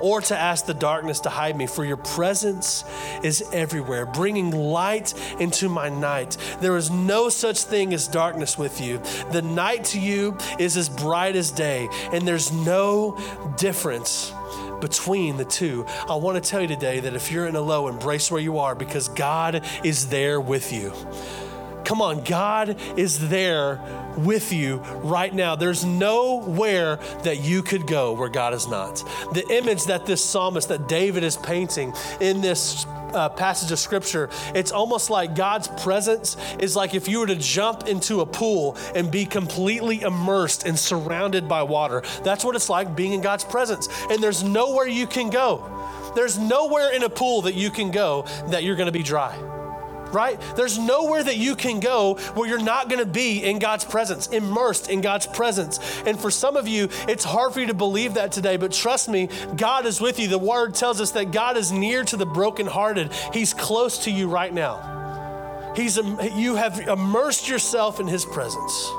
or 0.00 0.20
to 0.20 0.36
ask 0.36 0.66
the 0.66 0.74
darkness 0.74 1.20
to 1.20 1.30
hide 1.30 1.56
me, 1.56 1.66
for 1.66 1.84
your 1.84 1.96
presence 1.96 2.84
is 3.22 3.44
everywhere, 3.52 4.06
bringing 4.06 4.50
light 4.50 5.14
into 5.40 5.68
my 5.68 5.88
night. 5.88 6.36
There 6.60 6.76
is 6.76 6.90
no 6.90 7.28
such 7.28 7.62
thing 7.62 7.94
as 7.94 8.08
darkness 8.08 8.58
with 8.58 8.80
you. 8.80 9.00
The 9.30 9.42
night 9.42 9.84
to 9.86 10.00
you 10.00 10.36
is 10.58 10.76
as 10.76 10.88
bright 10.88 11.36
as 11.36 11.50
day, 11.50 11.88
and 12.12 12.26
there's 12.26 12.52
no 12.52 13.18
difference 13.56 14.32
between 14.80 15.36
the 15.36 15.44
two. 15.44 15.86
I 16.08 16.16
want 16.16 16.42
to 16.42 16.50
tell 16.50 16.60
you 16.60 16.68
today 16.68 17.00
that 17.00 17.14
if 17.14 17.32
you're 17.32 17.46
in 17.46 17.56
a 17.56 17.60
low, 17.60 17.88
embrace 17.88 18.30
where 18.30 18.40
you 18.40 18.58
are 18.58 18.74
because 18.74 19.08
God 19.08 19.64
is 19.84 20.08
there 20.08 20.40
with 20.40 20.72
you. 20.72 20.92
Come 21.86 22.02
on, 22.02 22.24
God 22.24 22.80
is 22.98 23.28
there 23.28 23.80
with 24.18 24.52
you 24.52 24.78
right 25.04 25.32
now. 25.32 25.54
There's 25.54 25.84
nowhere 25.84 26.96
that 27.22 27.44
you 27.44 27.62
could 27.62 27.86
go 27.86 28.12
where 28.12 28.28
God 28.28 28.54
is 28.54 28.66
not. 28.66 28.96
The 29.32 29.46
image 29.50 29.84
that 29.84 30.04
this 30.04 30.22
psalmist, 30.22 30.68
that 30.70 30.88
David 30.88 31.22
is 31.22 31.36
painting 31.36 31.94
in 32.20 32.40
this 32.40 32.86
uh, 33.14 33.28
passage 33.28 33.70
of 33.70 33.78
scripture, 33.78 34.28
it's 34.52 34.72
almost 34.72 35.10
like 35.10 35.36
God's 35.36 35.68
presence 35.80 36.36
is 36.58 36.74
like 36.74 36.92
if 36.96 37.06
you 37.06 37.20
were 37.20 37.28
to 37.28 37.36
jump 37.36 37.86
into 37.86 38.20
a 38.20 38.26
pool 38.26 38.76
and 38.96 39.08
be 39.08 39.24
completely 39.24 40.02
immersed 40.02 40.66
and 40.66 40.76
surrounded 40.76 41.48
by 41.48 41.62
water. 41.62 42.02
That's 42.24 42.44
what 42.44 42.56
it's 42.56 42.68
like 42.68 42.96
being 42.96 43.12
in 43.12 43.20
God's 43.20 43.44
presence. 43.44 43.88
And 44.10 44.20
there's 44.20 44.42
nowhere 44.42 44.88
you 44.88 45.06
can 45.06 45.30
go. 45.30 46.12
There's 46.16 46.36
nowhere 46.36 46.92
in 46.92 47.04
a 47.04 47.08
pool 47.08 47.42
that 47.42 47.54
you 47.54 47.70
can 47.70 47.92
go 47.92 48.26
that 48.48 48.64
you're 48.64 48.74
going 48.74 48.86
to 48.86 48.92
be 48.92 49.04
dry 49.04 49.55
right? 50.12 50.40
There's 50.56 50.78
nowhere 50.78 51.22
that 51.22 51.36
you 51.36 51.56
can 51.56 51.80
go 51.80 52.14
where 52.34 52.48
you're 52.48 52.62
not 52.62 52.88
going 52.88 53.00
to 53.00 53.10
be 53.10 53.44
in 53.44 53.58
God's 53.58 53.84
presence, 53.84 54.28
immersed 54.28 54.90
in 54.90 55.00
God's 55.00 55.26
presence. 55.26 55.78
And 56.06 56.18
for 56.18 56.30
some 56.30 56.56
of 56.56 56.68
you, 56.68 56.88
it's 57.08 57.24
hard 57.24 57.52
for 57.52 57.60
you 57.60 57.66
to 57.66 57.74
believe 57.74 58.14
that 58.14 58.32
today, 58.32 58.56
but 58.56 58.72
trust 58.72 59.08
me, 59.08 59.28
God 59.56 59.86
is 59.86 60.00
with 60.00 60.18
you. 60.18 60.28
The 60.28 60.38
word 60.38 60.74
tells 60.74 61.00
us 61.00 61.12
that 61.12 61.32
God 61.32 61.56
is 61.56 61.72
near 61.72 62.04
to 62.04 62.16
the 62.16 62.26
brokenhearted, 62.26 63.12
He's 63.32 63.54
close 63.54 64.04
to 64.04 64.10
you 64.10 64.28
right 64.28 64.52
now. 64.52 65.72
He's, 65.76 65.96
you 65.96 66.56
have 66.56 66.80
immersed 66.80 67.48
yourself 67.48 68.00
in 68.00 68.06
His 68.06 68.24
presence 68.24 68.90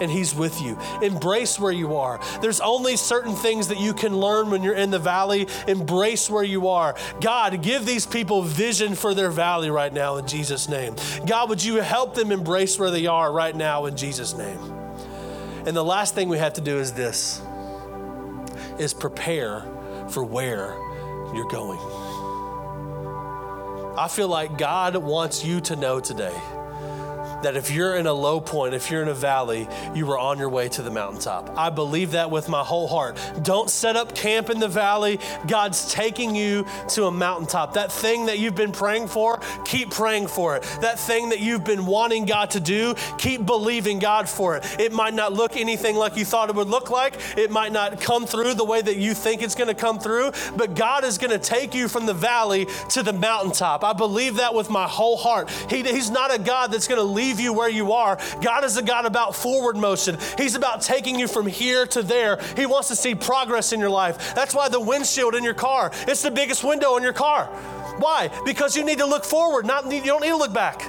and 0.00 0.10
He's 0.10 0.34
with 0.34 0.60
you. 0.62 0.78
Embrace 1.02 1.58
where 1.58 1.72
you 1.72 1.96
are. 1.96 2.20
There's 2.40 2.60
only 2.60 2.96
certain 2.96 3.34
things 3.34 3.68
that 3.68 3.80
you 3.80 3.94
can 3.94 4.16
learn 4.16 4.50
when 4.50 4.62
you're 4.62 4.74
in 4.74 4.90
the 4.90 4.98
valley. 4.98 5.46
Embrace 5.66 6.28
where 6.28 6.44
you 6.44 6.68
are. 6.68 6.94
God, 7.20 7.62
give 7.62 7.86
these 7.86 8.06
people 8.06 8.42
vision 8.42 8.94
for 8.94 9.14
their 9.14 9.30
valley 9.30 9.70
right 9.70 9.92
now 9.92 10.16
in 10.16 10.26
Jesus' 10.26 10.68
name. 10.68 10.96
God, 11.26 11.48
would 11.48 11.64
you 11.64 11.76
help 11.76 12.14
them 12.14 12.32
embrace 12.32 12.78
where 12.78 12.90
they 12.90 13.06
are 13.06 13.32
right 13.32 13.54
now 13.54 13.86
in 13.86 13.96
Jesus' 13.96 14.36
name? 14.36 14.58
And 15.66 15.76
the 15.76 15.84
last 15.84 16.14
thing 16.14 16.28
we 16.28 16.38
have 16.38 16.54
to 16.54 16.60
do 16.60 16.78
is 16.78 16.92
this 16.92 17.40
is 18.78 18.92
prepare 18.94 19.60
for 20.08 20.24
where 20.24 20.74
you're 21.34 21.48
going. 21.48 21.78
I 23.96 24.08
feel 24.08 24.28
like 24.28 24.56
God 24.58 24.96
wants 24.96 25.44
you 25.44 25.60
to 25.62 25.76
know 25.76 26.00
today 26.00 26.34
that 27.42 27.56
if 27.56 27.70
you're 27.70 27.96
in 27.96 28.06
a 28.06 28.12
low 28.12 28.40
point, 28.40 28.74
if 28.74 28.90
you're 28.90 29.02
in 29.02 29.08
a 29.08 29.14
valley, 29.14 29.68
you 29.94 30.10
are 30.10 30.18
on 30.18 30.38
your 30.38 30.48
way 30.48 30.68
to 30.70 30.82
the 30.82 30.90
mountaintop. 30.90 31.56
I 31.56 31.70
believe 31.70 32.12
that 32.12 32.30
with 32.30 32.48
my 32.48 32.62
whole 32.62 32.88
heart. 32.88 33.18
Don't 33.42 33.70
set 33.70 33.96
up 33.96 34.14
camp 34.14 34.50
in 34.50 34.60
the 34.60 34.68
valley. 34.68 35.18
God's 35.46 35.92
taking 35.92 36.34
you 36.34 36.66
to 36.90 37.04
a 37.04 37.10
mountaintop. 37.10 37.74
That 37.74 37.92
thing 37.92 38.26
that 38.26 38.38
you've 38.38 38.54
been 38.54 38.72
praying 38.72 39.08
for, 39.08 39.40
keep 39.64 39.90
praying 39.90 40.28
for 40.28 40.56
it. 40.56 40.62
That 40.80 40.98
thing 40.98 41.30
that 41.30 41.40
you've 41.40 41.64
been 41.64 41.86
wanting 41.86 42.24
God 42.24 42.50
to 42.50 42.60
do, 42.60 42.94
keep 43.18 43.44
believing 43.44 43.98
God 43.98 44.28
for 44.28 44.56
it. 44.56 44.80
It 44.80 44.92
might 44.92 45.14
not 45.14 45.32
look 45.32 45.56
anything 45.56 45.96
like 45.96 46.16
you 46.16 46.24
thought 46.24 46.48
it 46.48 46.54
would 46.54 46.68
look 46.68 46.90
like, 46.90 47.14
it 47.36 47.50
might 47.50 47.72
not 47.72 48.00
come 48.00 48.26
through 48.26 48.54
the 48.54 48.64
way 48.64 48.80
that 48.80 48.96
you 48.96 49.14
think 49.14 49.42
it's 49.42 49.54
going 49.54 49.68
to 49.68 49.74
come 49.74 49.98
through, 49.98 50.32
but 50.56 50.74
God 50.74 51.04
is 51.04 51.18
going 51.18 51.30
to 51.30 51.38
take 51.38 51.74
you 51.74 51.88
from 51.88 52.06
the 52.06 52.14
valley 52.14 52.66
to 52.90 53.02
the 53.02 53.12
mountaintop. 53.12 53.84
I 53.84 53.92
believe 53.92 54.36
that 54.36 54.54
with 54.54 54.70
my 54.70 54.86
whole 54.86 55.16
heart. 55.16 55.50
He, 55.68 55.82
he's 55.82 56.10
not 56.10 56.34
a 56.34 56.38
God 56.38 56.72
that's 56.72 56.88
going 56.88 57.00
to 57.00 57.04
leave 57.04 57.31
leave 57.32 57.40
you 57.40 57.52
where 57.52 57.68
you 57.68 57.92
are. 57.92 58.18
God 58.42 58.62
is 58.64 58.76
a 58.76 58.82
God 58.82 59.06
about 59.06 59.34
forward 59.34 59.76
motion. 59.76 60.18
He's 60.36 60.54
about 60.54 60.82
taking 60.82 61.18
you 61.18 61.26
from 61.26 61.46
here 61.46 61.86
to 61.86 62.02
there. 62.02 62.38
He 62.56 62.66
wants 62.66 62.88
to 62.88 62.96
see 62.96 63.14
progress 63.14 63.72
in 63.72 63.80
your 63.80 63.90
life. 63.90 64.34
That's 64.34 64.54
why 64.54 64.68
the 64.68 64.80
windshield 64.80 65.34
in 65.34 65.42
your 65.42 65.54
car, 65.54 65.90
it's 66.06 66.22
the 66.22 66.30
biggest 66.30 66.62
window 66.62 66.96
in 66.96 67.02
your 67.02 67.14
car. 67.14 67.46
Why? 67.98 68.30
Because 68.44 68.76
you 68.76 68.84
need 68.84 68.98
to 68.98 69.06
look 69.06 69.24
forward, 69.24 69.64
not 69.64 69.90
you 69.90 70.02
don't 70.02 70.20
need 70.20 70.28
to 70.28 70.36
look 70.36 70.52
back. 70.52 70.82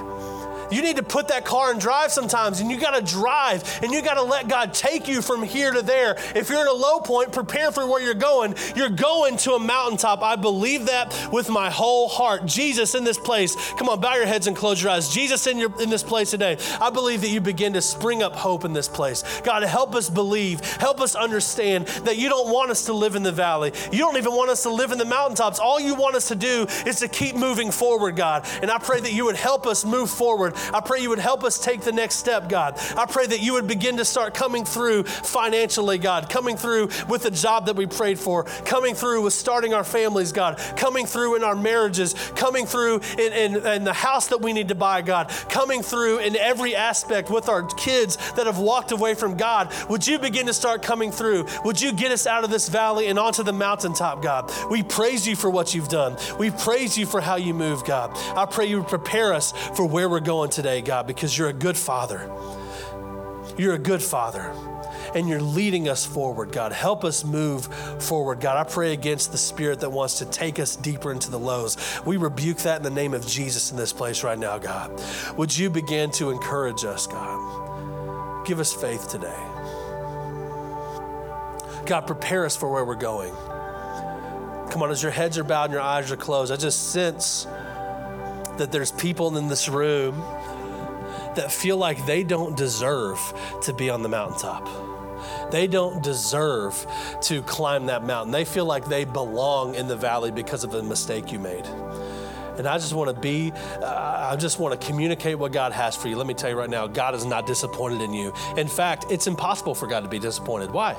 You 0.70 0.82
need 0.82 0.96
to 0.96 1.02
put 1.02 1.28
that 1.28 1.44
car 1.44 1.70
and 1.70 1.80
drive 1.80 2.12
sometimes, 2.12 2.60
and 2.60 2.70
you 2.70 2.80
got 2.80 2.94
to 2.98 3.04
drive, 3.04 3.80
and 3.82 3.92
you 3.92 4.02
got 4.02 4.14
to 4.14 4.22
let 4.22 4.48
God 4.48 4.74
take 4.74 5.08
you 5.08 5.22
from 5.22 5.42
here 5.42 5.72
to 5.72 5.82
there. 5.82 6.16
If 6.34 6.48
you're 6.48 6.62
in 6.62 6.66
a 6.66 6.72
low 6.72 7.00
point, 7.00 7.32
prepare 7.32 7.70
for 7.72 7.86
where 7.86 8.02
you're 8.02 8.14
going. 8.14 8.54
You're 8.76 8.88
going 8.88 9.36
to 9.38 9.52
a 9.52 9.58
mountaintop. 9.58 10.22
I 10.22 10.36
believe 10.36 10.86
that 10.86 11.14
with 11.32 11.48
my 11.48 11.70
whole 11.70 12.08
heart. 12.08 12.46
Jesus 12.46 12.94
in 12.94 13.04
this 13.04 13.18
place. 13.18 13.72
Come 13.72 13.88
on, 13.88 14.00
bow 14.00 14.14
your 14.14 14.26
heads 14.26 14.46
and 14.46 14.56
close 14.56 14.82
your 14.82 14.92
eyes. 14.92 15.08
Jesus 15.08 15.46
in, 15.46 15.58
your, 15.58 15.80
in 15.80 15.90
this 15.90 16.02
place 16.02 16.30
today. 16.30 16.58
I 16.80 16.90
believe 16.90 17.20
that 17.22 17.28
you 17.28 17.40
begin 17.40 17.72
to 17.74 17.82
spring 17.82 18.22
up 18.22 18.34
hope 18.34 18.64
in 18.64 18.72
this 18.72 18.88
place. 18.88 19.22
God, 19.42 19.62
help 19.62 19.94
us 19.94 20.08
believe. 20.10 20.60
Help 20.60 21.00
us 21.00 21.14
understand 21.14 21.86
that 22.04 22.16
you 22.16 22.28
don't 22.28 22.52
want 22.52 22.70
us 22.70 22.86
to 22.86 22.92
live 22.92 23.16
in 23.16 23.22
the 23.22 23.32
valley. 23.32 23.72
You 23.92 23.98
don't 23.98 24.16
even 24.16 24.32
want 24.32 24.50
us 24.50 24.62
to 24.64 24.70
live 24.70 24.92
in 24.92 24.98
the 24.98 25.04
mountaintops. 25.04 25.58
All 25.58 25.80
you 25.80 25.94
want 25.94 26.16
us 26.16 26.28
to 26.28 26.36
do 26.36 26.66
is 26.86 27.00
to 27.00 27.08
keep 27.08 27.36
moving 27.36 27.70
forward, 27.70 28.16
God. 28.16 28.46
And 28.62 28.70
I 28.70 28.78
pray 28.78 29.00
that 29.00 29.12
you 29.12 29.24
would 29.26 29.36
help 29.36 29.66
us 29.66 29.84
move 29.84 30.10
forward. 30.10 30.53
I 30.72 30.80
pray 30.80 31.00
you 31.00 31.10
would 31.10 31.18
help 31.18 31.44
us 31.44 31.58
take 31.58 31.80
the 31.80 31.92
next 31.92 32.16
step, 32.16 32.48
God. 32.48 32.78
I 32.96 33.06
pray 33.06 33.26
that 33.26 33.40
you 33.40 33.54
would 33.54 33.66
begin 33.66 33.96
to 33.98 34.04
start 34.04 34.34
coming 34.34 34.64
through 34.64 35.04
financially, 35.04 35.98
God, 35.98 36.28
coming 36.28 36.56
through 36.56 36.88
with 37.08 37.22
the 37.22 37.30
job 37.30 37.66
that 37.66 37.76
we 37.76 37.86
prayed 37.86 38.18
for, 38.18 38.44
coming 38.64 38.94
through 38.94 39.22
with 39.22 39.32
starting 39.32 39.74
our 39.74 39.84
families, 39.84 40.32
God, 40.32 40.58
coming 40.76 41.06
through 41.06 41.36
in 41.36 41.44
our 41.44 41.54
marriages, 41.54 42.14
coming 42.34 42.66
through 42.66 43.00
in, 43.18 43.32
in, 43.32 43.66
in 43.66 43.84
the 43.84 43.92
house 43.92 44.28
that 44.28 44.40
we 44.40 44.52
need 44.52 44.68
to 44.68 44.74
buy, 44.74 45.02
God, 45.02 45.28
coming 45.48 45.82
through 45.82 46.18
in 46.18 46.36
every 46.36 46.74
aspect 46.74 47.30
with 47.30 47.48
our 47.48 47.62
kids 47.62 48.16
that 48.32 48.46
have 48.46 48.58
walked 48.58 48.92
away 48.92 49.14
from 49.14 49.36
God. 49.36 49.72
Would 49.88 50.06
you 50.06 50.18
begin 50.18 50.46
to 50.46 50.54
start 50.54 50.82
coming 50.82 51.10
through? 51.10 51.46
Would 51.64 51.80
you 51.80 51.92
get 51.92 52.12
us 52.12 52.26
out 52.26 52.44
of 52.44 52.50
this 52.50 52.68
valley 52.68 53.06
and 53.06 53.18
onto 53.18 53.42
the 53.42 53.52
mountaintop, 53.52 54.22
God? 54.22 54.50
We 54.70 54.82
praise 54.82 55.26
you 55.26 55.36
for 55.36 55.50
what 55.50 55.74
you've 55.74 55.88
done. 55.88 56.16
We 56.38 56.50
praise 56.50 56.96
you 56.96 57.06
for 57.06 57.20
how 57.20 57.36
you 57.36 57.54
move, 57.54 57.84
God. 57.84 58.10
I 58.36 58.46
pray 58.46 58.66
you 58.66 58.78
would 58.78 58.88
prepare 58.88 59.32
us 59.32 59.52
for 59.52 59.86
where 59.86 60.08
we're 60.08 60.20
going 60.20 60.43
today, 60.50 60.80
God, 60.82 61.06
because 61.06 61.36
you're 61.36 61.48
a 61.48 61.52
good 61.52 61.76
father. 61.76 62.30
You're 63.56 63.74
a 63.74 63.78
good 63.78 64.02
father 64.02 64.52
and 65.14 65.28
you're 65.28 65.40
leading 65.40 65.88
us 65.88 66.04
forward, 66.04 66.52
God. 66.52 66.72
Help 66.72 67.04
us 67.04 67.24
move 67.24 67.66
forward, 68.02 68.40
God. 68.40 68.56
I 68.56 68.68
pray 68.68 68.92
against 68.92 69.32
the 69.32 69.38
spirit 69.38 69.80
that 69.80 69.90
wants 69.90 70.18
to 70.18 70.24
take 70.24 70.58
us 70.58 70.76
deeper 70.76 71.12
into 71.12 71.30
the 71.30 71.38
lows. 71.38 71.76
We 72.04 72.16
rebuke 72.16 72.58
that 72.58 72.78
in 72.78 72.82
the 72.82 72.90
name 72.90 73.14
of 73.14 73.26
Jesus 73.26 73.70
in 73.70 73.76
this 73.76 73.92
place 73.92 74.24
right 74.24 74.38
now, 74.38 74.58
God. 74.58 75.00
Would 75.36 75.56
you 75.56 75.70
begin 75.70 76.10
to 76.12 76.30
encourage 76.30 76.84
us, 76.84 77.06
God? 77.06 78.46
Give 78.46 78.60
us 78.60 78.72
faith 78.72 79.08
today. 79.08 79.38
God, 81.86 82.06
prepare 82.06 82.44
us 82.44 82.56
for 82.56 82.70
where 82.70 82.84
we're 82.84 82.94
going. 82.94 83.32
Come 84.70 84.82
on, 84.82 84.90
as 84.90 85.02
your 85.02 85.12
heads 85.12 85.38
are 85.38 85.44
bowed 85.44 85.64
and 85.64 85.74
your 85.74 85.82
eyes 85.82 86.10
are 86.10 86.16
closed, 86.16 86.50
I 86.50 86.56
just 86.56 86.90
sense 86.90 87.46
that 88.58 88.72
there's 88.72 88.92
people 88.92 89.36
in 89.36 89.48
this 89.48 89.68
room 89.68 90.20
that 91.34 91.50
feel 91.50 91.76
like 91.76 92.04
they 92.06 92.22
don't 92.22 92.56
deserve 92.56 93.18
to 93.62 93.72
be 93.72 93.90
on 93.90 94.02
the 94.02 94.08
mountaintop. 94.08 94.68
They 95.50 95.66
don't 95.66 96.02
deserve 96.02 96.86
to 97.22 97.42
climb 97.42 97.86
that 97.86 98.04
mountain. 98.04 98.32
They 98.32 98.44
feel 98.44 98.64
like 98.64 98.86
they 98.86 99.04
belong 99.04 99.74
in 99.74 99.88
the 99.88 99.96
valley 99.96 100.30
because 100.30 100.64
of 100.64 100.74
a 100.74 100.82
mistake 100.82 101.32
you 101.32 101.38
made. 101.38 101.66
And 102.56 102.68
I 102.68 102.78
just 102.78 102.92
want 102.92 103.14
to 103.14 103.20
be, 103.20 103.52
uh, 103.82 104.28
I 104.32 104.36
just 104.36 104.60
want 104.60 104.80
to 104.80 104.86
communicate 104.86 105.38
what 105.38 105.52
God 105.52 105.72
has 105.72 105.96
for 105.96 106.08
you. 106.08 106.16
Let 106.16 106.26
me 106.26 106.34
tell 106.34 106.50
you 106.50 106.56
right 106.56 106.70
now, 106.70 106.86
God 106.86 107.14
is 107.14 107.24
not 107.24 107.46
disappointed 107.46 108.00
in 108.00 108.14
you. 108.14 108.32
In 108.56 108.68
fact, 108.68 109.06
it's 109.10 109.26
impossible 109.26 109.74
for 109.74 109.88
God 109.88 110.04
to 110.04 110.08
be 110.08 110.20
disappointed. 110.20 110.70
Why? 110.70 110.94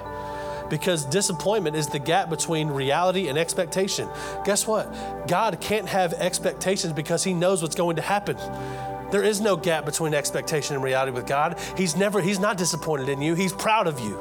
Because 0.69 1.05
disappointment 1.05 1.75
is 1.75 1.87
the 1.87 1.99
gap 1.99 2.29
between 2.29 2.69
reality 2.69 3.27
and 3.27 3.37
expectation. 3.37 4.09
Guess 4.45 4.65
what? 4.65 5.27
God 5.27 5.61
can't 5.61 5.87
have 5.87 6.13
expectations 6.13 6.93
because 6.93 7.23
He 7.23 7.33
knows 7.33 7.61
what's 7.61 7.75
going 7.75 7.97
to 7.97 8.01
happen. 8.01 8.37
There 9.11 9.23
is 9.23 9.39
no 9.39 9.55
gap 9.55 9.85
between 9.85 10.13
expectation 10.13 10.75
and 10.75 10.83
reality 10.83 11.11
with 11.11 11.27
God. 11.27 11.59
He's 11.77 11.95
never, 11.95 12.21
He's 12.21 12.39
not 12.39 12.57
disappointed 12.57 13.09
in 13.09 13.21
you, 13.21 13.35
He's 13.35 13.53
proud 13.53 13.87
of 13.87 13.99
you. 13.99 14.17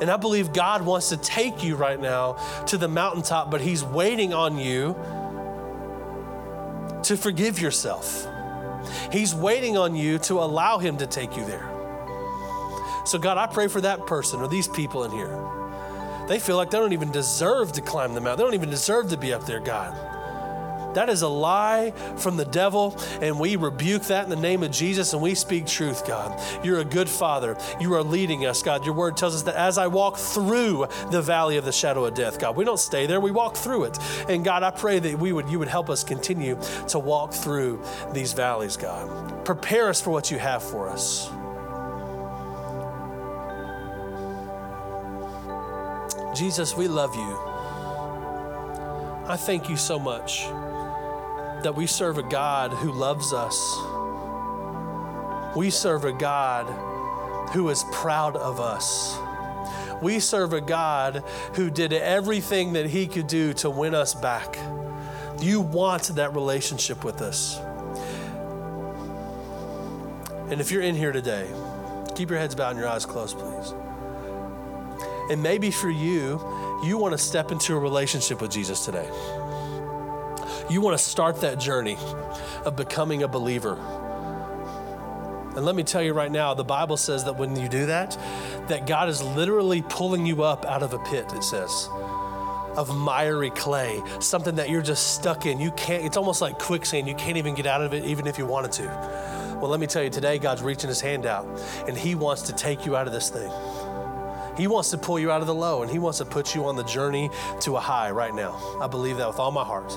And 0.00 0.10
I 0.10 0.16
believe 0.16 0.52
God 0.52 0.82
wants 0.82 1.10
to 1.10 1.18
take 1.18 1.62
you 1.62 1.76
right 1.76 2.00
now 2.00 2.34
to 2.66 2.78
the 2.78 2.88
mountaintop, 2.88 3.50
but 3.50 3.60
He's 3.60 3.84
waiting 3.84 4.32
on 4.32 4.58
you 4.58 4.94
to 7.02 7.16
forgive 7.16 7.60
yourself. 7.60 8.26
He's 9.12 9.34
waiting 9.34 9.76
on 9.76 9.94
you 9.94 10.18
to 10.20 10.34
allow 10.38 10.78
Him 10.78 10.96
to 10.98 11.06
take 11.06 11.36
you 11.36 11.44
there. 11.44 11.79
So, 13.04 13.18
God, 13.18 13.38
I 13.38 13.46
pray 13.46 13.68
for 13.68 13.80
that 13.80 14.06
person 14.06 14.40
or 14.40 14.48
these 14.48 14.68
people 14.68 15.04
in 15.04 15.10
here. 15.10 15.38
They 16.28 16.38
feel 16.38 16.56
like 16.56 16.70
they 16.70 16.78
don't 16.78 16.92
even 16.92 17.10
deserve 17.10 17.72
to 17.72 17.80
climb 17.80 18.14
the 18.14 18.20
mountain, 18.20 18.38
they 18.38 18.44
don't 18.44 18.54
even 18.54 18.70
deserve 18.70 19.10
to 19.10 19.16
be 19.16 19.32
up 19.32 19.46
there, 19.46 19.60
God. 19.60 19.96
That 20.94 21.08
is 21.08 21.22
a 21.22 21.28
lie 21.28 21.92
from 22.16 22.36
the 22.36 22.44
devil, 22.44 22.96
and 23.20 23.38
we 23.38 23.56
rebuke 23.56 24.02
that 24.04 24.24
in 24.24 24.30
the 24.30 24.36
name 24.36 24.62
of 24.62 24.70
Jesus 24.70 25.12
and 25.12 25.22
we 25.22 25.34
speak 25.34 25.66
truth, 25.66 26.06
God. 26.06 26.40
You're 26.64 26.80
a 26.80 26.84
good 26.84 27.08
father. 27.08 27.56
You 27.80 27.94
are 27.94 28.02
leading 28.02 28.46
us, 28.46 28.62
God. 28.62 28.84
Your 28.84 28.94
word 28.94 29.16
tells 29.16 29.34
us 29.34 29.42
that 29.42 29.54
as 29.54 29.78
I 29.78 29.86
walk 29.86 30.16
through 30.16 30.88
the 31.10 31.22
valley 31.22 31.56
of 31.56 31.64
the 31.64 31.72
shadow 31.72 32.04
of 32.04 32.14
death, 32.14 32.38
God, 32.38 32.56
we 32.56 32.64
don't 32.64 32.78
stay 32.78 33.06
there, 33.06 33.20
we 33.20 33.30
walk 33.30 33.56
through 33.56 33.84
it. 33.84 33.98
And 34.28 34.44
God, 34.44 34.62
I 34.62 34.70
pray 34.70 34.98
that 34.98 35.18
we 35.18 35.32
would 35.32 35.48
you 35.48 35.58
would 35.58 35.68
help 35.68 35.90
us 35.90 36.02
continue 36.02 36.58
to 36.88 36.98
walk 36.98 37.32
through 37.32 37.82
these 38.12 38.32
valleys, 38.32 38.76
God. 38.76 39.44
Prepare 39.44 39.88
us 39.88 40.00
for 40.00 40.10
what 40.10 40.30
you 40.30 40.38
have 40.38 40.62
for 40.62 40.88
us. 40.88 41.30
Jesus, 46.40 46.74
we 46.74 46.88
love 46.88 47.14
you. 47.14 47.36
I 49.28 49.36
thank 49.36 49.68
you 49.68 49.76
so 49.76 49.98
much 49.98 50.44
that 51.62 51.74
we 51.76 51.86
serve 51.86 52.16
a 52.16 52.22
God 52.22 52.72
who 52.72 52.92
loves 52.92 53.34
us. 53.34 53.76
We 55.54 55.68
serve 55.68 56.06
a 56.06 56.14
God 56.14 56.64
who 57.50 57.68
is 57.68 57.84
proud 57.92 58.36
of 58.36 58.58
us. 58.58 59.18
We 60.00 60.18
serve 60.18 60.54
a 60.54 60.62
God 60.62 61.24
who 61.56 61.68
did 61.68 61.92
everything 61.92 62.72
that 62.72 62.86
he 62.86 63.06
could 63.06 63.26
do 63.26 63.52
to 63.52 63.68
win 63.68 63.94
us 63.94 64.14
back. 64.14 64.58
You 65.42 65.60
want 65.60 66.04
that 66.04 66.34
relationship 66.34 67.04
with 67.04 67.20
us. 67.20 67.58
And 70.50 70.58
if 70.58 70.70
you're 70.72 70.80
in 70.80 70.94
here 70.94 71.12
today, 71.12 71.46
keep 72.14 72.30
your 72.30 72.38
heads 72.38 72.54
bowed 72.54 72.70
and 72.70 72.78
your 72.78 72.88
eyes 72.88 73.04
closed, 73.04 73.38
please. 73.38 73.74
And 75.30 75.42
maybe 75.42 75.70
for 75.70 75.88
you, 75.88 76.40
you 76.84 76.98
want 76.98 77.12
to 77.12 77.18
step 77.18 77.52
into 77.52 77.74
a 77.74 77.78
relationship 77.78 78.42
with 78.42 78.50
Jesus 78.50 78.84
today. 78.84 79.08
You 80.68 80.80
want 80.80 80.98
to 80.98 81.02
start 81.02 81.40
that 81.40 81.58
journey 81.58 81.96
of 82.64 82.76
becoming 82.76 83.22
a 83.22 83.28
believer. 83.28 83.78
And 85.56 85.64
let 85.64 85.74
me 85.74 85.82
tell 85.82 86.02
you 86.02 86.12
right 86.12 86.30
now, 86.30 86.54
the 86.54 86.64
Bible 86.64 86.96
says 86.96 87.24
that 87.24 87.36
when 87.36 87.56
you 87.56 87.68
do 87.68 87.86
that, 87.86 88.18
that 88.68 88.86
God 88.86 89.08
is 89.08 89.22
literally 89.22 89.82
pulling 89.82 90.26
you 90.26 90.42
up 90.42 90.64
out 90.64 90.82
of 90.82 90.94
a 90.94 90.98
pit, 90.98 91.32
it 91.32 91.42
says, 91.42 91.88
of 92.76 92.96
miry 92.96 93.50
clay, 93.50 94.02
something 94.20 94.56
that 94.56 94.70
you're 94.70 94.82
just 94.82 95.14
stuck 95.14 95.46
in. 95.46 95.60
You 95.60 95.70
can't, 95.72 96.04
it's 96.04 96.16
almost 96.16 96.40
like 96.40 96.58
quicksand. 96.58 97.08
You 97.08 97.14
can't 97.14 97.36
even 97.36 97.54
get 97.54 97.66
out 97.66 97.82
of 97.82 97.94
it, 97.94 98.04
even 98.04 98.26
if 98.26 98.38
you 98.38 98.46
wanted 98.46 98.72
to. 98.72 99.58
Well, 99.60 99.70
let 99.70 99.80
me 99.80 99.86
tell 99.86 100.02
you, 100.02 100.10
today 100.10 100.38
God's 100.38 100.62
reaching 100.62 100.88
his 100.88 101.00
hand 101.00 101.26
out 101.26 101.46
and 101.86 101.96
he 101.96 102.14
wants 102.14 102.42
to 102.42 102.52
take 102.52 102.86
you 102.86 102.96
out 102.96 103.06
of 103.06 103.12
this 103.12 103.28
thing. 103.28 103.50
He 104.60 104.66
wants 104.66 104.90
to 104.90 104.98
pull 104.98 105.18
you 105.18 105.32
out 105.32 105.40
of 105.40 105.46
the 105.46 105.54
low 105.54 105.80
and 105.80 105.90
he 105.90 105.98
wants 105.98 106.18
to 106.18 106.26
put 106.26 106.54
you 106.54 106.66
on 106.66 106.76
the 106.76 106.84
journey 106.84 107.30
to 107.60 107.76
a 107.76 107.80
high 107.80 108.10
right 108.10 108.34
now. 108.34 108.60
I 108.78 108.88
believe 108.88 109.16
that 109.16 109.26
with 109.26 109.38
all 109.38 109.50
my 109.50 109.64
heart. 109.64 109.90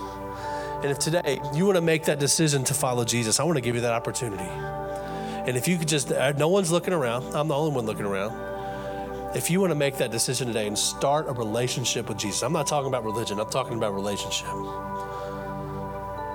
And 0.82 0.90
if 0.90 1.00
today 1.00 1.42
you 1.54 1.66
want 1.66 1.76
to 1.76 1.82
make 1.82 2.06
that 2.06 2.18
decision 2.18 2.64
to 2.64 2.74
follow 2.74 3.04
Jesus, 3.04 3.42
I 3.42 3.44
want 3.44 3.58
to 3.58 3.62
give 3.62 3.76
you 3.76 3.82
that 3.82 3.92
opportunity. 3.92 4.46
And 4.46 5.58
if 5.58 5.68
you 5.68 5.78
could 5.78 5.90
just, 5.90 6.14
uh, 6.14 6.32
no 6.38 6.48
one's 6.48 6.72
looking 6.72 6.94
around, 6.94 7.26
I'm 7.36 7.50
the 7.50 7.54
only 7.54 7.76
one 7.76 7.86
looking 7.86 8.06
around. 8.06 9.36
If 9.36 9.52
you 9.52 9.60
want 9.60 9.72
to 9.72 9.76
make 9.76 9.98
that 9.98 10.12
decision 10.12 10.48
today 10.48 10.66
and 10.68 10.80
start 10.80 11.28
a 11.28 11.34
relationship 11.34 12.08
with 12.08 12.18
Jesus, 12.18 12.42
I'm 12.42 12.54
not 12.54 12.66
talking 12.66 12.88
about 12.88 13.04
religion, 13.04 13.42
I'm 13.42 13.50
talking 13.50 13.76
about 13.76 13.94
relationship. 13.94 14.48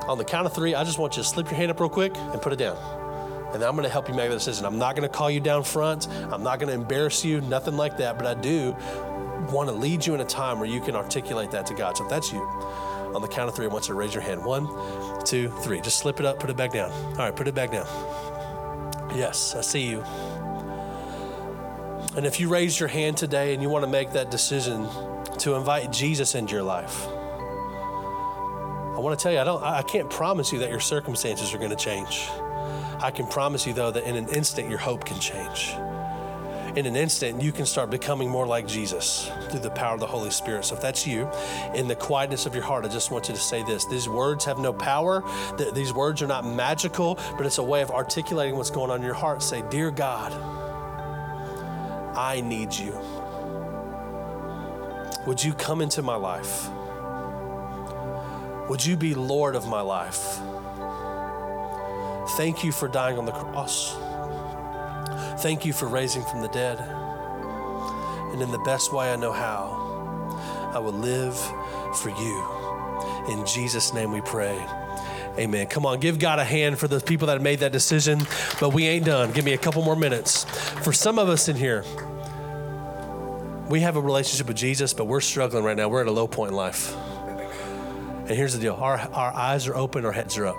On 0.06 0.18
the 0.18 0.24
count 0.24 0.44
of 0.44 0.52
three, 0.52 0.74
I 0.74 0.84
just 0.84 0.98
want 0.98 1.16
you 1.16 1.22
to 1.22 1.28
slip 1.28 1.46
your 1.46 1.56
hand 1.56 1.70
up 1.70 1.80
real 1.80 1.88
quick 1.88 2.14
and 2.14 2.42
put 2.42 2.52
it 2.52 2.56
down. 2.56 2.76
And 3.52 3.62
I'm 3.62 3.74
going 3.74 3.84
to 3.84 3.92
help 3.92 4.08
you 4.08 4.14
make 4.14 4.28
that 4.28 4.36
decision. 4.36 4.66
I'm 4.66 4.78
not 4.78 4.94
going 4.94 5.08
to 5.08 5.14
call 5.14 5.30
you 5.30 5.40
down 5.40 5.64
front. 5.64 6.06
I'm 6.30 6.42
not 6.42 6.58
going 6.58 6.68
to 6.68 6.74
embarrass 6.74 7.24
you, 7.24 7.40
nothing 7.40 7.76
like 7.76 7.96
that. 7.96 8.18
But 8.18 8.26
I 8.26 8.34
do 8.34 8.76
want 9.50 9.68
to 9.68 9.74
lead 9.74 10.04
you 10.04 10.14
in 10.14 10.20
a 10.20 10.24
time 10.24 10.58
where 10.58 10.68
you 10.68 10.80
can 10.80 10.94
articulate 10.94 11.50
that 11.52 11.66
to 11.66 11.74
God. 11.74 11.96
So 11.96 12.04
if 12.04 12.10
that's 12.10 12.32
you, 12.32 12.40
on 13.14 13.22
the 13.22 13.28
count 13.28 13.48
of 13.48 13.56
three, 13.56 13.64
I 13.64 13.68
want 13.68 13.84
you 13.84 13.94
to 13.94 13.98
raise 13.98 14.12
your 14.12 14.22
hand. 14.22 14.44
One, 14.44 14.68
two, 15.24 15.48
three. 15.62 15.80
Just 15.80 15.98
slip 15.98 16.20
it 16.20 16.26
up, 16.26 16.38
put 16.38 16.50
it 16.50 16.56
back 16.56 16.72
down. 16.72 16.90
All 16.90 17.16
right, 17.16 17.34
put 17.34 17.48
it 17.48 17.54
back 17.54 17.72
down. 17.72 17.86
Yes, 19.16 19.54
I 19.54 19.62
see 19.62 19.88
you. 19.88 20.04
And 22.16 22.26
if 22.26 22.38
you 22.38 22.48
raise 22.48 22.78
your 22.78 22.88
hand 22.88 23.16
today 23.16 23.54
and 23.54 23.62
you 23.62 23.68
want 23.68 23.84
to 23.84 23.90
make 23.90 24.12
that 24.12 24.30
decision 24.30 24.86
to 25.38 25.54
invite 25.54 25.90
Jesus 25.92 26.34
into 26.34 26.52
your 26.52 26.62
life, 26.64 27.06
I 28.98 29.00
want 29.00 29.16
to 29.16 29.22
tell 29.22 29.30
you, 29.30 29.38
I 29.38 29.44
don't 29.44 29.62
I 29.62 29.82
can't 29.82 30.10
promise 30.10 30.52
you 30.52 30.58
that 30.58 30.70
your 30.70 30.80
circumstances 30.80 31.54
are 31.54 31.58
going 31.58 31.70
to 31.70 31.76
change. 31.76 32.28
I 33.00 33.12
can 33.14 33.28
promise 33.28 33.64
you 33.64 33.72
though 33.72 33.92
that 33.92 34.02
in 34.02 34.16
an 34.16 34.28
instant 34.30 34.68
your 34.68 34.78
hope 34.78 35.04
can 35.04 35.20
change 35.20 35.72
in 36.78 36.86
an 36.86 36.96
instant, 36.96 37.42
you 37.42 37.50
can 37.50 37.66
start 37.66 37.90
becoming 37.90 38.28
more 38.28 38.46
like 38.46 38.66
Jesus 38.66 39.30
through 39.50 39.60
the 39.60 39.70
power 39.70 39.94
of 39.94 40.00
the 40.00 40.06
Holy 40.06 40.30
Spirit. 40.30 40.64
So 40.64 40.76
if 40.76 40.80
that's 40.80 41.06
you, 41.06 41.28
in 41.74 41.88
the 41.88 41.96
quietness 41.96 42.46
of 42.46 42.54
your 42.54 42.62
heart, 42.62 42.84
I 42.84 42.88
just 42.88 43.10
want 43.10 43.28
you 43.28 43.34
to 43.34 43.40
say 43.40 43.64
this. 43.64 43.84
These 43.86 44.08
words 44.08 44.44
have 44.44 44.58
no 44.58 44.72
power. 44.72 45.24
These 45.74 45.92
words 45.92 46.22
are 46.22 46.28
not 46.28 46.44
magical, 46.44 47.18
but 47.36 47.46
it's 47.46 47.58
a 47.58 47.62
way 47.64 47.82
of 47.82 47.90
articulating 47.90 48.56
what's 48.56 48.70
going 48.70 48.90
on 48.90 49.00
in 49.00 49.04
your 49.04 49.14
heart. 49.14 49.42
Say, 49.42 49.64
Dear 49.70 49.90
God, 49.90 50.32
I 52.16 52.40
need 52.42 52.72
you. 52.72 52.96
Would 55.26 55.42
you 55.42 55.54
come 55.54 55.82
into 55.82 56.02
my 56.02 56.16
life? 56.16 56.68
Would 58.68 58.84
you 58.84 58.96
be 58.96 59.14
Lord 59.14 59.56
of 59.56 59.66
my 59.66 59.80
life? 59.80 60.38
Thank 62.36 62.62
you 62.62 62.70
for 62.70 62.86
dying 62.86 63.18
on 63.18 63.24
the 63.24 63.32
cross. 63.32 63.96
Thank 65.42 65.64
you 65.64 65.72
for 65.72 65.86
raising 65.86 66.22
from 66.22 66.42
the 66.42 66.48
dead. 66.48 66.78
And 66.78 68.42
in 68.42 68.50
the 68.50 68.58
best 68.58 68.92
way 68.92 69.10
I 69.10 69.16
know 69.16 69.32
how, 69.32 70.70
I 70.74 70.78
will 70.78 70.92
live 70.92 71.36
for 71.96 72.10
you. 72.10 73.32
In 73.32 73.46
Jesus' 73.46 73.94
name 73.94 74.12
we 74.12 74.20
pray. 74.20 74.62
Amen. 75.38 75.66
Come 75.68 75.86
on, 75.86 76.00
give 76.00 76.18
God 76.18 76.38
a 76.38 76.44
hand 76.44 76.78
for 76.78 76.88
the 76.88 77.00
people 77.00 77.28
that 77.28 77.40
made 77.40 77.60
that 77.60 77.72
decision. 77.72 78.20
But 78.60 78.74
we 78.74 78.86
ain't 78.86 79.06
done. 79.06 79.32
Give 79.32 79.44
me 79.44 79.54
a 79.54 79.58
couple 79.58 79.82
more 79.82 79.96
minutes. 79.96 80.44
For 80.82 80.92
some 80.92 81.18
of 81.18 81.28
us 81.28 81.48
in 81.48 81.56
here, 81.56 81.84
we 83.70 83.80
have 83.80 83.96
a 83.96 84.00
relationship 84.00 84.48
with 84.48 84.56
Jesus, 84.56 84.92
but 84.92 85.06
we're 85.06 85.20
struggling 85.20 85.64
right 85.64 85.76
now. 85.76 85.88
We're 85.88 86.02
at 86.02 86.08
a 86.08 86.12
low 86.12 86.26
point 86.26 86.50
in 86.50 86.56
life. 86.56 86.94
And 88.28 88.36
here's 88.36 88.52
the 88.52 88.60
deal 88.60 88.74
our, 88.74 88.98
our 88.98 89.32
eyes 89.34 89.66
are 89.66 89.74
open, 89.74 90.04
our 90.04 90.12
heads 90.12 90.36
are 90.38 90.46
up. 90.46 90.56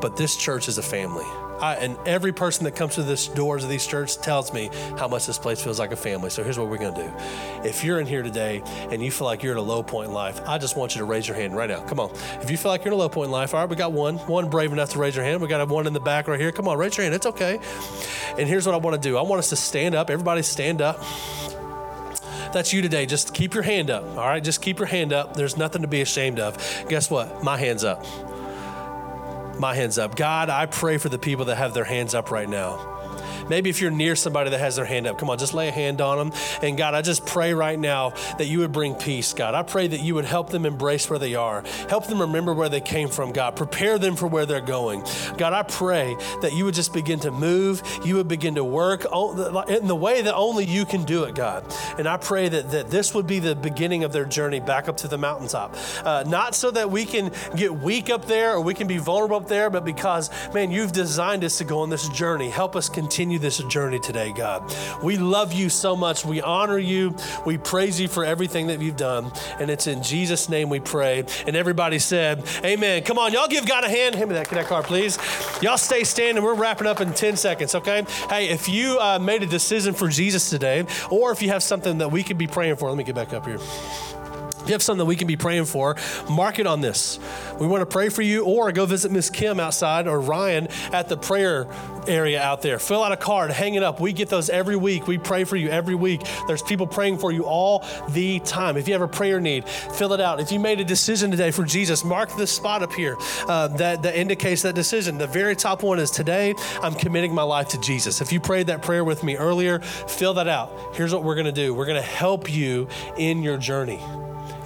But 0.00 0.16
this 0.16 0.36
church 0.36 0.68
is 0.68 0.78
a 0.78 0.82
family. 0.82 1.26
I, 1.60 1.74
and 1.74 1.98
every 2.06 2.32
person 2.32 2.64
that 2.64 2.74
comes 2.74 2.94
to 2.94 3.02
the 3.02 3.30
doors 3.34 3.62
of 3.62 3.68
these 3.68 3.86
churches 3.86 4.16
tells 4.16 4.50
me 4.52 4.70
how 4.96 5.08
much 5.08 5.26
this 5.26 5.36
place 5.38 5.62
feels 5.62 5.78
like 5.78 5.92
a 5.92 5.96
family. 5.96 6.30
So 6.30 6.42
here's 6.42 6.58
what 6.58 6.68
we're 6.68 6.78
going 6.78 6.94
to 6.94 7.02
do. 7.02 7.68
If 7.68 7.84
you're 7.84 8.00
in 8.00 8.06
here 8.06 8.22
today 8.22 8.62
and 8.90 9.04
you 9.04 9.10
feel 9.10 9.26
like 9.26 9.42
you're 9.42 9.52
at 9.52 9.58
a 9.58 9.62
low 9.62 9.82
point 9.82 10.08
in 10.08 10.14
life, 10.14 10.40
I 10.48 10.56
just 10.56 10.74
want 10.74 10.94
you 10.94 11.00
to 11.00 11.04
raise 11.04 11.28
your 11.28 11.36
hand 11.36 11.54
right 11.54 11.68
now. 11.68 11.80
Come 11.82 12.00
on. 12.00 12.12
If 12.40 12.50
you 12.50 12.56
feel 12.56 12.70
like 12.70 12.82
you're 12.84 12.94
in 12.94 12.98
a 12.98 13.02
low 13.02 13.10
point 13.10 13.26
in 13.26 13.32
life, 13.32 13.52
all 13.52 13.60
right, 13.60 13.68
we 13.68 13.76
got 13.76 13.92
one, 13.92 14.16
one 14.20 14.48
brave 14.48 14.72
enough 14.72 14.90
to 14.92 14.98
raise 14.98 15.14
your 15.14 15.24
hand. 15.24 15.42
We 15.42 15.48
got 15.48 15.68
one 15.68 15.86
in 15.86 15.92
the 15.92 16.00
back 16.00 16.28
right 16.28 16.40
here. 16.40 16.50
Come 16.50 16.66
on, 16.66 16.78
raise 16.78 16.96
your 16.96 17.04
hand. 17.04 17.14
It's 17.14 17.26
okay. 17.26 17.60
And 18.38 18.48
here's 18.48 18.64
what 18.64 18.74
I 18.74 18.78
want 18.78 19.00
to 19.00 19.08
do. 19.08 19.18
I 19.18 19.22
want 19.22 19.40
us 19.40 19.50
to 19.50 19.56
stand 19.56 19.94
up. 19.94 20.08
Everybody 20.08 20.40
stand 20.40 20.80
up 20.80 20.98
that's 22.52 22.72
you 22.72 22.82
today, 22.82 23.06
just 23.06 23.34
keep 23.34 23.54
your 23.54 23.62
hand 23.62 23.90
up. 23.90 24.04
All 24.16 24.26
right, 24.26 24.42
just 24.42 24.62
keep 24.62 24.78
your 24.78 24.88
hand 24.88 25.12
up. 25.12 25.34
There's 25.34 25.56
nothing 25.56 25.82
to 25.82 25.88
be 25.88 26.00
ashamed 26.00 26.40
of. 26.40 26.56
Guess 26.88 27.10
what? 27.10 27.42
My 27.42 27.56
hand's 27.56 27.84
up 27.84 28.04
my 29.58 29.74
hands 29.74 29.98
up. 29.98 30.16
God, 30.16 30.48
I 30.48 30.64
pray 30.64 30.96
for 30.96 31.10
the 31.10 31.18
people 31.18 31.44
that 31.44 31.56
have 31.56 31.74
their 31.74 31.84
hands 31.84 32.14
up 32.14 32.30
right 32.30 32.48
now 32.48 32.99
Maybe 33.50 33.68
if 33.68 33.80
you're 33.80 33.90
near 33.90 34.14
somebody 34.14 34.50
that 34.50 34.60
has 34.60 34.76
their 34.76 34.84
hand 34.84 35.08
up, 35.08 35.18
come 35.18 35.28
on, 35.28 35.36
just 35.36 35.54
lay 35.54 35.66
a 35.66 35.72
hand 35.72 36.00
on 36.00 36.18
them. 36.18 36.40
And 36.62 36.78
God, 36.78 36.94
I 36.94 37.02
just 37.02 37.26
pray 37.26 37.52
right 37.52 37.78
now 37.78 38.10
that 38.38 38.46
you 38.46 38.60
would 38.60 38.70
bring 38.70 38.94
peace, 38.94 39.32
God. 39.32 39.56
I 39.56 39.64
pray 39.64 39.88
that 39.88 40.00
you 40.00 40.14
would 40.14 40.24
help 40.24 40.50
them 40.50 40.64
embrace 40.64 41.10
where 41.10 41.18
they 41.18 41.34
are, 41.34 41.64
help 41.88 42.06
them 42.06 42.20
remember 42.20 42.54
where 42.54 42.68
they 42.68 42.80
came 42.80 43.08
from, 43.08 43.32
God. 43.32 43.56
Prepare 43.56 43.98
them 43.98 44.14
for 44.14 44.28
where 44.28 44.46
they're 44.46 44.60
going. 44.60 45.02
God, 45.36 45.52
I 45.52 45.64
pray 45.64 46.16
that 46.42 46.52
you 46.52 46.64
would 46.64 46.74
just 46.74 46.92
begin 46.92 47.18
to 47.20 47.32
move, 47.32 47.82
you 48.04 48.14
would 48.14 48.28
begin 48.28 48.54
to 48.54 48.62
work 48.62 49.04
in 49.68 49.88
the 49.88 49.96
way 49.96 50.22
that 50.22 50.34
only 50.36 50.64
you 50.64 50.84
can 50.84 51.02
do 51.02 51.24
it, 51.24 51.34
God. 51.34 51.64
And 51.98 52.06
I 52.06 52.18
pray 52.18 52.48
that, 52.48 52.70
that 52.70 52.88
this 52.88 53.14
would 53.14 53.26
be 53.26 53.40
the 53.40 53.56
beginning 53.56 54.04
of 54.04 54.12
their 54.12 54.24
journey 54.24 54.60
back 54.60 54.88
up 54.88 54.96
to 54.98 55.08
the 55.08 55.18
mountaintop. 55.18 55.76
Uh, 56.04 56.22
not 56.24 56.54
so 56.54 56.70
that 56.70 56.88
we 56.88 57.04
can 57.04 57.32
get 57.56 57.74
weak 57.74 58.10
up 58.10 58.26
there 58.26 58.52
or 58.52 58.60
we 58.60 58.74
can 58.74 58.86
be 58.86 58.98
vulnerable 58.98 59.38
up 59.38 59.48
there, 59.48 59.70
but 59.70 59.84
because, 59.84 60.30
man, 60.54 60.70
you've 60.70 60.92
designed 60.92 61.42
us 61.42 61.58
to 61.58 61.64
go 61.64 61.80
on 61.80 61.90
this 61.90 62.08
journey. 62.10 62.48
Help 62.48 62.76
us 62.76 62.88
continue 62.88 63.39
this 63.40 63.58
journey 63.58 63.98
today, 63.98 64.32
God. 64.32 64.74
We 65.02 65.16
love 65.16 65.52
you 65.52 65.68
so 65.68 65.96
much. 65.96 66.24
We 66.24 66.40
honor 66.40 66.78
you. 66.78 67.14
We 67.46 67.58
praise 67.58 68.00
you 68.00 68.08
for 68.08 68.24
everything 68.24 68.68
that 68.68 68.80
you've 68.80 68.96
done. 68.96 69.32
And 69.58 69.70
it's 69.70 69.86
in 69.86 70.02
Jesus' 70.02 70.48
name 70.48 70.68
we 70.68 70.80
pray. 70.80 71.24
And 71.46 71.56
everybody 71.56 71.98
said, 71.98 72.44
Amen. 72.64 73.02
Come 73.02 73.18
on, 73.18 73.32
y'all 73.32 73.48
give 73.48 73.66
God 73.66 73.84
a 73.84 73.88
hand. 73.88 74.14
Hand 74.14 74.30
me 74.30 74.34
that 74.34 74.48
connect 74.48 74.68
card, 74.68 74.84
please. 74.84 75.18
Y'all 75.62 75.78
stay 75.78 76.04
standing. 76.04 76.42
We're 76.42 76.54
wrapping 76.54 76.86
up 76.86 77.00
in 77.00 77.12
10 77.12 77.36
seconds, 77.36 77.74
okay? 77.74 78.04
Hey, 78.28 78.48
if 78.48 78.68
you 78.68 78.98
uh, 78.98 79.18
made 79.18 79.42
a 79.42 79.46
decision 79.46 79.94
for 79.94 80.08
Jesus 80.08 80.50
today, 80.50 80.86
or 81.10 81.32
if 81.32 81.42
you 81.42 81.48
have 81.48 81.62
something 81.62 81.98
that 81.98 82.10
we 82.10 82.22
could 82.22 82.38
be 82.38 82.46
praying 82.46 82.76
for, 82.76 82.88
let 82.88 82.96
me 82.96 83.04
get 83.04 83.14
back 83.14 83.32
up 83.32 83.46
here. 83.46 83.58
You 84.66 84.72
have 84.72 84.82
something 84.82 85.06
we 85.06 85.16
can 85.16 85.26
be 85.26 85.36
praying 85.36 85.66
for, 85.66 85.96
mark 86.28 86.58
it 86.58 86.66
on 86.66 86.80
this. 86.80 87.18
We 87.58 87.66
want 87.66 87.82
to 87.82 87.86
pray 87.86 88.08
for 88.08 88.22
you, 88.22 88.44
or 88.44 88.70
go 88.72 88.86
visit 88.86 89.10
Miss 89.10 89.30
Kim 89.30 89.60
outside 89.60 90.06
or 90.06 90.20
Ryan 90.20 90.68
at 90.92 91.08
the 91.08 91.16
prayer 91.16 91.66
area 92.06 92.42
out 92.42 92.62
there. 92.62 92.78
Fill 92.78 93.02
out 93.02 93.12
a 93.12 93.16
card, 93.16 93.50
hang 93.50 93.74
it 93.74 93.82
up. 93.82 94.00
We 94.00 94.12
get 94.12 94.28
those 94.28 94.50
every 94.50 94.76
week. 94.76 95.06
We 95.06 95.18
pray 95.18 95.44
for 95.44 95.56
you 95.56 95.68
every 95.68 95.94
week. 95.94 96.22
There's 96.46 96.62
people 96.62 96.86
praying 96.86 97.18
for 97.18 97.32
you 97.32 97.44
all 97.44 97.84
the 98.10 98.40
time. 98.40 98.76
If 98.76 98.88
you 98.88 98.94
have 98.94 99.02
a 99.02 99.08
prayer 99.08 99.40
need, 99.40 99.68
fill 99.68 100.12
it 100.12 100.20
out. 100.20 100.40
If 100.40 100.52
you 100.52 100.60
made 100.60 100.80
a 100.80 100.84
decision 100.84 101.30
today 101.30 101.50
for 101.50 101.64
Jesus, 101.64 102.04
mark 102.04 102.34
this 102.36 102.50
spot 102.50 102.82
up 102.82 102.92
here 102.92 103.16
uh, 103.48 103.68
that, 103.68 104.02
that 104.02 104.14
indicates 104.14 104.62
that 104.62 104.74
decision. 104.74 105.18
The 105.18 105.26
very 105.26 105.56
top 105.56 105.82
one 105.82 105.98
is 105.98 106.10
today, 106.10 106.54
I'm 106.82 106.94
committing 106.94 107.34
my 107.34 107.42
life 107.42 107.68
to 107.68 107.80
Jesus. 107.80 108.20
If 108.20 108.32
you 108.32 108.40
prayed 108.40 108.68
that 108.68 108.82
prayer 108.82 109.04
with 109.04 109.22
me 109.22 109.36
earlier, 109.36 109.80
fill 109.80 110.34
that 110.34 110.48
out. 110.48 110.72
Here's 110.94 111.12
what 111.12 111.24
we're 111.24 111.34
going 111.34 111.46
to 111.46 111.52
do 111.52 111.74
we're 111.74 111.86
going 111.86 112.00
to 112.00 112.08
help 112.08 112.50
you 112.50 112.88
in 113.16 113.42
your 113.42 113.56
journey. 113.56 114.00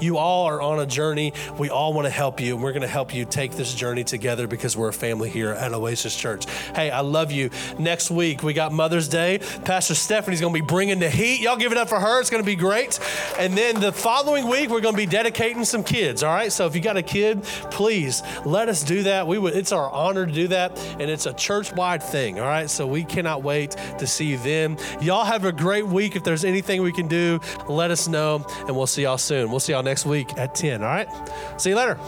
You 0.04 0.18
all 0.18 0.44
are 0.44 0.60
on 0.60 0.80
a 0.80 0.86
journey. 0.86 1.32
We 1.58 1.70
all 1.70 1.94
want 1.94 2.04
to 2.04 2.10
help 2.10 2.38
you, 2.38 2.54
and 2.54 2.62
we're 2.62 2.72
going 2.72 2.82
to 2.82 2.88
help 2.88 3.14
you 3.14 3.24
take 3.24 3.52
this 3.52 3.72
journey 3.74 4.04
together 4.04 4.46
because 4.46 4.76
we're 4.76 4.88
a 4.88 4.92
family 4.92 5.30
here 5.30 5.52
at 5.52 5.72
Oasis 5.72 6.14
Church. 6.14 6.44
Hey, 6.74 6.90
I 6.90 7.00
love 7.00 7.32
you. 7.32 7.48
Next 7.78 8.10
week, 8.10 8.42
we 8.42 8.52
got 8.52 8.70
Mother's 8.70 9.08
Day. 9.08 9.40
Pastor 9.64 9.94
Stephanie's 9.94 10.42
going 10.42 10.52
to 10.52 10.60
be 10.60 10.66
bringing 10.66 10.98
the 10.98 11.08
heat. 11.08 11.40
Y'all 11.40 11.56
give 11.56 11.72
it 11.72 11.78
up 11.78 11.88
for 11.88 11.98
her. 11.98 12.20
It's 12.20 12.28
going 12.28 12.42
to 12.42 12.46
be 12.46 12.54
great. 12.54 13.00
And 13.38 13.56
then 13.56 13.80
the 13.80 13.92
following 13.92 14.46
week, 14.46 14.68
we're 14.68 14.82
going 14.82 14.94
to 14.94 15.00
be 15.00 15.06
dedicating 15.06 15.64
some 15.64 15.82
kids, 15.82 16.22
all 16.22 16.34
right? 16.34 16.52
So 16.52 16.66
if 16.66 16.74
you 16.74 16.82
got 16.82 16.98
a 16.98 17.02
kid, 17.02 17.42
please 17.70 18.22
let 18.44 18.68
us 18.68 18.82
do 18.82 19.04
that. 19.04 19.26
We 19.26 19.38
would, 19.38 19.54
it's 19.54 19.72
our 19.72 19.90
honor 19.90 20.26
to 20.26 20.32
do 20.32 20.48
that, 20.48 20.78
and 21.00 21.10
it's 21.10 21.24
a 21.24 21.32
church 21.32 21.72
wide 21.72 22.02
thing, 22.02 22.40
all 22.40 22.46
right? 22.46 22.68
So 22.68 22.86
we 22.86 23.04
cannot 23.04 23.42
wait 23.42 23.70
to 23.98 24.06
see 24.06 24.26
you 24.26 24.36
then. 24.36 24.76
Y'all 25.00 25.24
have 25.24 25.46
a 25.46 25.52
great 25.52 25.86
week. 25.86 26.14
If 26.14 26.24
there's 26.24 26.44
anything 26.44 26.82
we 26.82 26.92
can 26.92 27.08
do, 27.08 27.40
let 27.70 27.90
us 27.90 28.06
know, 28.06 28.44
and 28.66 28.76
we'll 28.76 28.86
see 28.86 29.04
y'all 29.04 29.16
soon. 29.16 29.50
We'll 29.50 29.60
see 29.60 29.72
y'all 29.72 29.82
next 29.82 29.93
week 30.02 30.36
at 30.38 30.54
10. 30.54 30.82
All 30.82 30.88
right? 30.88 31.08
See 31.56 31.70
you 31.70 31.76
later. 31.76 31.98